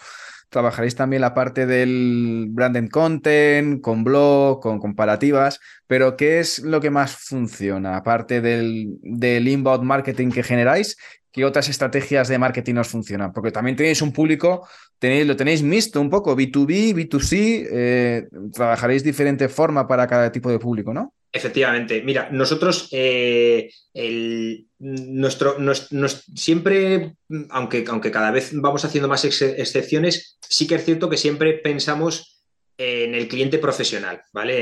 Trabajaréis 0.49 0.97
también 0.97 1.23
la 1.23 1.35
parte 1.35 1.67
del 1.67 2.49
branded 2.51 2.89
content, 2.91 3.81
con 3.81 4.03
blog, 4.03 4.61
con 4.61 4.81
comparativas, 4.81 5.61
pero 5.87 6.17
¿qué 6.17 6.41
es 6.41 6.59
lo 6.59 6.81
que 6.81 6.91
más 6.91 7.17
funciona? 7.17 7.97
Aparte 7.97 8.41
del, 8.41 8.89
del 9.03 9.47
inbound 9.47 9.85
marketing 9.85 10.31
que 10.31 10.43
generáis, 10.43 10.97
¿qué 11.35 11.45
otras 11.45 11.69
estrategias 11.69 12.29
de 12.29 12.39
marketing 12.39 12.77
os 12.77 12.89
funcionan? 12.89 13.33
Porque 13.33 13.51
también 13.51 13.77
tenéis 13.77 14.01
un 14.01 14.13
público, 14.13 14.69
tenéis, 15.01 15.27
lo 15.27 15.35
tenéis 15.35 15.63
mixto 15.63 16.01
un 16.01 16.09
poco, 16.09 16.37
B2B, 16.37 16.95
B2C, 16.95 17.67
eh, 17.71 18.29
trabajaréis 18.53 19.03
diferente 19.03 19.49
forma 19.49 19.89
para 19.89 20.07
cada 20.07 20.31
tipo 20.31 20.49
de 20.49 20.61
público, 20.61 20.95
¿no? 20.95 21.13
Efectivamente. 21.33 22.01
Mira, 22.03 22.29
nosotros 22.31 22.89
eh, 22.93 23.69
nuestro, 24.79 25.57
siempre, 26.37 27.17
aunque, 27.51 27.85
aunque 27.89 28.13
cada 28.13 28.31
vez 28.31 28.53
vamos 28.55 28.85
haciendo 28.85 29.09
más 29.09 29.25
excepciones, 29.25 30.39
sí 30.49 30.69
que 30.69 30.77
es 30.77 30.85
cierto 30.85 31.11
que 31.11 31.17
siempre 31.17 31.55
pensamos 31.55 32.34
en 32.77 33.15
el 33.15 33.29
cliente 33.29 33.59
profesional, 33.59 34.23
¿vale? 34.33 34.61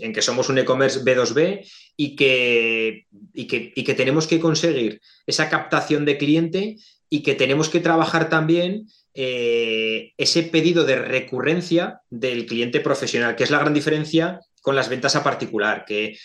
En, 0.00 0.12
que 0.12 0.22
somos 0.22 0.48
un 0.48 0.58
e-commerce 0.58 1.00
B2B 1.00 1.68
y 1.96 2.14
que, 2.16 3.06
y 3.34 3.46
que, 3.46 3.94
tenemos 3.94 4.26
que 4.26 4.38
conseguir 4.38 5.00
esa 5.26 5.48
captación 5.48 6.04
de 6.04 6.18
cliente 6.18 6.76
y 7.10 7.22
que 7.22 7.34
tenemos 7.34 7.68
que 7.68 7.80
trabajar 7.80 8.28
también 8.28 8.86
eh, 9.14 10.12
ese 10.16 10.44
pedido 10.44 10.84
de 10.84 10.96
recurrencia 10.96 12.00
del 12.10 12.46
cliente 12.46 12.80
profesional, 12.80 13.34
que 13.34 13.44
es 13.44 13.50
la 13.50 13.58
gran 13.58 13.74
diferencia 13.74 14.40
con 14.62 14.76
las 14.76 14.88
ventas 14.88 15.16
a 15.16 15.24
particular, 15.24 15.84
que 15.86 16.16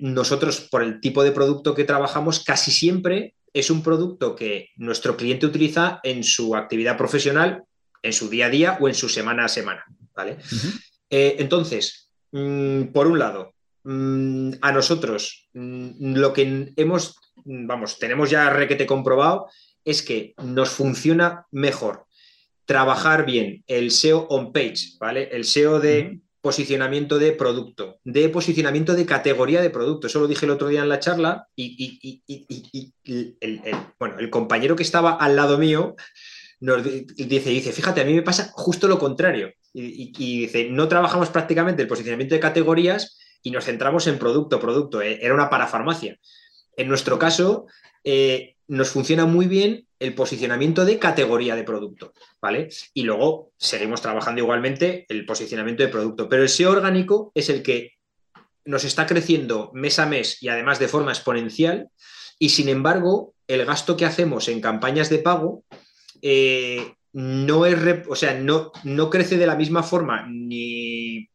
nosotros, 0.00 0.68
por 0.70 0.82
el 0.82 1.00
tipo 1.00 1.24
de 1.24 1.32
producto 1.32 1.74
que 1.74 1.84
trabajamos, 1.84 2.44
casi 2.44 2.70
siempre 2.70 3.34
es 3.54 3.70
un 3.70 3.82
producto 3.82 4.34
que 4.34 4.70
nuestro 4.76 5.16
cliente 5.16 5.46
utiliza 5.46 6.00
en 6.02 6.24
su 6.24 6.56
actividad 6.56 6.96
profesional, 6.96 7.64
en 8.02 8.12
su 8.12 8.28
día 8.28 8.46
a 8.46 8.50
día 8.50 8.78
o 8.80 8.88
en 8.88 8.94
su 8.94 9.08
semana 9.08 9.44
a 9.44 9.48
semana. 9.48 9.84
¿Vale? 10.14 10.38
Eh, 11.10 11.36
entonces, 11.38 12.10
mm, 12.32 12.84
por 12.92 13.06
un 13.06 13.18
lado, 13.18 13.54
mm, 13.84 14.52
a 14.60 14.72
nosotros 14.72 15.48
mm, 15.52 16.14
lo 16.14 16.32
que 16.32 16.72
hemos, 16.76 17.16
vamos, 17.44 17.98
tenemos 17.98 18.30
ya 18.30 18.50
requete 18.50 18.86
comprobado 18.86 19.48
es 19.84 20.02
que 20.02 20.34
nos 20.42 20.70
funciona 20.70 21.46
mejor 21.50 22.06
trabajar 22.64 23.26
bien 23.26 23.64
el 23.66 23.90
SEO 23.90 24.26
on 24.28 24.52
page, 24.52 24.96
¿vale? 25.00 25.28
El 25.32 25.44
SEO 25.44 25.80
de 25.80 26.20
posicionamiento 26.40 27.18
de 27.18 27.32
producto, 27.32 28.00
de 28.04 28.28
posicionamiento 28.28 28.94
de 28.94 29.06
categoría 29.06 29.62
de 29.62 29.70
producto. 29.70 30.08
Eso 30.08 30.20
lo 30.20 30.26
dije 30.26 30.44
el 30.44 30.50
otro 30.50 30.68
día 30.68 30.82
en 30.82 30.88
la 30.88 30.98
charla 30.98 31.46
y, 31.54 32.20
el, 33.40 33.60
bueno, 33.98 34.18
el 34.18 34.28
compañero 34.28 34.74
que 34.74 34.82
estaba 34.82 35.12
al 35.12 35.36
lado 35.36 35.56
mío 35.56 35.94
nos 36.60 36.82
dice, 36.82 37.50
dice, 37.50 37.72
fíjate, 37.72 38.00
a 38.00 38.04
mí 38.04 38.14
me 38.14 38.22
pasa 38.22 38.50
justo 38.54 38.88
lo 38.88 38.98
contrario. 38.98 39.52
Y, 39.74 40.12
dice, 40.42 40.68
no 40.70 40.88
trabajamos 40.88 41.30
prácticamente 41.30 41.82
el 41.82 41.88
posicionamiento 41.88 42.34
de 42.34 42.40
categorías 42.40 43.18
y 43.42 43.50
nos 43.50 43.64
centramos 43.64 44.06
en 44.06 44.18
producto, 44.18 44.60
producto. 44.60 45.00
Eh, 45.00 45.18
era 45.22 45.34
una 45.34 45.48
parafarmacia. 45.48 46.18
En 46.76 46.88
nuestro 46.88 47.18
caso, 47.18 47.66
eh, 48.04 48.56
nos 48.68 48.90
funciona 48.90 49.26
muy 49.26 49.46
bien 49.46 49.86
el 49.98 50.14
posicionamiento 50.14 50.84
de 50.84 50.98
categoría 50.98 51.54
de 51.54 51.64
producto, 51.64 52.12
¿vale? 52.40 52.68
Y 52.92 53.02
luego 53.02 53.52
seguimos 53.56 54.02
trabajando 54.02 54.40
igualmente 54.40 55.06
el 55.08 55.24
posicionamiento 55.24 55.82
de 55.82 55.88
producto, 55.88 56.28
pero 56.28 56.42
el 56.42 56.48
SEO 56.48 56.72
orgánico 56.72 57.30
es 57.34 57.48
el 57.48 57.62
que 57.62 57.92
nos 58.64 58.84
está 58.84 59.06
creciendo 59.06 59.70
mes 59.74 59.98
a 59.98 60.06
mes 60.06 60.42
y 60.42 60.48
además 60.48 60.78
de 60.78 60.88
forma 60.88 61.12
exponencial, 61.12 61.88
y 62.38 62.48
sin 62.48 62.68
embargo, 62.68 63.34
el 63.46 63.64
gasto 63.64 63.96
que 63.96 64.04
hacemos 64.04 64.48
en 64.48 64.60
campañas 64.60 65.08
de 65.10 65.18
pago 65.18 65.64
eh, 66.22 66.94
no, 67.12 67.66
es, 67.66 67.76
o 68.08 68.16
sea, 68.16 68.34
no, 68.34 68.72
no 68.84 69.10
crece 69.10 69.36
de 69.36 69.46
la 69.46 69.56
misma 69.56 69.82
forma 69.82 70.26
ni, 70.28 71.28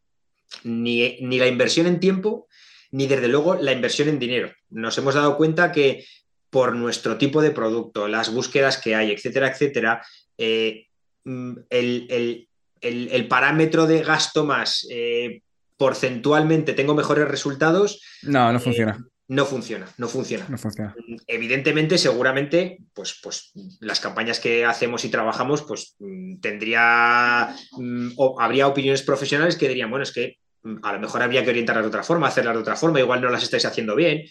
ni, 0.64 1.18
ni 1.22 1.40
la 1.40 1.48
inversión 1.48 1.88
en 1.88 2.00
tiempo, 2.00 2.48
ni 2.92 3.08
desde 3.08 3.28
luego 3.28 3.56
la 3.56 3.72
inversión 3.72 4.10
en 4.10 4.20
dinero. 4.20 4.52
Nos 4.70 4.98
hemos 4.98 5.16
dado 5.16 5.38
cuenta 5.38 5.72
que 5.72 6.06
por 6.50 6.76
nuestro 6.76 7.18
tipo 7.18 7.42
de 7.42 7.52
producto, 7.52 8.08
las 8.08 8.34
búsquedas 8.34 8.78
que 8.78 8.96
hay, 8.96 9.12
etcétera, 9.12 9.50
etcétera, 9.50 10.06
eh, 10.38 10.88
mm, 11.26 11.54
el, 11.70 13.28
parámetro 13.28 13.86
de 13.86 14.02
gasto 14.02 14.46
más 14.46 14.88
eh, 14.90 15.42
porcentualmente 15.78 16.74
tengo 16.74 16.96
mejores 16.96 17.28
resultados. 17.28 18.02
No, 18.24 18.52
no 18.52 18.60
funciona. 18.60 18.98
No 19.30 19.46
funciona, 19.46 19.88
no 19.98 20.08
funciona. 20.08 20.46
No 20.48 20.58
funciona. 20.58 20.96
Evidentemente, 21.28 21.98
seguramente, 21.98 22.80
pues, 22.94 23.20
pues 23.22 23.52
las 23.82 24.00
campañas 24.00 24.40
que 24.40 24.66
hacemos 24.66 25.04
y 25.04 25.10
trabajamos, 25.10 25.64
pues 25.64 25.96
mm, 26.00 26.40
tendría 26.40 27.54
mm, 27.72 28.12
o 28.16 28.40
habría 28.40 28.68
opiniones 28.68 29.04
profesionales 29.04 29.58
que 29.58 29.68
dirían, 29.68 29.90
bueno, 29.90 30.04
es 30.04 30.14
que 30.14 30.38
a 30.82 30.94
lo 30.94 31.00
mejor 31.00 31.22
habría 31.22 31.44
que 31.44 31.50
orientarlas 31.50 31.84
de 31.84 31.90
otra 31.90 32.04
forma, 32.04 32.28
hacerlas 32.28 32.56
de 32.56 32.62
otra 32.62 32.76
forma, 32.76 33.00
igual 33.00 33.22
no 33.22 33.30
las 33.30 33.44
estáis 33.44 33.66
haciendo 33.66 33.96
bien, 33.96 34.24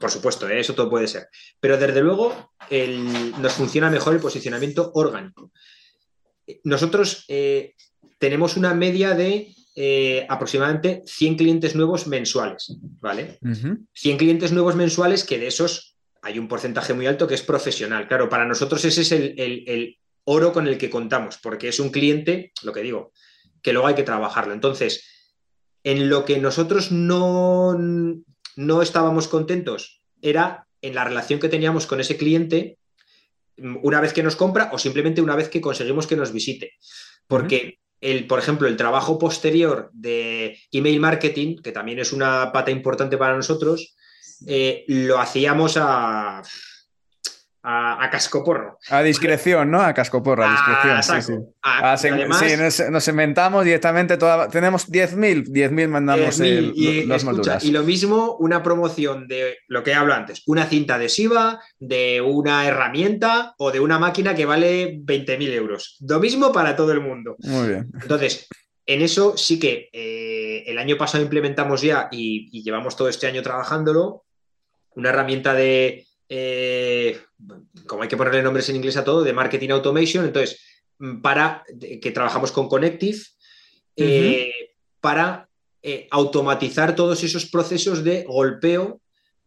por 0.00 0.10
supuesto, 0.10 0.48
¿eh? 0.48 0.60
eso 0.60 0.74
todo 0.74 0.90
puede 0.90 1.06
ser. 1.06 1.28
Pero 1.60 1.76
desde 1.76 2.00
luego 2.00 2.52
nos 3.38 3.52
funciona 3.52 3.90
mejor 3.90 4.14
el 4.14 4.20
posicionamiento 4.20 4.90
orgánico. 4.94 5.52
Nosotros 6.64 7.24
eh, 7.28 7.74
tenemos 8.18 8.56
una 8.56 8.74
media 8.74 9.14
de 9.14 9.54
eh, 9.74 10.26
aproximadamente 10.28 11.02
100 11.06 11.36
clientes 11.36 11.74
nuevos 11.74 12.06
mensuales, 12.06 12.76
¿vale? 13.00 13.38
100 13.92 14.16
clientes 14.16 14.52
nuevos 14.52 14.76
mensuales 14.76 15.24
que 15.24 15.38
de 15.38 15.48
esos 15.48 15.96
hay 16.22 16.38
un 16.38 16.48
porcentaje 16.48 16.94
muy 16.94 17.06
alto 17.06 17.26
que 17.26 17.34
es 17.34 17.42
profesional. 17.42 18.08
Claro, 18.08 18.28
para 18.28 18.46
nosotros 18.46 18.84
ese 18.84 19.02
es 19.02 19.12
el 19.12 19.98
oro 20.24 20.52
con 20.52 20.66
el 20.66 20.78
que 20.78 20.90
contamos, 20.90 21.38
porque 21.38 21.68
es 21.68 21.78
un 21.80 21.90
cliente, 21.90 22.52
lo 22.62 22.72
que 22.72 22.82
digo, 22.82 23.12
que 23.62 23.72
luego 23.72 23.88
hay 23.88 23.94
que 23.94 24.02
trabajarlo. 24.02 24.52
Entonces, 24.52 25.04
en 25.82 26.08
lo 26.08 26.24
que 26.24 26.38
nosotros 26.38 26.90
no, 26.90 27.76
no 28.56 28.82
estábamos 28.82 29.28
contentos 29.28 30.02
era 30.22 30.66
en 30.80 30.94
la 30.94 31.04
relación 31.04 31.40
que 31.40 31.48
teníamos 31.48 31.86
con 31.86 32.00
ese 32.00 32.16
cliente 32.16 32.78
una 33.56 34.00
vez 34.00 34.12
que 34.12 34.22
nos 34.22 34.36
compra 34.36 34.70
o 34.72 34.78
simplemente 34.78 35.20
una 35.20 35.36
vez 35.36 35.48
que 35.48 35.60
conseguimos 35.60 36.06
que 36.06 36.16
nos 36.16 36.32
visite. 36.32 36.72
Porque, 37.26 37.78
el, 38.00 38.26
por 38.26 38.38
ejemplo, 38.38 38.68
el 38.68 38.76
trabajo 38.76 39.18
posterior 39.18 39.90
de 39.92 40.58
email 40.72 41.00
marketing, 41.00 41.56
que 41.56 41.72
también 41.72 41.98
es 41.98 42.12
una 42.12 42.52
pata 42.52 42.70
importante 42.70 43.16
para 43.16 43.36
nosotros, 43.36 43.96
eh, 44.46 44.84
lo 44.88 45.18
hacíamos 45.18 45.76
a 45.78 46.42
a, 47.66 48.10
cascoporro. 48.10 48.78
A 48.90 49.02
discreción, 49.02 49.70
¿no? 49.70 49.80
A 49.80 49.94
cascoporro, 49.94 50.44
a 50.44 50.50
discreción. 50.50 51.02
sí, 51.02 51.32
sí. 51.32 52.78
sí 52.78 52.90
nos, 52.90 53.08
inventamos 53.08 53.64
directamente, 53.64 54.18
toda, 54.18 54.48
tenemos 54.48 54.90
10.000, 54.90 55.46
10.000 55.46 55.88
mandamos 55.88 56.40
y, 56.40 57.04
los 57.04 57.64
Y 57.64 57.70
lo 57.70 57.82
mismo, 57.82 58.36
una 58.38 58.62
promoción 58.62 59.26
de 59.26 59.56
lo 59.68 59.82
que 59.82 59.94
hablo 59.94 60.12
antes, 60.12 60.42
una 60.46 60.66
cinta 60.66 60.96
adhesiva, 60.96 61.58
de 61.78 62.20
una 62.20 62.66
herramienta 62.66 63.54
o 63.56 63.72
de 63.72 63.80
una 63.80 63.98
máquina 63.98 64.34
que 64.34 64.44
vale 64.44 64.98
20.000 64.98 65.48
euros. 65.52 65.96
Lo 66.06 66.20
mismo 66.20 66.52
para 66.52 66.76
todo 66.76 66.92
el 66.92 67.00
mundo. 67.00 67.36
Muy 67.38 67.68
bien. 67.68 67.90
Entonces, 68.02 68.46
en 68.84 69.00
eso 69.00 69.38
sí 69.38 69.58
que 69.58 69.88
eh, 69.90 70.64
el 70.66 70.76
año 70.76 70.98
pasado 70.98 71.24
implementamos 71.24 71.80
ya 71.80 72.08
y 72.10 72.62
llevamos 72.62 72.94
todo 72.94 73.08
este 73.08 73.26
año 73.26 73.42
trabajándolo, 73.42 74.24
una 74.96 75.08
herramienta 75.08 75.54
de 75.54 76.06
eh, 76.36 77.20
como 77.86 78.02
hay 78.02 78.08
que 78.08 78.16
ponerle 78.16 78.42
nombres 78.42 78.68
en 78.68 78.74
inglés 78.74 78.96
a 78.96 79.04
todo, 79.04 79.22
de 79.22 79.32
marketing 79.32 79.70
automation. 79.70 80.24
Entonces, 80.24 80.60
mm, 80.98 81.20
para 81.20 81.62
que 81.78 82.10
trabajamos 82.10 82.50
con 82.50 82.68
Connective, 82.68 83.18
eh, 83.96 84.72
para 85.00 85.48
eh, 85.80 86.08
automatizar 86.10 86.96
todos 86.96 87.22
esos 87.22 87.46
procesos 87.46 88.02
de 88.02 88.24
golpeo 88.24 89.00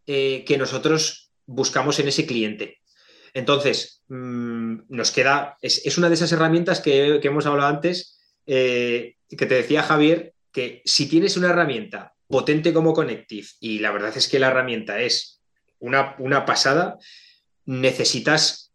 que 0.06 0.56
nosotros 0.58 1.34
buscamos 1.46 2.00
en 2.00 2.08
ese 2.08 2.26
cliente. 2.26 2.78
Entonces, 3.34 4.04
mm, 4.08 4.84
nos 4.88 5.12
queda, 5.12 5.58
es, 5.62 5.98
una 5.98 6.08
de 6.08 6.16
esas 6.16 6.32
herramientas 6.32 6.80
que, 6.80 7.20
hemos 7.22 7.46
hablado 7.46 7.68
antes, 7.68 8.18
que 8.46 9.16
te 9.28 9.46
decía 9.46 9.84
Javier, 9.84 10.34
que 10.54 10.82
si 10.86 11.10
tienes 11.10 11.36
una 11.36 11.50
herramienta 11.50 12.14
potente 12.30 12.72
como 12.72 12.94
Connective, 12.94 13.48
y 13.60 13.80
la 13.80 13.92
verdad 13.92 14.16
es 14.16 14.30
que 14.30 14.40
la 14.40 14.48
herramienta 14.48 15.02
es 15.02 15.37
una, 15.80 16.46
pasada, 16.46 16.98
necesitas 17.66 18.72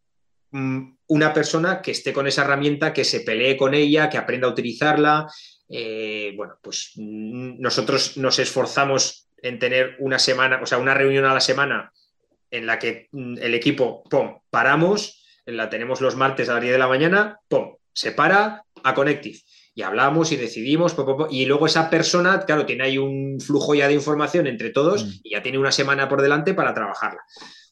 mm, 0.51 0.95
una 1.09 1.33
persona 1.33 1.83
que 1.83 1.91
esté 1.91 2.13
con 2.13 2.27
esa 2.27 2.43
herramienta, 2.43 2.93
que 2.93 3.05
se 3.05 3.21
pelee 3.21 3.57
con 3.57 3.75
ella, 3.75 4.09
que 4.09 4.19
aprenda 4.19 4.49
a 4.49 4.51
utilizarla. 4.51 5.27
Eh, 5.69 6.33
bueno, 6.37 6.55
pues 6.63 6.93
mm, 6.97 7.61
nosotros 7.61 8.17
nos 8.17 8.39
esforzamos 8.39 9.29
en 9.43 9.59
tener 9.59 9.97
una 9.99 10.19
semana, 10.19 10.61
o 10.63 10.67
sea, 10.67 10.79
una 10.79 10.95
reunión 10.95 11.25
a 11.25 11.35
la 11.35 11.41
semana 11.41 11.93
en 12.51 12.67
la 12.67 12.79
que 12.79 13.09
mm, 13.13 13.39
el 13.41 13.55
equipo, 13.55 14.05
¡pum!, 14.05 14.39
paramos, 14.51 15.25
la 15.47 15.69
tenemos 15.69 16.01
los 16.01 16.17
martes 16.17 16.49
a 16.49 16.55
las 16.55 16.63
10 16.63 16.75
de 16.75 16.79
la 16.79 16.89
mañana, 16.89 17.41
¡pum!, 17.49 17.77
se 17.93 18.13
para 18.13 18.65
a 18.85 18.95
Connective 18.95 19.39
y 19.75 19.83
hablamos 19.83 20.33
y 20.33 20.37
decidimos, 20.37 20.95
y 21.31 21.47
luego 21.47 21.67
esa 21.67 21.89
persona, 21.89 22.41
claro, 22.45 22.67
tiene 22.67 22.85
ahí 22.85 22.99
un 22.99 23.41
flujo 23.41 23.75
ya 23.75 23.89
de 23.89 23.95
información 23.95 24.47
entre 24.47 24.71
todos 24.71 25.05
mm. 25.05 25.11
y 25.25 25.31
ya 25.31 25.43
tiene 25.43 25.59
una 25.59 25.73
semana 25.73 26.09
por 26.09 26.21
delante 26.21 26.53
para 26.53 26.75
trabajarla. 26.75 27.21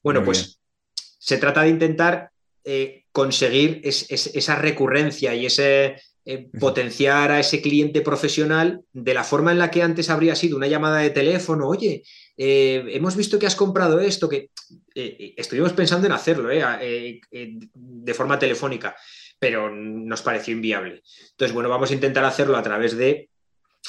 Bueno, 0.03 0.25
pues 0.25 0.61
se 0.95 1.37
trata 1.37 1.63
de 1.63 1.69
intentar 1.69 2.31
eh, 2.65 3.05
conseguir 3.13 3.83
esa 3.85 4.57
recurrencia 4.57 5.35
y 5.35 5.45
ese 5.45 5.97
eh, 6.25 6.49
potenciar 6.59 7.33
a 7.33 7.41
ese 7.41 7.61
cliente 7.61 8.01
profesional 8.01 8.83
de 8.93 9.15
la 9.15 9.25
forma 9.25 9.53
en 9.53 9.59
la 9.59 9.71
que 9.71 9.83
antes 9.83 10.09
habría 10.09 10.35
sido 10.35 10.57
una 10.57 10.69
llamada 10.69 10.99
de 10.99 11.11
teléfono, 11.11 11.69
oye, 11.69 12.03
eh, 12.39 12.85
hemos 12.93 13.15
visto 13.17 13.39
que 13.39 13.47
has 13.47 13.57
comprado 13.57 14.01
esto, 14.01 14.29
que 14.29 14.51
estuvimos 14.95 15.75
pensando 15.75 16.07
en 16.07 16.13
hacerlo 16.13 16.49
de 16.49 18.15
forma 18.15 18.39
telefónica 18.39 18.97
pero 19.41 19.70
nos 19.70 20.22
pareció 20.22 20.55
inviable. 20.55 21.03
Entonces, 21.30 21.53
bueno, 21.53 21.68
vamos 21.68 21.91
a 21.91 21.95
intentar 21.95 22.24
hacerlo 22.24 22.57
a 22.57 22.62
través 22.62 22.97
de... 22.97 23.28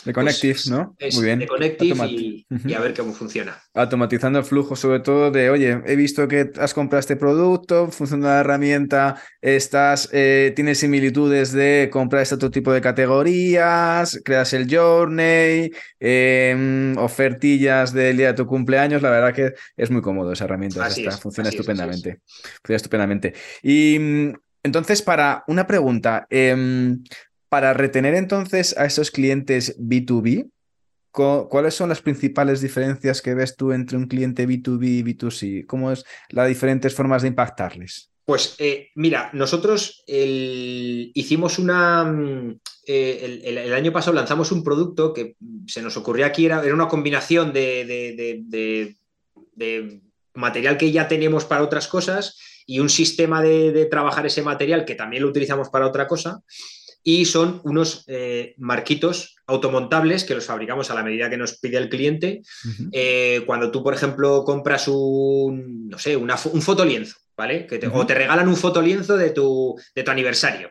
De 0.05 0.13
Connective, 0.13 0.53
pues, 0.53 0.69
¿no? 0.69 0.95
Muy 1.13 1.25
bien. 1.25 1.39
De 1.39 1.47
Connective 1.47 2.05
y, 2.07 2.45
a 2.73 2.79
ver 2.79 2.93
cómo 2.95 3.11
funciona. 3.11 3.61
Automatizando 3.73 4.39
el 4.39 4.45
flujo, 4.45 4.77
sobre 4.77 5.01
todo 5.01 5.31
de, 5.31 5.49
oye, 5.49 5.81
he 5.85 5.97
visto 5.97 6.29
que 6.29 6.49
has 6.57 6.73
comprado 6.73 7.01
este 7.01 7.17
producto, 7.17 7.91
funciona 7.91 8.27
la 8.27 8.39
herramienta, 8.39 9.21
estás, 9.41 10.07
eh, 10.13 10.53
tienes 10.55 10.79
similitudes 10.79 11.51
de 11.51 11.89
comprar 11.91 12.21
este 12.21 12.35
otro 12.35 12.49
tipo 12.49 12.71
de 12.71 12.79
categorías, 12.79 14.21
creas 14.23 14.53
el 14.53 14.73
journey, 14.73 15.71
em, 15.99 16.97
ofertillas 16.97 17.91
del 17.91 18.15
día 18.15 18.27
de 18.27 18.33
tu 18.35 18.47
cumpleaños. 18.47 19.01
La 19.01 19.09
verdad 19.09 19.33
que 19.33 19.55
es 19.75 19.91
muy 19.91 20.01
cómodo 20.01 20.31
esa 20.31 20.45
herramienta. 20.45 20.89
funciona 21.19 21.49
estupendamente. 21.49 22.21
Funciona 22.61 22.77
estupendamente. 22.77 23.33
Y 23.61 23.99
mm, 23.99 24.33
entonces, 24.64 25.01
para 25.01 25.43
una 25.47 25.68
pregunta, 25.68 26.28
em, 26.30 27.03
para 27.49 27.74
retener 27.74 28.16
entonces 28.16 28.78
a 28.78 28.86
esos 28.86 29.12
clientes 29.12 29.76
B2B, 29.80 30.49
¿cuáles 31.12 31.74
son 31.74 31.89
las 31.89 32.01
principales 32.01 32.62
diferencias 32.62 33.22
que 33.22 33.34
ves 33.34 33.57
tú 33.57 33.74
entre 33.74 33.97
un 33.97 34.07
cliente 34.07 34.47
B2B 34.47 34.86
y 34.86 35.03
B2C? 35.03 35.66
¿Cómo 35.66 35.91
es 35.91 36.05
las 36.30 36.47
diferentes 36.47 36.93
formas 36.93 37.24
de 37.24 37.30
impactarles? 37.30 38.09
Pues 38.24 38.55
eh, 38.59 38.89
mira, 38.95 39.30
nosotros 39.34 40.03
hicimos 40.07 41.59
una... 41.59 42.05
Mm, 42.05 42.59
eh, 42.88 43.41
el, 43.43 43.74
año 43.74 43.91
pasado 43.91 44.16
lanzamos 44.16 44.51
un 44.51 44.64
producto 44.64 45.14
que 45.14 45.36
se 45.68 45.82
nos 45.82 45.97
ocurrió 45.97 46.26
aquí, 46.26 46.45
era, 46.45 46.62
una 46.74 46.88
combinación 46.88 47.51
de 47.51 48.95
material 50.34 50.78
que 50.78 50.91
ya 50.91 51.07
tenemos 51.07 51.45
para 51.45 51.64
otras 51.64 51.88
cosas 51.88 52.38
y 52.66 52.80
un 52.80 52.89
sistema 52.89 53.41
de, 53.41 53.88
trabajar 53.89 54.26
ese 54.26 54.41
material 54.41 54.86
que 54.86 54.95
también 54.95 55.24
lo 55.24 55.30
utilizamos 55.30 55.70
para 55.70 55.88
otra 55.88 56.07
cosa. 56.07 56.41
Y 57.03 57.26
son 57.26 57.62
unos 57.64 58.03
eh, 58.07 58.53
marquitos 58.57 59.36
automontables 59.47 60.24
que 60.24 60.36
los 60.36 60.45
fabricamos 60.45 60.91
a 60.91 60.93
la 60.93 61.03
medida 61.03 61.32
que 61.32 61.38
nos 61.38 61.57
pide 61.57 61.78
el 61.78 61.89
cliente. 61.89 62.43
Eh, 62.91 63.41
cuando 63.47 63.72
tú, 63.72 63.82
por 63.82 63.95
ejemplo, 63.95 64.43
compras 64.43 64.88
un, 64.88 65.89
no 65.89 65.97
sé, 65.97 66.16
un 66.16 66.62
fotolienzo, 66.62 67.18
¿vale? 67.36 67.66
Que 67.66 67.80
O 67.91 68.05
te 68.05 68.14
regalan 68.14 68.47
un 68.47 68.55
fotolienzo 68.55 69.18
de 69.18 69.32
tu, 69.32 69.76
de 69.95 70.03
tu 70.03 70.12
aniversario 70.12 70.70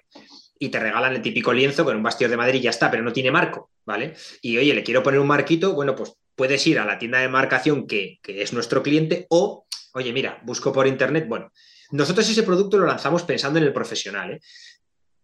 y 0.63 0.69
te 0.69 0.79
regalan 0.79 1.15
el 1.15 1.23
típico 1.23 1.53
lienzo 1.53 1.85
con 1.85 1.97
un 1.97 2.03
bastión 2.03 2.31
de 2.31 2.37
madera 2.37 2.59
y 2.59 2.61
ya 2.61 2.71
está, 2.71 2.91
pero 2.91 3.03
no 3.03 3.13
tiene 3.13 3.33
marco, 3.33 3.71
¿vale? 3.87 4.15
Y 4.43 4.59
oye, 4.59 4.75
le 4.75 4.85
quiero 4.85 5.03
poner 5.03 5.19
un 5.19 5.27
marquito, 5.27 5.73
bueno, 5.73 5.97
pues 5.97 6.13
puedes 6.37 6.65
ir 6.67 6.79
a 6.79 6.85
la 6.85 6.99
tienda 6.99 7.19
de 7.19 7.29
marcación 7.29 7.87
que, 7.87 8.19
que 8.23 8.43
es 8.43 8.53
nuestro 8.53 8.83
cliente 8.83 9.27
o, 9.31 9.65
oye, 9.95 10.13
mira, 10.13 10.39
busco 10.45 10.71
por 10.71 10.87
internet, 10.87 11.27
bueno, 11.27 11.51
nosotros 11.91 12.29
ese 12.29 12.43
producto 12.43 12.79
lo 12.79 12.87
lanzamos 12.87 13.23
pensando 13.23 13.59
en 13.59 13.67
el 13.67 13.73
profesional, 13.73 14.33
¿eh? 14.33 14.41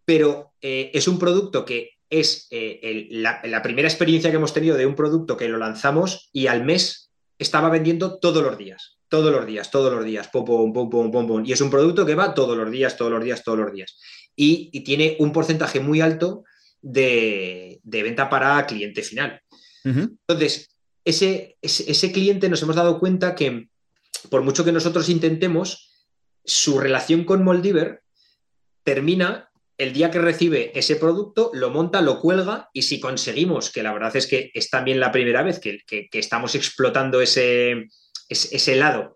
pero 0.05 0.53
eh, 0.61 0.91
es 0.95 1.09
un 1.09 1.19
producto 1.19 1.64
que 1.64 1.91
es 2.09 2.47
eh, 2.51 3.09
la, 3.11 3.62
primera 3.62 3.89
experiencia 3.89 4.31
que 4.31 4.37
hemos 4.37 4.55
tenido 4.55 4.77
de 4.77 4.87
un 4.87 4.95
producto 4.95 5.37
que 5.37 5.49
lo 5.49 5.59
lanzamos 5.59 6.31
y 6.33 6.47
al 6.47 6.64
mes 6.64 7.11
estaba 7.39 7.69
vendiendo 7.69 8.19
todos 8.19 8.43
los 8.43 8.57
días, 8.57 8.99
todos 9.09 9.33
los 9.33 9.45
días, 9.45 9.71
todos 9.71 9.93
los 9.93 10.05
días, 10.05 10.29
pom, 10.29 10.45
pom, 10.45 10.73
pom, 10.73 11.11
pom, 11.11 11.27
pom, 11.27 11.45
Y 11.45 11.53
es 11.53 11.61
un 11.61 11.71
producto 11.71 12.07
que 12.07 12.14
va 12.14 12.35
todos 12.35 12.57
los 12.57 12.71
días, 12.71 12.97
todos 12.97 13.11
los 13.11 13.25
días, 13.25 13.43
todos 13.43 13.59
los 13.59 13.73
días. 13.73 13.99
Y, 14.37 14.81
tiene 14.85 15.17
un 15.19 15.33
porcentaje 15.33 15.81
muy 15.81 16.01
alto 16.01 16.45
de, 16.81 17.81
venta 17.83 18.31
para 18.31 18.64
cliente 18.67 19.03
final. 19.03 19.41
Entonces, 19.85 20.69
ese, 21.05 21.57
ese 21.62 22.12
cliente 22.12 22.49
nos 22.49 22.62
hemos 22.62 22.77
dado 22.77 22.99
cuenta 22.99 23.35
que 23.35 23.69
por 24.31 24.43
mucho 24.43 24.64
que 24.64 24.73
nosotros 24.73 25.09
intentemos, 25.09 25.91
su 26.47 26.78
relación 26.78 27.24
con 27.24 27.44
Moldiver 27.44 28.03
termina 28.84 29.51
el 29.78 29.92
día 29.92 30.11
que 30.11 30.18
recibe 30.18 30.72
ese 30.78 30.97
producto, 30.97 31.51
lo 31.53 31.70
monta, 31.70 32.01
lo 32.01 32.20
cuelga 32.20 32.70
y 32.72 32.82
si 32.82 32.99
conseguimos, 32.99 33.70
que 33.70 33.82
la 33.82 33.92
verdad 33.92 34.16
es 34.16 34.26
que 34.26 34.51
es 34.55 34.70
también 34.70 35.01
la 35.01 35.12
primera 35.12 35.42
vez 35.42 35.61
que, 35.61 36.09
estamos 36.12 36.55
explotando 36.55 37.20
ese, 37.20 37.88
ese, 38.28 38.76
lado 38.76 39.14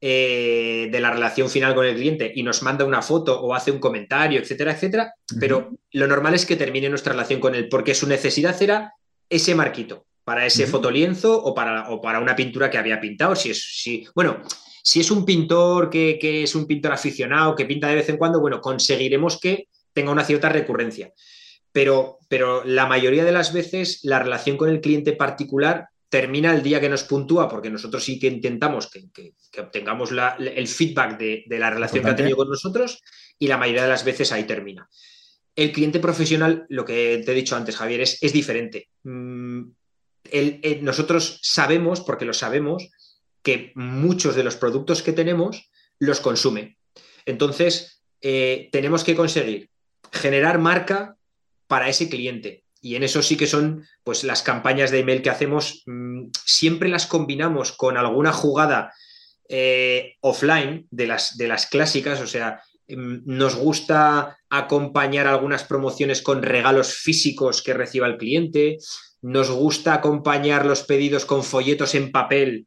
eh, 0.00 0.88
de 0.92 1.00
la 1.00 1.10
relación 1.10 1.48
final 1.48 1.74
con 1.74 1.86
el 1.86 1.94
cliente 1.94 2.30
y 2.34 2.42
nos 2.42 2.62
manda 2.62 2.84
una 2.84 3.00
foto 3.00 3.40
o 3.40 3.54
hace 3.54 3.70
un 3.70 3.78
comentario, 3.78 4.40
etcétera, 4.40 4.72
etcétera, 4.72 5.14
pero 5.40 5.70
lo 5.92 6.06
normal 6.06 6.34
es 6.34 6.44
que 6.44 6.56
termine 6.56 6.90
nuestra 6.90 7.12
relación 7.12 7.40
con 7.40 7.54
él 7.54 7.68
porque 7.70 7.94
su 7.94 8.06
necesidad 8.06 8.60
era 8.62 8.92
ese 9.30 9.54
marquito 9.54 10.04
para 10.24 10.44
ese 10.46 10.66
fotolienzo 10.66 11.42
o 11.42 11.54
para, 11.54 11.90
o 11.90 12.00
para 12.00 12.18
una 12.18 12.34
pintura 12.34 12.70
que 12.70 12.78
había 12.78 13.00
pintado. 13.00 13.36
Si 13.36 13.50
es, 13.50 13.62
si, 13.62 14.06
bueno, 14.14 14.42
si 14.86 15.00
es 15.00 15.10
un 15.10 15.24
pintor 15.24 15.88
que, 15.88 16.18
que 16.20 16.42
es 16.42 16.54
un 16.54 16.66
pintor 16.66 16.92
aficionado, 16.92 17.54
que 17.54 17.64
pinta 17.64 17.88
de 17.88 17.94
vez 17.94 18.08
en 18.10 18.18
cuando, 18.18 18.38
bueno, 18.38 18.60
conseguiremos 18.60 19.40
que 19.40 19.68
tenga 19.94 20.12
una 20.12 20.24
cierta 20.24 20.50
recurrencia. 20.50 21.10
Pero, 21.72 22.18
pero 22.28 22.62
la 22.64 22.84
mayoría 22.84 23.24
de 23.24 23.32
las 23.32 23.54
veces 23.54 24.00
la 24.02 24.18
relación 24.18 24.58
con 24.58 24.68
el 24.68 24.82
cliente 24.82 25.14
particular 25.14 25.88
termina 26.10 26.54
el 26.54 26.62
día 26.62 26.82
que 26.82 26.90
nos 26.90 27.02
puntúa, 27.04 27.48
porque 27.48 27.70
nosotros 27.70 28.04
sí 28.04 28.18
que 28.18 28.26
intentamos 28.26 28.90
que, 28.90 29.32
obtengamos 29.58 30.10
el 30.38 30.68
feedback 30.68 31.18
de, 31.18 31.44
la 31.48 31.70
relación 31.70 32.04
que 32.04 32.10
ha 32.10 32.16
tenido 32.16 32.36
con 32.36 32.50
nosotros 32.50 33.02
y 33.38 33.48
la 33.48 33.56
mayoría 33.56 33.84
de 33.84 33.88
las 33.88 34.04
veces 34.04 34.32
ahí 34.32 34.44
termina. 34.44 34.86
El 35.56 35.72
cliente 35.72 35.98
profesional, 35.98 36.66
lo 36.68 36.84
que 36.84 37.22
te 37.24 37.32
he 37.32 37.34
dicho 37.34 37.56
antes, 37.56 37.76
Javier, 37.76 38.02
es, 38.02 38.22
es 38.22 38.34
diferente. 38.34 38.90
Mm, 39.02 39.62
nosotros 40.82 41.40
sabemos, 41.42 42.02
porque 42.02 42.26
lo 42.26 42.34
sabemos, 42.34 42.90
que 43.44 43.70
muchos 43.76 44.34
de 44.34 44.42
los 44.42 44.56
productos 44.56 45.02
que 45.02 45.12
tenemos 45.12 45.70
los 46.00 46.18
consume. 46.18 46.78
Entonces, 47.26 48.02
eh, 48.20 48.70
tenemos 48.72 49.04
que 49.04 49.14
conseguir 49.14 49.70
generar 50.10 50.58
marca 50.58 51.16
para 51.68 51.88
ese 51.88 52.08
cliente. 52.08 52.64
Y 52.80 52.96
en 52.96 53.02
eso 53.02 53.22
sí 53.22 53.36
que 53.36 53.46
son 53.46 53.86
pues, 54.02 54.24
las 54.24 54.42
campañas 54.42 54.90
de 54.90 55.00
email 55.00 55.22
que 55.22 55.30
hacemos, 55.30 55.82
mm, 55.86 56.28
siempre 56.44 56.88
las 56.88 57.06
combinamos 57.06 57.72
con 57.72 57.96
alguna 57.96 58.32
jugada 58.32 58.92
eh, 59.48 60.16
offline 60.20 60.86
de 60.90 61.06
las, 61.06 61.36
de 61.36 61.48
las 61.48 61.66
clásicas, 61.66 62.20
o 62.20 62.26
sea, 62.26 62.62
mm, 62.88 63.18
nos 63.26 63.56
gusta 63.56 64.38
acompañar 64.48 65.26
algunas 65.26 65.64
promociones 65.64 66.22
con 66.22 66.42
regalos 66.42 66.94
físicos 66.94 67.62
que 67.62 67.74
reciba 67.74 68.06
el 68.06 68.16
cliente, 68.16 68.78
nos 69.20 69.50
gusta 69.50 69.94
acompañar 69.94 70.64
los 70.64 70.82
pedidos 70.82 71.26
con 71.26 71.44
folletos 71.44 71.94
en 71.94 72.10
papel 72.10 72.66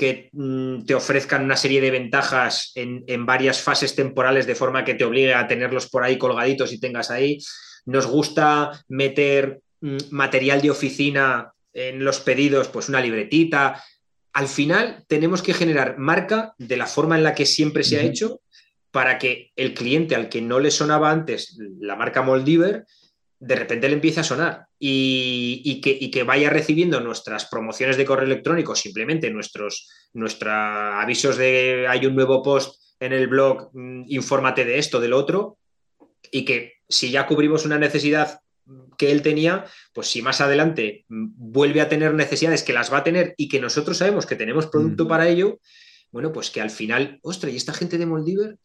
que 0.00 0.30
mm, 0.32 0.86
te 0.86 0.94
ofrezcan 0.94 1.44
una 1.44 1.58
serie 1.58 1.82
de 1.82 1.90
ventajas 1.90 2.72
en, 2.74 3.26
varias 3.26 3.60
fases 3.60 3.94
temporales 3.94 4.46
de 4.46 4.54
forma 4.54 4.82
que 4.82 4.94
te 4.94 5.04
obligue 5.04 5.34
a 5.34 5.46
tenerlos 5.46 5.90
por 5.90 6.02
ahí 6.02 6.16
colgaditos 6.16 6.72
y 6.72 6.80
tengas 6.80 7.10
ahí. 7.10 7.36
Nos 7.84 8.06
gusta 8.06 8.82
meter 8.88 9.60
mm, 9.82 9.98
material 10.08 10.62
de 10.62 10.70
oficina 10.70 11.52
en 11.74 12.02
los 12.02 12.20
pedidos, 12.20 12.68
pues 12.68 12.88
una 12.88 13.02
libretita. 13.02 13.84
Al 14.32 14.48
final 14.48 15.04
tenemos 15.06 15.42
que 15.42 15.52
generar 15.52 15.98
marca 15.98 16.54
de 16.56 16.78
la 16.78 16.86
forma 16.86 17.18
en 17.18 17.22
la 17.22 17.34
que 17.34 17.44
siempre 17.44 17.84
se 17.84 17.98
ha 17.98 18.02
hecho 18.02 18.40
para 18.90 19.18
que 19.18 19.52
el 19.54 19.74
cliente 19.74 20.14
al 20.14 20.30
que 20.30 20.40
no 20.40 20.60
le 20.60 20.70
sonaba 20.70 21.10
antes 21.10 21.58
la 21.78 21.94
marca 21.94 22.22
Moldiver 22.22 22.86
de 23.40 23.56
repente 23.56 23.88
le 23.88 23.94
empiece 23.94 24.20
a 24.20 24.24
sonar 24.24 24.66
y, 24.78 25.80
que, 25.80 26.22
vaya 26.22 26.50
recibiendo 26.50 27.00
nuestras 27.00 27.46
promociones 27.46 27.96
de 27.96 28.04
correo 28.04 28.26
electrónico, 28.26 28.76
simplemente 28.76 29.30
nuestros, 29.30 29.88
avisos 30.44 31.38
de 31.38 31.86
hay 31.88 32.04
un 32.04 32.14
nuevo 32.14 32.42
post 32.42 32.80
en 33.00 33.14
el 33.14 33.28
blog, 33.28 33.70
mm, 33.72 34.04
infórmate 34.08 34.66
de 34.66 34.78
esto, 34.78 35.00
del 35.00 35.14
otro, 35.14 35.56
y 36.30 36.44
que 36.44 36.74
si 36.86 37.10
ya 37.10 37.26
cubrimos 37.26 37.64
una 37.64 37.78
necesidad 37.78 38.40
que 38.98 39.10
él 39.10 39.22
tenía, 39.22 39.64
pues 39.94 40.08
si 40.08 40.20
más 40.20 40.42
adelante 40.42 41.06
mm, 41.08 41.28
vuelve 41.34 41.80
a 41.80 41.88
tener 41.88 42.12
necesidades 42.12 42.62
que 42.62 42.74
las 42.74 42.92
va 42.92 42.98
a 42.98 43.04
tener 43.04 43.34
y 43.38 43.48
que 43.48 43.58
nosotros 43.58 43.96
sabemos 43.96 44.26
que 44.26 44.36
tenemos 44.36 44.66
producto 44.66 45.08
para 45.08 45.26
ello, 45.28 45.60
bueno, 46.12 46.30
pues 46.30 46.50
que 46.50 46.60
al 46.60 46.70
final, 46.70 47.18
ostras, 47.22 47.54
y 47.54 47.56
esta 47.56 47.72
gente 47.72 47.96
de 47.96 48.04
Moldiver 48.04 48.58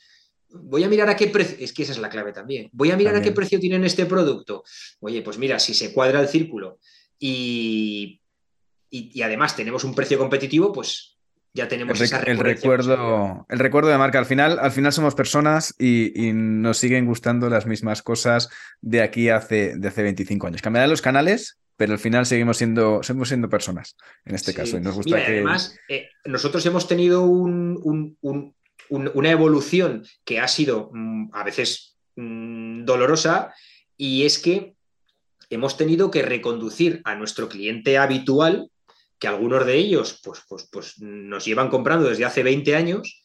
voy 0.63 0.83
a 0.83 0.89
mirar 0.89 1.09
a 1.09 1.15
qué 1.15 1.27
precio, 1.27 1.57
es 1.59 1.73
que 1.73 1.83
esa 1.83 1.91
es 1.91 1.99
la 1.99 2.09
clave 2.09 2.31
también, 2.31 2.69
voy 2.71 2.91
a 2.91 2.97
mirar 2.97 3.15
a 3.15 3.21
qué 3.21 3.31
precio 3.31 3.59
tienen 3.59 3.83
este 3.83 4.05
producto. 4.05 4.63
Oye, 4.99 5.21
pues 5.21 5.37
mira, 5.37 5.59
si 5.59 5.73
se 5.73 5.93
cuadra 5.93 6.19
el 6.19 6.27
círculo 6.27 6.79
y, 7.19 8.21
y, 8.89 9.21
además 9.21 9.55
tenemos 9.55 9.83
un 9.83 9.95
precio 9.95 10.17
competitivo, 10.17 10.71
pues 10.71 11.17
ya 11.53 11.67
tenemos 11.67 11.99
el, 11.99 12.05
esa 12.05 12.19
el 12.19 12.37
recuerdo 12.37 13.45
el 13.49 13.59
recuerdo 13.59 13.89
de 13.89 13.97
marca 13.97 14.19
al 14.19 14.25
final 14.25 14.59
al 14.59 14.71
final 14.71 14.91
somos 14.91 15.15
personas 15.15 15.73
y, 15.79 16.33
nos 16.33 16.77
siguen 16.77 17.05
gustando 17.05 17.49
las 17.49 17.65
mismas 17.65 18.01
cosas 18.01 18.49
de 18.81 19.01
aquí 19.01 19.29
hace 19.29 19.77
de 19.77 19.87
hace 19.87 20.03
25 20.03 20.47
años 20.47 20.61
cambiarán 20.61 20.89
los 20.89 21.01
canales 21.01 21.57
pero 21.77 21.93
al 21.93 21.99
final 21.99 22.25
seguimos 22.25 22.57
siendo, 22.57 23.03
seguimos 23.03 23.27
siendo 23.27 23.49
personas 23.49 23.97
en 24.25 24.35
este 24.35 24.53
caso. 24.53 24.77
Y 24.77 24.81
nos 24.81 24.95
gusta 24.95 25.17
Además, 25.17 25.77
eh, 25.89 26.09
nosotros 26.25 26.65
hemos 26.65 26.87
tenido 26.87 27.23
un, 27.23 28.55
una 28.89 29.31
evolución 29.31 30.05
que 30.23 30.39
ha 30.39 30.47
sido 30.47 30.89
mm, 30.93 31.29
a 31.33 31.43
veces 31.43 31.97
mm, 32.15 32.85
dolorosa 32.85 33.53
y 33.97 34.25
es 34.25 34.39
que 34.39 34.75
hemos 35.49 35.77
tenido 35.77 36.11
que 36.11 36.21
reconducir 36.21 37.01
a 37.05 37.15
nuestro 37.15 37.47
cliente 37.49 37.97
habitual, 37.97 38.69
que 39.19 39.27
algunos 39.27 39.65
de 39.65 39.75
ellos 39.75 40.19
pues, 40.23 40.41
pues, 40.47 40.67
pues 40.71 40.99
nos 40.99 41.45
llevan 41.45 41.69
comprando 41.69 42.09
desde 42.09 42.25
hace 42.25 42.43
20 42.43 42.75
años, 42.75 43.21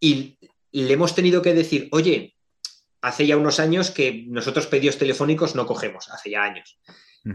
y 0.00 0.38
le 0.72 0.92
hemos 0.92 1.14
tenido 1.14 1.42
que 1.42 1.54
decir, 1.54 1.88
oye, 1.92 2.34
hace 3.00 3.26
ya 3.26 3.36
unos 3.36 3.60
años 3.60 3.90
que 3.90 4.24
nosotros 4.28 4.66
pedidos 4.66 4.98
telefónicos 4.98 5.54
no 5.54 5.66
cogemos, 5.66 6.08
hace 6.10 6.30
ya 6.30 6.42
años. 6.42 6.78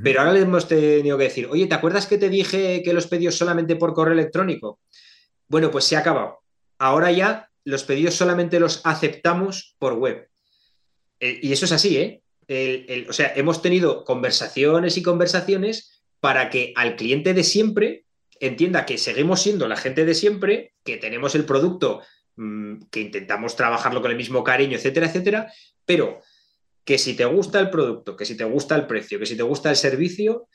Pero 0.03 0.21
ahora 0.21 0.33
le 0.33 0.41
hemos 0.41 0.69
tenido 0.69 1.17
que 1.17 1.25
decir, 1.25 1.47
oye, 1.47 1.67
¿te 1.67 1.75
acuerdas 1.75 2.07
que 2.07 2.17
te 2.17 2.29
dije 2.29 2.81
que 2.81 2.93
los 2.93 3.07
pedidos 3.07 3.35
solamente 3.35 3.75
por 3.75 3.93
correo 3.93 4.13
electrónico? 4.13 4.79
Bueno, 5.49 5.69
pues 5.69 5.83
se 5.83 5.97
ha 5.97 5.99
acabado 5.99 6.40
ahora 6.81 7.11
ya 7.11 7.49
los 7.63 7.83
pedidos 7.83 8.15
solamente 8.15 8.59
los 8.59 8.81
aceptamos 8.83 9.75
por 9.77 9.93
web. 9.93 10.27
Eh, 11.19 11.39
y 11.43 11.53
eso 11.53 11.65
es 11.65 11.71
así, 11.71 11.97
¿eh? 11.97 12.23
o 13.07 13.13
sea, 13.13 13.31
hemos 13.35 13.61
tenido 13.61 14.03
conversaciones 14.03 14.97
y 14.97 15.03
conversaciones 15.03 16.03
para 16.19 16.49
que 16.49 16.73
al 16.75 16.97
cliente 16.97 17.33
de 17.33 17.43
siempre 17.43 18.05
entienda 18.41 18.85
que 18.85 18.97
seguimos 18.97 19.41
siendo 19.41 19.67
la 19.67 19.77
gente 19.77 20.03
de 20.03 20.15
siempre, 20.15 20.73
que 20.83 20.97
tenemos 20.97 21.35
el 21.35 21.45
producto, 21.45 22.01
mm, 22.35 22.87
que 22.91 23.01
intentamos 23.01 23.55
trabajarlo 23.55 24.01
con 24.01 24.11
el 24.11 24.17
mismo 24.17 24.43
cariño, 24.43 24.75
etcétera, 24.75 25.07
etcétera, 25.07 25.53
pero 25.85 26.19
que 26.83 26.97
si 26.97 27.13
te 27.13 27.25
gusta 27.25 27.59
el 27.59 27.69
producto, 27.69 28.17
que 28.17 28.25
si 28.25 28.35
te 28.35 28.43
gusta 28.43 28.75
el 28.75 28.87
precio, 28.87 29.19
que 29.19 29.27
si 29.27 29.37
te 29.37 29.43
gusta 29.43 29.69
el 29.69 29.75
servicio, 29.75 30.47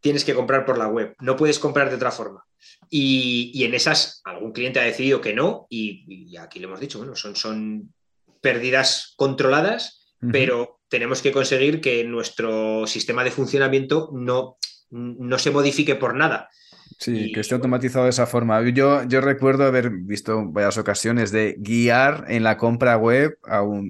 tienes 0.00 0.24
que 0.24 0.34
comprar 0.34 0.64
por 0.64 0.78
la 0.78 0.88
web, 0.88 1.14
no 1.20 1.36
puedes 1.36 1.58
comprar 1.58 1.90
de 1.90 1.96
otra 1.96 2.10
forma. 2.10 2.44
Y, 2.88 3.64
en 3.64 3.74
esas 3.74 4.20
algún 4.24 4.52
cliente 4.52 4.80
ha 4.80 4.84
decidido 4.84 5.20
que 5.20 5.34
no 5.34 5.66
y, 5.70 6.36
aquí 6.36 6.58
le 6.58 6.66
hemos 6.66 6.80
dicho, 6.80 6.98
bueno, 6.98 7.14
son, 7.14 7.36
son 7.36 7.92
pérdidas 8.40 9.14
controladas, 9.16 9.98
pero 10.32 10.80
tenemos 10.88 11.22
que 11.22 11.32
conseguir 11.32 11.80
que 11.80 12.04
nuestro 12.04 12.86
sistema 12.86 13.24
de 13.24 13.30
funcionamiento 13.30 14.10
no, 14.12 14.58
no 14.90 15.38
se 15.38 15.50
modifique 15.50 15.94
por 15.94 16.14
nada. 16.14 16.50
Sí, 16.98 17.32
que 17.32 17.40
esté 17.40 17.54
automatizado 17.54 18.04
de 18.04 18.10
esa 18.10 18.26
forma. 18.26 18.60
Yo, 18.68 19.04
yo 19.04 19.22
recuerdo 19.22 19.64
haber 19.64 19.88
visto 19.88 20.44
varias 20.50 20.76
ocasiones 20.76 21.32
de 21.32 21.56
guiar 21.58 22.26
en 22.28 22.42
la 22.42 22.58
compra 22.58 22.98
web 22.98 23.38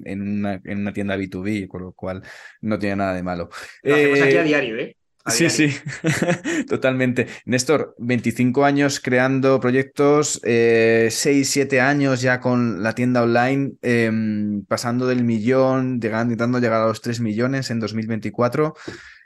en, 0.05 0.21
una, 0.21 0.61
en, 0.63 0.79
una, 0.79 0.93
tienda 0.93 1.17
B2B, 1.17 1.67
con 1.67 1.81
lo 1.81 1.91
cual 1.91 2.23
no 2.61 2.79
tiene 2.79 2.95
nada 2.95 3.13
de 3.13 3.23
malo. 3.23 3.49
Lo 3.83 3.95
hacemos 3.95 4.21
aquí 4.21 4.37
a 4.37 4.41
eh, 4.41 4.45
diario, 4.45 4.77
¿eh? 4.77 4.97
Sí, 5.27 5.49
sí, 5.49 5.75
totalmente. 6.67 7.27
Néstor, 7.45 7.95
25 7.99 8.65
años 8.65 8.99
creando 8.99 9.59
proyectos, 9.59 10.39
6, 10.43 10.43
eh, 10.43 11.43
7 11.45 11.79
años 11.79 12.21
ya 12.21 12.39
con 12.39 12.81
la 12.81 12.95
tienda 12.95 13.21
online, 13.21 13.73
em, 13.81 14.65
pasando 14.65 15.05
del 15.05 15.23
millón, 15.23 15.99
llegando, 15.99 16.33
intentando 16.33 16.59
llegar 16.59 16.81
a 16.81 16.87
los 16.87 17.01
3 17.01 17.19
millones 17.19 17.69
en 17.69 17.79
2024. 17.79 18.73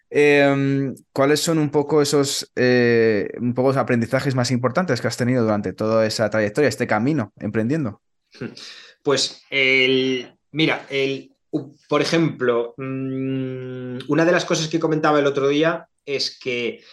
Em, 0.09 0.93
¿Cuáles 1.11 1.39
son 1.39 1.57
un 1.57 1.69
poco 1.69 2.01
esos 2.01 2.51
eh, 2.55 3.29
un 3.39 3.53
poco 3.53 3.69
los 3.69 3.77
aprendizajes 3.77 4.35
más 4.35 4.51
importantes 4.51 5.01
que 5.01 5.07
has 5.07 5.17
tenido 5.17 5.43
durante 5.43 5.73
toda 5.73 6.05
esa 6.05 6.29
trayectoria, 6.29 6.67
este 6.67 6.87
camino 6.87 7.33
emprendiendo? 7.37 8.01
Pues 9.03 9.43
el, 9.51 10.35
mira, 10.51 10.87
el, 10.89 11.34
por 11.87 12.01
ejemplo, 12.01 12.73
mm, 12.77 13.99
una 14.07 14.25
de 14.25 14.31
las 14.31 14.45
cosas 14.45 14.67
que 14.67 14.79
comentaba 14.79 15.19
el 15.19 15.27
otro 15.27 15.47
día 15.47 15.87
es 16.05 16.37
que 16.39 16.83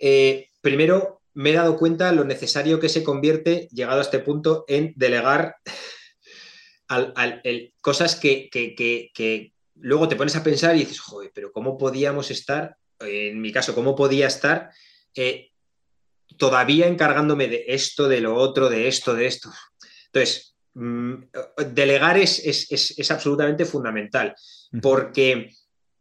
eh, 0.00 0.50
primero 0.60 1.22
me 1.34 1.50
he 1.50 1.54
dado 1.54 1.76
cuenta 1.76 2.12
lo 2.12 2.24
necesario 2.24 2.80
que 2.80 2.88
se 2.88 3.04
convierte, 3.04 3.68
llegado 3.70 3.98
a 3.98 4.02
este 4.02 4.20
punto, 4.20 4.64
en 4.68 4.94
delegar 4.96 5.56
cosas 7.80 8.16
que, 8.16 9.52
luego 9.74 10.08
te 10.08 10.16
pones 10.16 10.36
a 10.36 10.42
pensar 10.42 10.76
y 10.76 10.80
dices, 10.80 11.00
joder, 11.00 11.30
pero 11.34 11.52
¿cómo 11.52 11.76
podíamos 11.76 12.30
estar, 12.30 12.76
en 13.00 13.40
mi 13.40 13.52
caso, 13.52 13.74
cómo 13.74 13.94
podía 13.94 14.28
estar 14.28 14.70
eh, 15.14 15.50
todavía 16.38 16.86
encargándome 16.86 17.48
de 17.48 17.64
esto, 17.68 18.08
de 18.08 18.20
lo 18.20 18.34
otro, 18.34 18.70
de 18.70 18.88
esto, 18.88 19.14
de 19.14 19.26
esto? 19.26 19.52
Entonces, 20.06 20.55
delegar 21.72 22.18
es, 22.18 22.40
es, 22.44 23.10
absolutamente 23.10 23.64
fundamental, 23.64 24.34
porque 24.82 25.50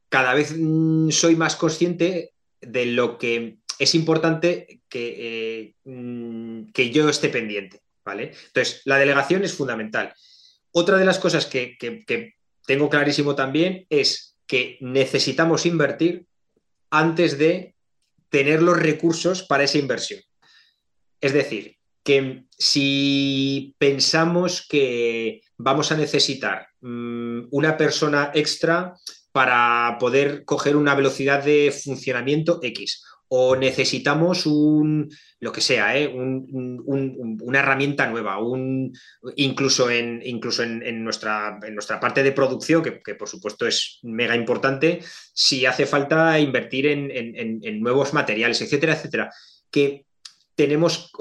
cada 0.10 0.34
vez 0.34 0.54
mm, 0.58 1.10
soy 1.12 1.36
más 1.36 1.56
consciente 1.56 2.34
de 2.62 2.86
lo 2.88 3.18
que 3.18 3.58
es 3.80 3.96
importante 3.96 4.82
que, 4.90 5.16
eh, 5.18 5.76
mm, 5.84 6.72
que 6.74 6.90
yo 6.90 7.10
esté 7.10 7.30
pendiente. 7.30 7.82
¿vale? 8.06 8.32
Entonces, 8.48 8.82
la 8.86 8.98
delegación 8.98 9.44
es 9.44 9.54
fundamental. 9.54 10.14
Otra 10.72 10.98
de 10.98 11.06
las 11.06 11.20
cosas 11.20 11.48
que, 11.48 11.78
tengo 12.66 12.90
clarísimo 12.90 13.36
también 13.36 13.86
es 13.90 14.38
que 14.48 14.78
necesitamos 14.82 15.66
invertir 15.66 16.26
antes 16.90 17.38
de 17.38 17.76
tener 18.30 18.62
los 18.62 18.78
recursos 18.78 19.44
para 19.44 19.64
esa 19.64 19.78
inversión. 19.78 20.22
Es 21.22 21.34
decir, 21.34 21.75
que 22.06 22.44
si 22.58 23.76
pensamos 23.80 24.66
que 24.70 25.42
vamos 25.58 25.92
a 25.92 25.98
necesitar 25.98 26.68
mm, 26.82 27.48
una 27.50 27.76
persona 27.76 28.32
extra 28.36 28.94
para 29.32 29.98
poder 30.00 30.46
coger 30.46 30.76
una 30.76 30.94
velocidad 30.94 31.44
de 31.44 31.74
funcionamiento 31.84 32.60
X 32.62 33.04
o 33.28 33.56
necesitamos 33.56 34.46
un, 34.46 35.10
lo 35.40 35.52
que 35.52 35.62
sea, 35.62 35.98
¿eh? 35.98 36.08
una 36.08 37.60
herramienta 37.60 38.08
nueva, 38.08 38.38
un, 38.38 38.94
incluso, 39.36 39.90
en, 39.90 40.22
incluso 40.24 40.62
en, 40.62 41.04
nuestra, 41.04 41.60
en 41.64 41.74
nuestra 41.74 42.00
parte 42.00 42.22
de 42.22 42.32
producción, 42.34 42.84
que, 42.84 43.16
por 43.16 43.28
supuesto 43.28 43.66
es 43.66 44.00
mega 44.04 44.36
importante, 44.36 45.00
si 45.34 45.66
hace 45.66 45.88
falta 45.88 46.40
invertir 46.40 46.86
en, 46.86 47.80
nuevos 47.82 48.14
materiales, 48.14 48.62
etcétera, 48.62 48.94
etcétera, 48.94 49.32
que 49.72 50.05
tenemos, 50.56 51.12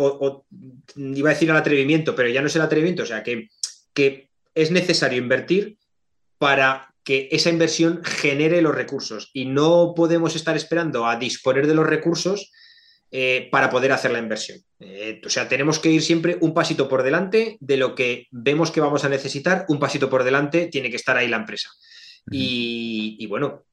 iba 0.97 1.31
a 1.31 1.33
decir 1.33 1.51
el 1.51 1.57
atrevimiento, 1.57 2.15
pero 2.15 2.29
ya 2.29 2.41
no 2.41 2.47
es 2.47 2.57
el 2.57 2.63
atrevimiento, 2.63 3.03
o 3.03 3.07
sea, 3.07 3.23
que, 3.23 3.49
que 3.93 4.31
es 4.55 4.71
necesario 4.71 5.19
invertir 5.19 5.77
para 6.39 6.95
que 7.05 7.29
esa 7.33 7.51
inversión 7.51 8.03
genere 8.03 8.63
los 8.63 8.75
recursos 8.75 9.31
y 9.35 9.45
no 9.45 9.93
podemos 9.95 10.37
estar 10.37 10.57
esperando 10.57 11.07
a 11.07 11.17
disponer 11.17 11.67
de 11.67 11.75
los 11.75 11.87
recursos 11.87 12.51
eh, 13.11 13.49
para 13.53 13.71
poder 13.71 13.93
hacer 13.93 14.11
la 14.11 14.19
inversión. 14.19 14.59
Eh, 14.81 15.21
o 15.25 15.29
sea, 15.29 15.49
tenemos 15.49 15.79
que 15.79 15.91
ir 15.91 16.03
siempre 16.03 16.39
un 16.41 16.55
pasito 16.55 16.89
por 16.89 17.03
delante 17.03 17.59
de 17.61 17.77
lo 17.77 17.95
que 17.95 18.27
vemos 18.31 18.71
que 18.71 18.81
vamos 18.81 19.05
a 19.05 19.09
necesitar, 19.09 19.67
un 19.69 19.79
pasito 19.79 20.09
por 20.09 20.25
delante 20.25 20.67
tiene 20.67 20.91
que 20.91 20.97
estar 20.97 21.17
ahí 21.17 21.29
la 21.29 21.37
empresa. 21.37 21.71
y, 22.31 23.27
bueno, 23.27 23.65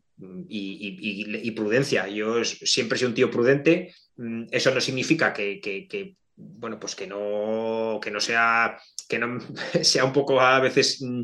y, 0.48 1.52
prudencia. 1.52 2.08
Yo 2.08 2.44
siempre 2.44 2.96
he 2.96 3.00
sido 3.00 3.10
un 3.10 3.16
tío 3.16 3.32
prudente. 3.32 3.94
Mm, 4.18 4.46
eso 4.52 4.72
no 4.72 4.82
significa 4.82 5.34
que, 5.34 6.16
bueno, 6.36 6.80
pues 6.80 6.96
que 6.96 7.08
no, 7.08 8.00
que 8.02 8.12
no 8.12 8.20
sea, 8.20 8.78
que 9.08 9.20
no 9.20 9.40
sea 9.82 10.06
un 10.06 10.14
poco 10.14 10.42
a 10.42 10.60
veces 10.60 11.02
mm, 11.02 11.24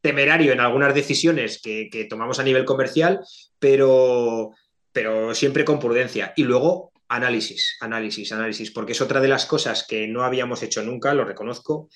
temerario 0.00 0.52
en 0.52 0.60
algunas 0.60 0.94
decisiones 0.94 1.60
que, 1.62 2.06
tomamos 2.08 2.38
a 2.38 2.44
nivel 2.44 2.64
comercial, 2.64 3.20
pero, 3.58 4.50
pero 4.92 5.34
siempre 5.34 5.64
con 5.64 5.78
prudencia. 5.78 6.32
Y 6.36 6.44
luego 6.44 6.92
análisis, 7.08 7.76
análisis, 7.80 8.32
análisis, 8.32 8.70
porque 8.70 8.92
es 8.92 9.00
otra 9.00 9.20
de 9.20 9.28
las 9.28 9.46
cosas 9.46 9.86
que 9.88 10.06
no 10.06 10.22
habíamos 10.22 10.62
hecho 10.62 10.82
nunca, 10.82 11.14
lo 11.14 11.24
reconozco. 11.24 11.88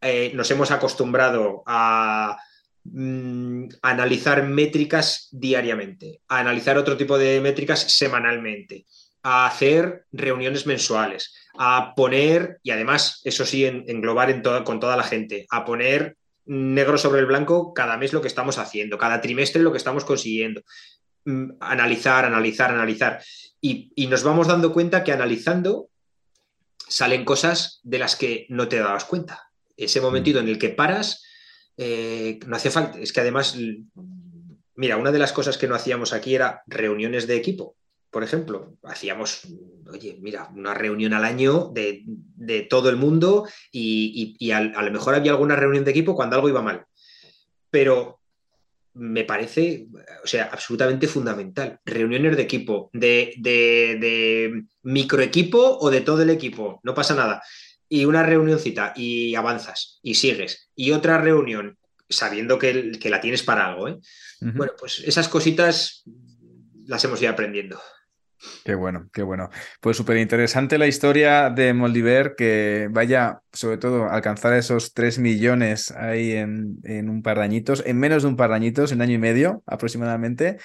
Eh, 0.00 0.32
nos 0.34 0.50
hemos 0.50 0.70
acostumbrado 0.70 1.62
a 1.66 2.38
mm, 2.84 3.68
analizar 3.82 4.44
métricas 4.44 5.28
diariamente, 5.32 6.20
a 6.28 6.38
analizar 6.38 6.78
otro 6.78 6.96
tipo 6.96 7.18
de 7.18 7.40
métricas 7.40 7.80
semanalmente, 7.80 8.86
a 9.22 9.46
hacer 9.46 10.04
reuniones 10.12 10.66
mensuales, 10.66 11.34
a 11.58 11.94
poner, 11.94 12.58
y 12.62 12.70
además, 12.70 13.20
eso 13.24 13.44
sí, 13.44 13.64
englobar 13.64 14.30
en 14.30 14.42
con 14.64 14.80
toda 14.80 14.96
la 14.96 15.02
gente, 15.02 15.46
a 15.50 15.64
poner 15.64 16.16
negro 16.46 16.96
sobre 16.96 17.20
el 17.20 17.26
blanco 17.26 17.74
cada 17.74 17.96
mes 17.96 18.12
lo 18.12 18.22
que 18.22 18.28
estamos 18.28 18.58
haciendo, 18.58 18.96
cada 18.96 19.20
trimestre 19.20 19.62
lo 19.62 19.70
que 19.70 19.78
estamos 19.78 20.04
consiguiendo. 20.04 20.62
Mm, 21.24 21.56
analizar, 21.60 22.24
analizar, 22.24 22.70
analizar. 22.70 23.22
Y, 23.60 24.06
nos 24.08 24.22
vamos 24.22 24.46
dando 24.46 24.72
cuenta 24.72 25.04
que 25.04 25.12
analizando 25.12 25.90
salen 26.88 27.24
cosas 27.24 27.80
de 27.82 27.98
las 27.98 28.16
que 28.16 28.46
no 28.48 28.68
te 28.68 28.78
dabas 28.78 29.04
cuenta. 29.04 29.50
Ese 29.76 30.00
momentito 30.00 30.38
en 30.38 30.48
el 30.48 30.58
que 30.58 30.70
paras, 30.70 31.22
eh, 31.76 32.38
no 32.46 32.56
hace 32.56 32.70
falta. 32.70 32.98
Es 32.98 33.12
que 33.12 33.20
además, 33.20 33.56
mira, 34.74 34.96
una 34.96 35.12
de 35.12 35.18
las 35.18 35.32
cosas 35.32 35.58
que 35.58 35.68
no 35.68 35.74
hacíamos 35.74 36.14
aquí 36.14 36.34
era 36.34 36.62
reuniones 36.66 37.26
de 37.26 37.36
equipo 37.36 37.76
por 38.10 38.24
ejemplo, 38.24 38.76
hacíamos, 38.84 39.42
oye, 39.86 40.18
mira, 40.20 40.50
una 40.54 40.72
reunión 40.74 41.12
al 41.12 41.24
año 41.24 41.70
de, 41.74 42.04
todo 42.70 42.88
el 42.88 42.96
mundo 42.96 43.46
y, 43.70 44.50
a, 44.50 44.60
lo 44.60 44.90
mejor 44.90 45.14
había 45.14 45.32
alguna 45.32 45.56
reunión 45.56 45.84
de 45.84 45.90
equipo 45.90 46.14
cuando 46.14 46.36
algo 46.36 46.48
iba 46.48 46.62
mal. 46.62 46.86
Pero 47.70 48.20
me 48.94 49.24
parece, 49.24 49.88
o 50.24 50.26
sea, 50.26 50.48
absolutamente 50.50 51.06
fundamental. 51.06 51.80
Reuniones 51.84 52.36
de 52.36 52.42
equipo, 52.42 52.90
de, 52.94 53.34
de, 53.36 54.64
microequipo 54.82 55.78
o 55.78 55.90
de 55.90 56.00
todo 56.00 56.22
el 56.22 56.30
equipo, 56.30 56.80
no 56.82 56.94
pasa 56.94 57.14
nada. 57.14 57.42
Y 57.90 58.06
una 58.06 58.22
reunioncita 58.22 58.94
y 58.96 59.34
avanzas 59.34 60.00
y 60.02 60.14
sigues. 60.14 60.70
Y 60.74 60.92
otra 60.92 61.18
reunión, 61.18 61.76
sabiendo 62.08 62.58
que, 62.58 62.92
que 62.92 63.10
la 63.10 63.20
tienes 63.20 63.42
para 63.42 63.66
algo. 63.66 63.88
¿eh? 63.88 63.98
Bueno, 64.40 64.72
pues 64.78 65.00
esas 65.00 65.28
cositas 65.28 66.04
las 66.86 67.04
hemos 67.04 67.20
ido 67.20 67.30
aprendiendo. 67.30 67.78
Qué 68.64 68.74
bueno, 68.74 69.08
qué 69.12 69.22
bueno. 69.22 69.50
Pues 69.80 69.96
súper 69.96 70.18
interesante 70.18 70.78
la 70.78 70.86
historia 70.86 71.50
de 71.50 71.72
Moldiver, 71.72 72.34
que 72.36 72.88
vaya, 72.90 73.40
sobre 73.52 73.78
todo, 73.78 74.04
a 74.04 74.14
alcanzar 74.14 74.52
esos 74.54 74.94
3 74.94 75.18
millones 75.18 75.90
ahí 75.92 76.32
en, 76.32 76.78
un 77.08 77.22
par 77.22 77.38
de 77.38 77.44
añitos, 77.44 77.82
en 77.84 77.98
menos 77.98 78.22
de 78.22 78.28
un 78.28 78.36
par 78.36 78.50
de 78.50 78.56
añitos, 78.56 78.92
en 78.92 79.02
año 79.02 79.14
y 79.14 79.18
medio 79.18 79.62
aproximadamente. 79.66 80.58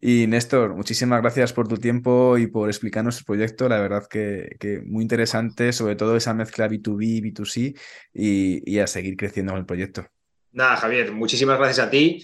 Y 0.00 0.26
Néstor, 0.26 0.76
muchísimas 0.76 1.20
gracias 1.20 1.52
por 1.52 1.68
tu 1.68 1.78
tiempo 1.78 2.38
y 2.38 2.46
por 2.46 2.68
explicarnos 2.68 3.18
el 3.18 3.24
proyecto. 3.24 3.68
La 3.68 3.80
verdad 3.80 4.06
que, 4.08 4.56
que 4.60 4.80
muy 4.84 5.02
interesante, 5.02 5.72
sobre 5.72 5.96
todo 5.96 6.16
esa 6.16 6.34
mezcla 6.34 6.68
B2B, 6.68 7.22
B2C 7.22 7.76
y, 8.12 8.70
y, 8.70 8.78
a 8.78 8.86
seguir 8.86 9.16
creciendo 9.16 9.52
con 9.52 9.60
el 9.60 9.66
proyecto. 9.66 10.06
Nada, 10.52 10.76
Javier, 10.76 11.12
muchísimas 11.12 11.58
gracias 11.58 11.86
a 11.86 11.90
ti 11.90 12.22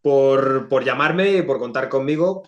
por, 0.00 0.68
por 0.68 0.84
llamarme 0.84 1.36
y 1.36 1.42
por 1.42 1.58
contar 1.58 1.88
conmigo 1.88 2.42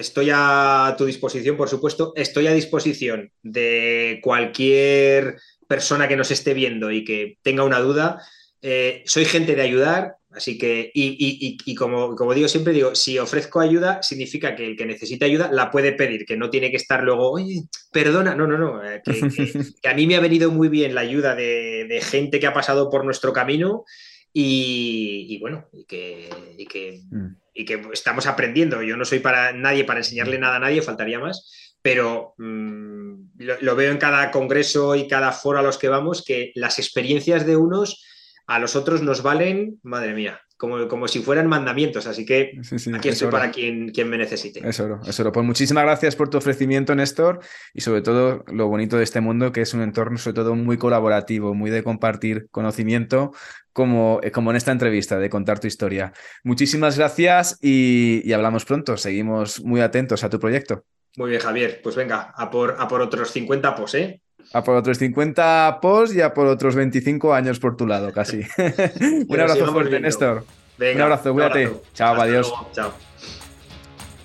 estoy 0.00 0.30
a 0.32 0.94
tu 0.96 1.04
disposición, 1.04 1.56
por 1.56 1.68
supuesto. 1.68 2.12
Estoy 2.16 2.46
a 2.46 2.52
disposición 2.52 3.30
de 3.42 4.20
cualquier 4.22 5.36
persona 5.66 6.08
que 6.08 6.16
nos 6.16 6.30
esté 6.30 6.54
viendo 6.54 6.90
y 6.90 7.04
que 7.04 7.38
tenga 7.42 7.64
una 7.64 7.80
duda. 7.80 8.22
Eh, 8.62 9.02
soy 9.06 9.24
gente 9.24 9.54
de 9.54 9.62
ayudar, 9.62 10.16
así 10.30 10.58
que, 10.58 10.90
y, 10.94 11.74
como, 11.74 12.16
como, 12.16 12.34
digo 12.34 12.48
siempre, 12.48 12.72
digo, 12.72 12.94
si 12.94 13.18
ofrezco 13.18 13.60
ayuda, 13.60 14.02
significa 14.02 14.56
que 14.56 14.66
el 14.66 14.76
que 14.76 14.86
necesita 14.86 15.26
ayuda 15.26 15.50
la 15.52 15.70
puede 15.70 15.92
pedir, 15.92 16.24
que 16.26 16.36
no 16.36 16.50
tiene 16.50 16.70
que 16.70 16.76
estar 16.76 17.04
luego, 17.04 17.30
oye, 17.30 17.62
perdona, 17.92 18.34
no, 18.34 18.46
no, 18.46 18.58
no, 18.58 18.82
eh, 18.82 19.00
que, 19.04 19.12
a 19.88 19.94
mí 19.94 20.06
me 20.06 20.16
ha 20.16 20.20
venido 20.20 20.50
muy 20.50 20.68
bien 20.68 20.94
la 20.94 21.02
ayuda 21.02 21.34
de, 21.34 22.00
gente 22.02 22.40
que 22.40 22.46
ha 22.46 22.52
pasado 22.52 22.90
por 22.90 23.04
nuestro 23.04 23.32
camino 23.32 23.84
y, 24.32 25.38
bueno, 25.40 25.68
y 25.72 25.84
que, 25.84 26.28
que 26.68 27.00
mm 27.10 27.47
y 27.58 27.64
que 27.64 27.82
estamos 27.92 28.28
aprendiendo. 28.28 28.82
Yo 28.82 28.96
no 28.96 29.04
soy 29.04 29.18
para 29.18 29.52
nadie 29.52 29.82
para 29.82 29.98
enseñarle 29.98 30.38
nada 30.38 30.56
a 30.56 30.60
nadie, 30.60 30.80
faltaría 30.80 31.18
más, 31.18 31.74
pero 31.82 32.34
mm, 32.38 33.30
lo, 33.60 33.74
veo 33.74 33.90
en 33.90 33.98
cada 33.98 34.30
congreso 34.30 34.94
y 34.94 35.08
cada 35.08 35.32
foro 35.32 35.58
a 35.58 35.62
los 35.62 35.76
que 35.76 35.88
vamos, 35.88 36.24
que 36.24 36.52
las 36.54 36.78
experiencias 36.78 37.44
de 37.44 37.56
unos 37.56 38.04
a 38.46 38.60
los 38.60 38.76
otros 38.76 39.02
nos 39.02 39.22
valen, 39.22 39.80
madre 39.82 40.14
mía, 40.14 40.40
como, 40.58 40.88
como 40.88 41.08
si 41.08 41.20
fueran 41.20 41.46
mandamientos. 41.46 42.06
Así 42.06 42.26
que 42.26 42.60
aquí 42.94 43.08
estoy 43.08 43.30
para 43.30 43.50
quien, 43.50 43.90
quien, 43.90 44.10
me 44.10 44.18
necesite. 44.18 44.60
Eso, 44.68 45.00
eso. 45.06 45.32
Pues 45.32 45.46
muchísimas 45.46 45.84
gracias 45.84 46.16
por 46.16 46.28
tu 46.28 46.36
ofrecimiento, 46.36 46.94
Néstor, 46.94 47.40
y 47.72 47.80
sobre 47.80 48.02
todo 48.02 48.44
lo 48.48 48.68
bonito 48.68 48.98
de 48.98 49.04
este 49.04 49.20
mundo, 49.20 49.52
que 49.52 49.62
es 49.62 49.72
un 49.72 49.82
entorno 49.82 50.18
sobre 50.18 50.34
todo 50.34 50.56
muy 50.56 50.76
colaborativo, 50.76 51.54
muy 51.54 51.70
de 51.70 51.82
compartir 51.82 52.48
conocimiento, 52.50 53.32
como, 53.72 54.18
eh, 54.24 54.32
como 54.32 54.50
en 54.50 54.56
esta 54.56 54.72
entrevista, 54.72 55.18
de 55.18 55.30
contar 55.30 55.60
tu 55.60 55.68
historia. 55.68 56.12
Muchísimas 56.42 56.98
gracias 56.98 57.56
y, 57.62 58.30
hablamos 58.32 58.64
pronto. 58.64 58.96
Seguimos 58.96 59.62
muy 59.62 59.80
atentos 59.80 60.24
a 60.24 60.28
tu 60.28 60.40
proyecto. 60.40 60.84
Muy 61.16 61.30
bien, 61.30 61.40
Javier. 61.40 61.80
Pues 61.82 61.94
venga, 61.94 62.34
a 62.36 62.50
por, 62.50 62.76
a 62.78 62.88
por 62.88 63.00
otros 63.00 63.30
50 63.30 63.76
pos, 63.76 63.94
¿eh? 63.94 64.20
A 64.52 64.64
por 64.64 64.76
otros 64.76 64.98
50 64.98 65.78
pos 65.82 66.14
y 66.14 66.20
a 66.20 66.32
por 66.32 66.46
otros 66.46 66.74
25 66.74 67.34
años 67.34 67.58
por 67.58 67.76
tu 67.76 67.86
lado, 67.86 68.12
casi. 68.12 68.40
Un 69.28 69.40
abrazo 69.40 69.72
fuerte, 69.72 70.00
Néstor. 70.00 70.44
un 70.78 71.00
abrazo, 71.00 71.32
cuídate. 71.32 71.70
Chao, 71.94 72.20
adiós. 72.20 72.52
Chao. 72.72 72.92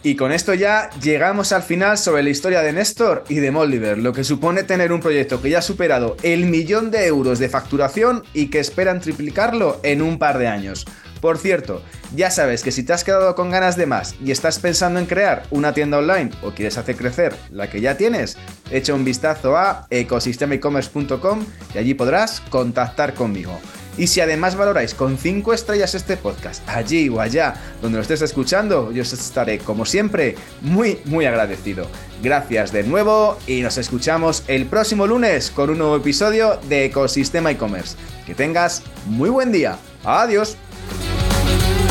Y 0.05 0.15
con 0.15 0.33
esto 0.33 0.53
ya 0.53 0.89
llegamos 1.01 1.53
al 1.53 1.63
final 1.63 1.97
sobre 1.97 2.23
la 2.23 2.29
historia 2.29 2.61
de 2.61 2.73
Néstor 2.73 3.23
y 3.29 3.35
de 3.35 3.51
Moldiver, 3.51 3.97
lo 3.97 4.11
que 4.11 4.25
supone 4.25 4.63
tener 4.63 4.91
un 4.91 4.99
proyecto 4.99 5.41
que 5.41 5.49
ya 5.49 5.59
ha 5.59 5.61
superado 5.61 6.17
el 6.23 6.45
millón 6.45 6.91
de 6.91 7.07
euros 7.07 7.39
de 7.39 7.47
facturación 7.47 8.21
y 8.33 8.47
que 8.47 8.59
esperan 8.59 8.99
triplicarlo 8.99 9.79
en 9.81 10.01
un 10.01 10.19
par 10.19 10.39
de 10.39 10.47
años. 10.47 10.85
Por 11.23 11.37
cierto, 11.37 11.81
ya 12.13 12.29
sabes 12.29 12.63
que 12.63 12.71
si 12.73 12.83
te 12.83 12.91
has 12.91 13.05
quedado 13.05 13.33
con 13.33 13.49
ganas 13.49 13.77
de 13.77 13.85
más 13.85 14.13
y 14.21 14.31
estás 14.31 14.59
pensando 14.59 14.99
en 14.99 15.05
crear 15.05 15.43
una 15.51 15.73
tienda 15.73 15.99
online 15.99 16.31
o 16.41 16.51
quieres 16.51 16.77
hacer 16.77 16.97
crecer 16.97 17.33
la 17.49 17.69
que 17.69 17.79
ya 17.79 17.95
tienes, 17.95 18.35
echa 18.69 18.93
un 18.93 19.05
vistazo 19.05 19.55
a 19.55 19.87
ecosistemaecommerce.com 19.89 21.45
y 21.73 21.77
allí 21.77 21.93
podrás 21.93 22.41
contactar 22.49 23.13
conmigo. 23.13 23.57
Y 23.97 24.07
si 24.07 24.19
además 24.19 24.57
valoráis 24.57 24.93
con 24.93 25.17
5 25.17 25.53
estrellas 25.53 25.95
este 25.95 26.17
podcast, 26.17 26.67
allí 26.67 27.07
o 27.07 27.21
allá 27.21 27.53
donde 27.81 27.99
lo 27.99 28.01
estés 28.01 28.21
escuchando, 28.21 28.91
yo 28.91 29.03
os 29.03 29.13
estaré 29.13 29.59
como 29.59 29.85
siempre 29.85 30.35
muy, 30.59 30.99
muy 31.05 31.25
agradecido. 31.25 31.87
Gracias 32.21 32.73
de 32.73 32.83
nuevo 32.83 33.37
y 33.47 33.61
nos 33.61 33.77
escuchamos 33.77 34.43
el 34.47 34.65
próximo 34.65 35.07
lunes 35.07 35.51
con 35.51 35.69
un 35.69 35.77
nuevo 35.77 35.95
episodio 35.95 36.59
de 36.67 36.83
Ecosistema 36.83 37.49
e-commerce. 37.51 37.95
Que 38.25 38.35
tengas 38.35 38.83
muy 39.05 39.29
buen 39.29 39.53
día. 39.53 39.77
Adiós. 40.03 40.57
Thank 40.95 41.77
you. 41.77 41.82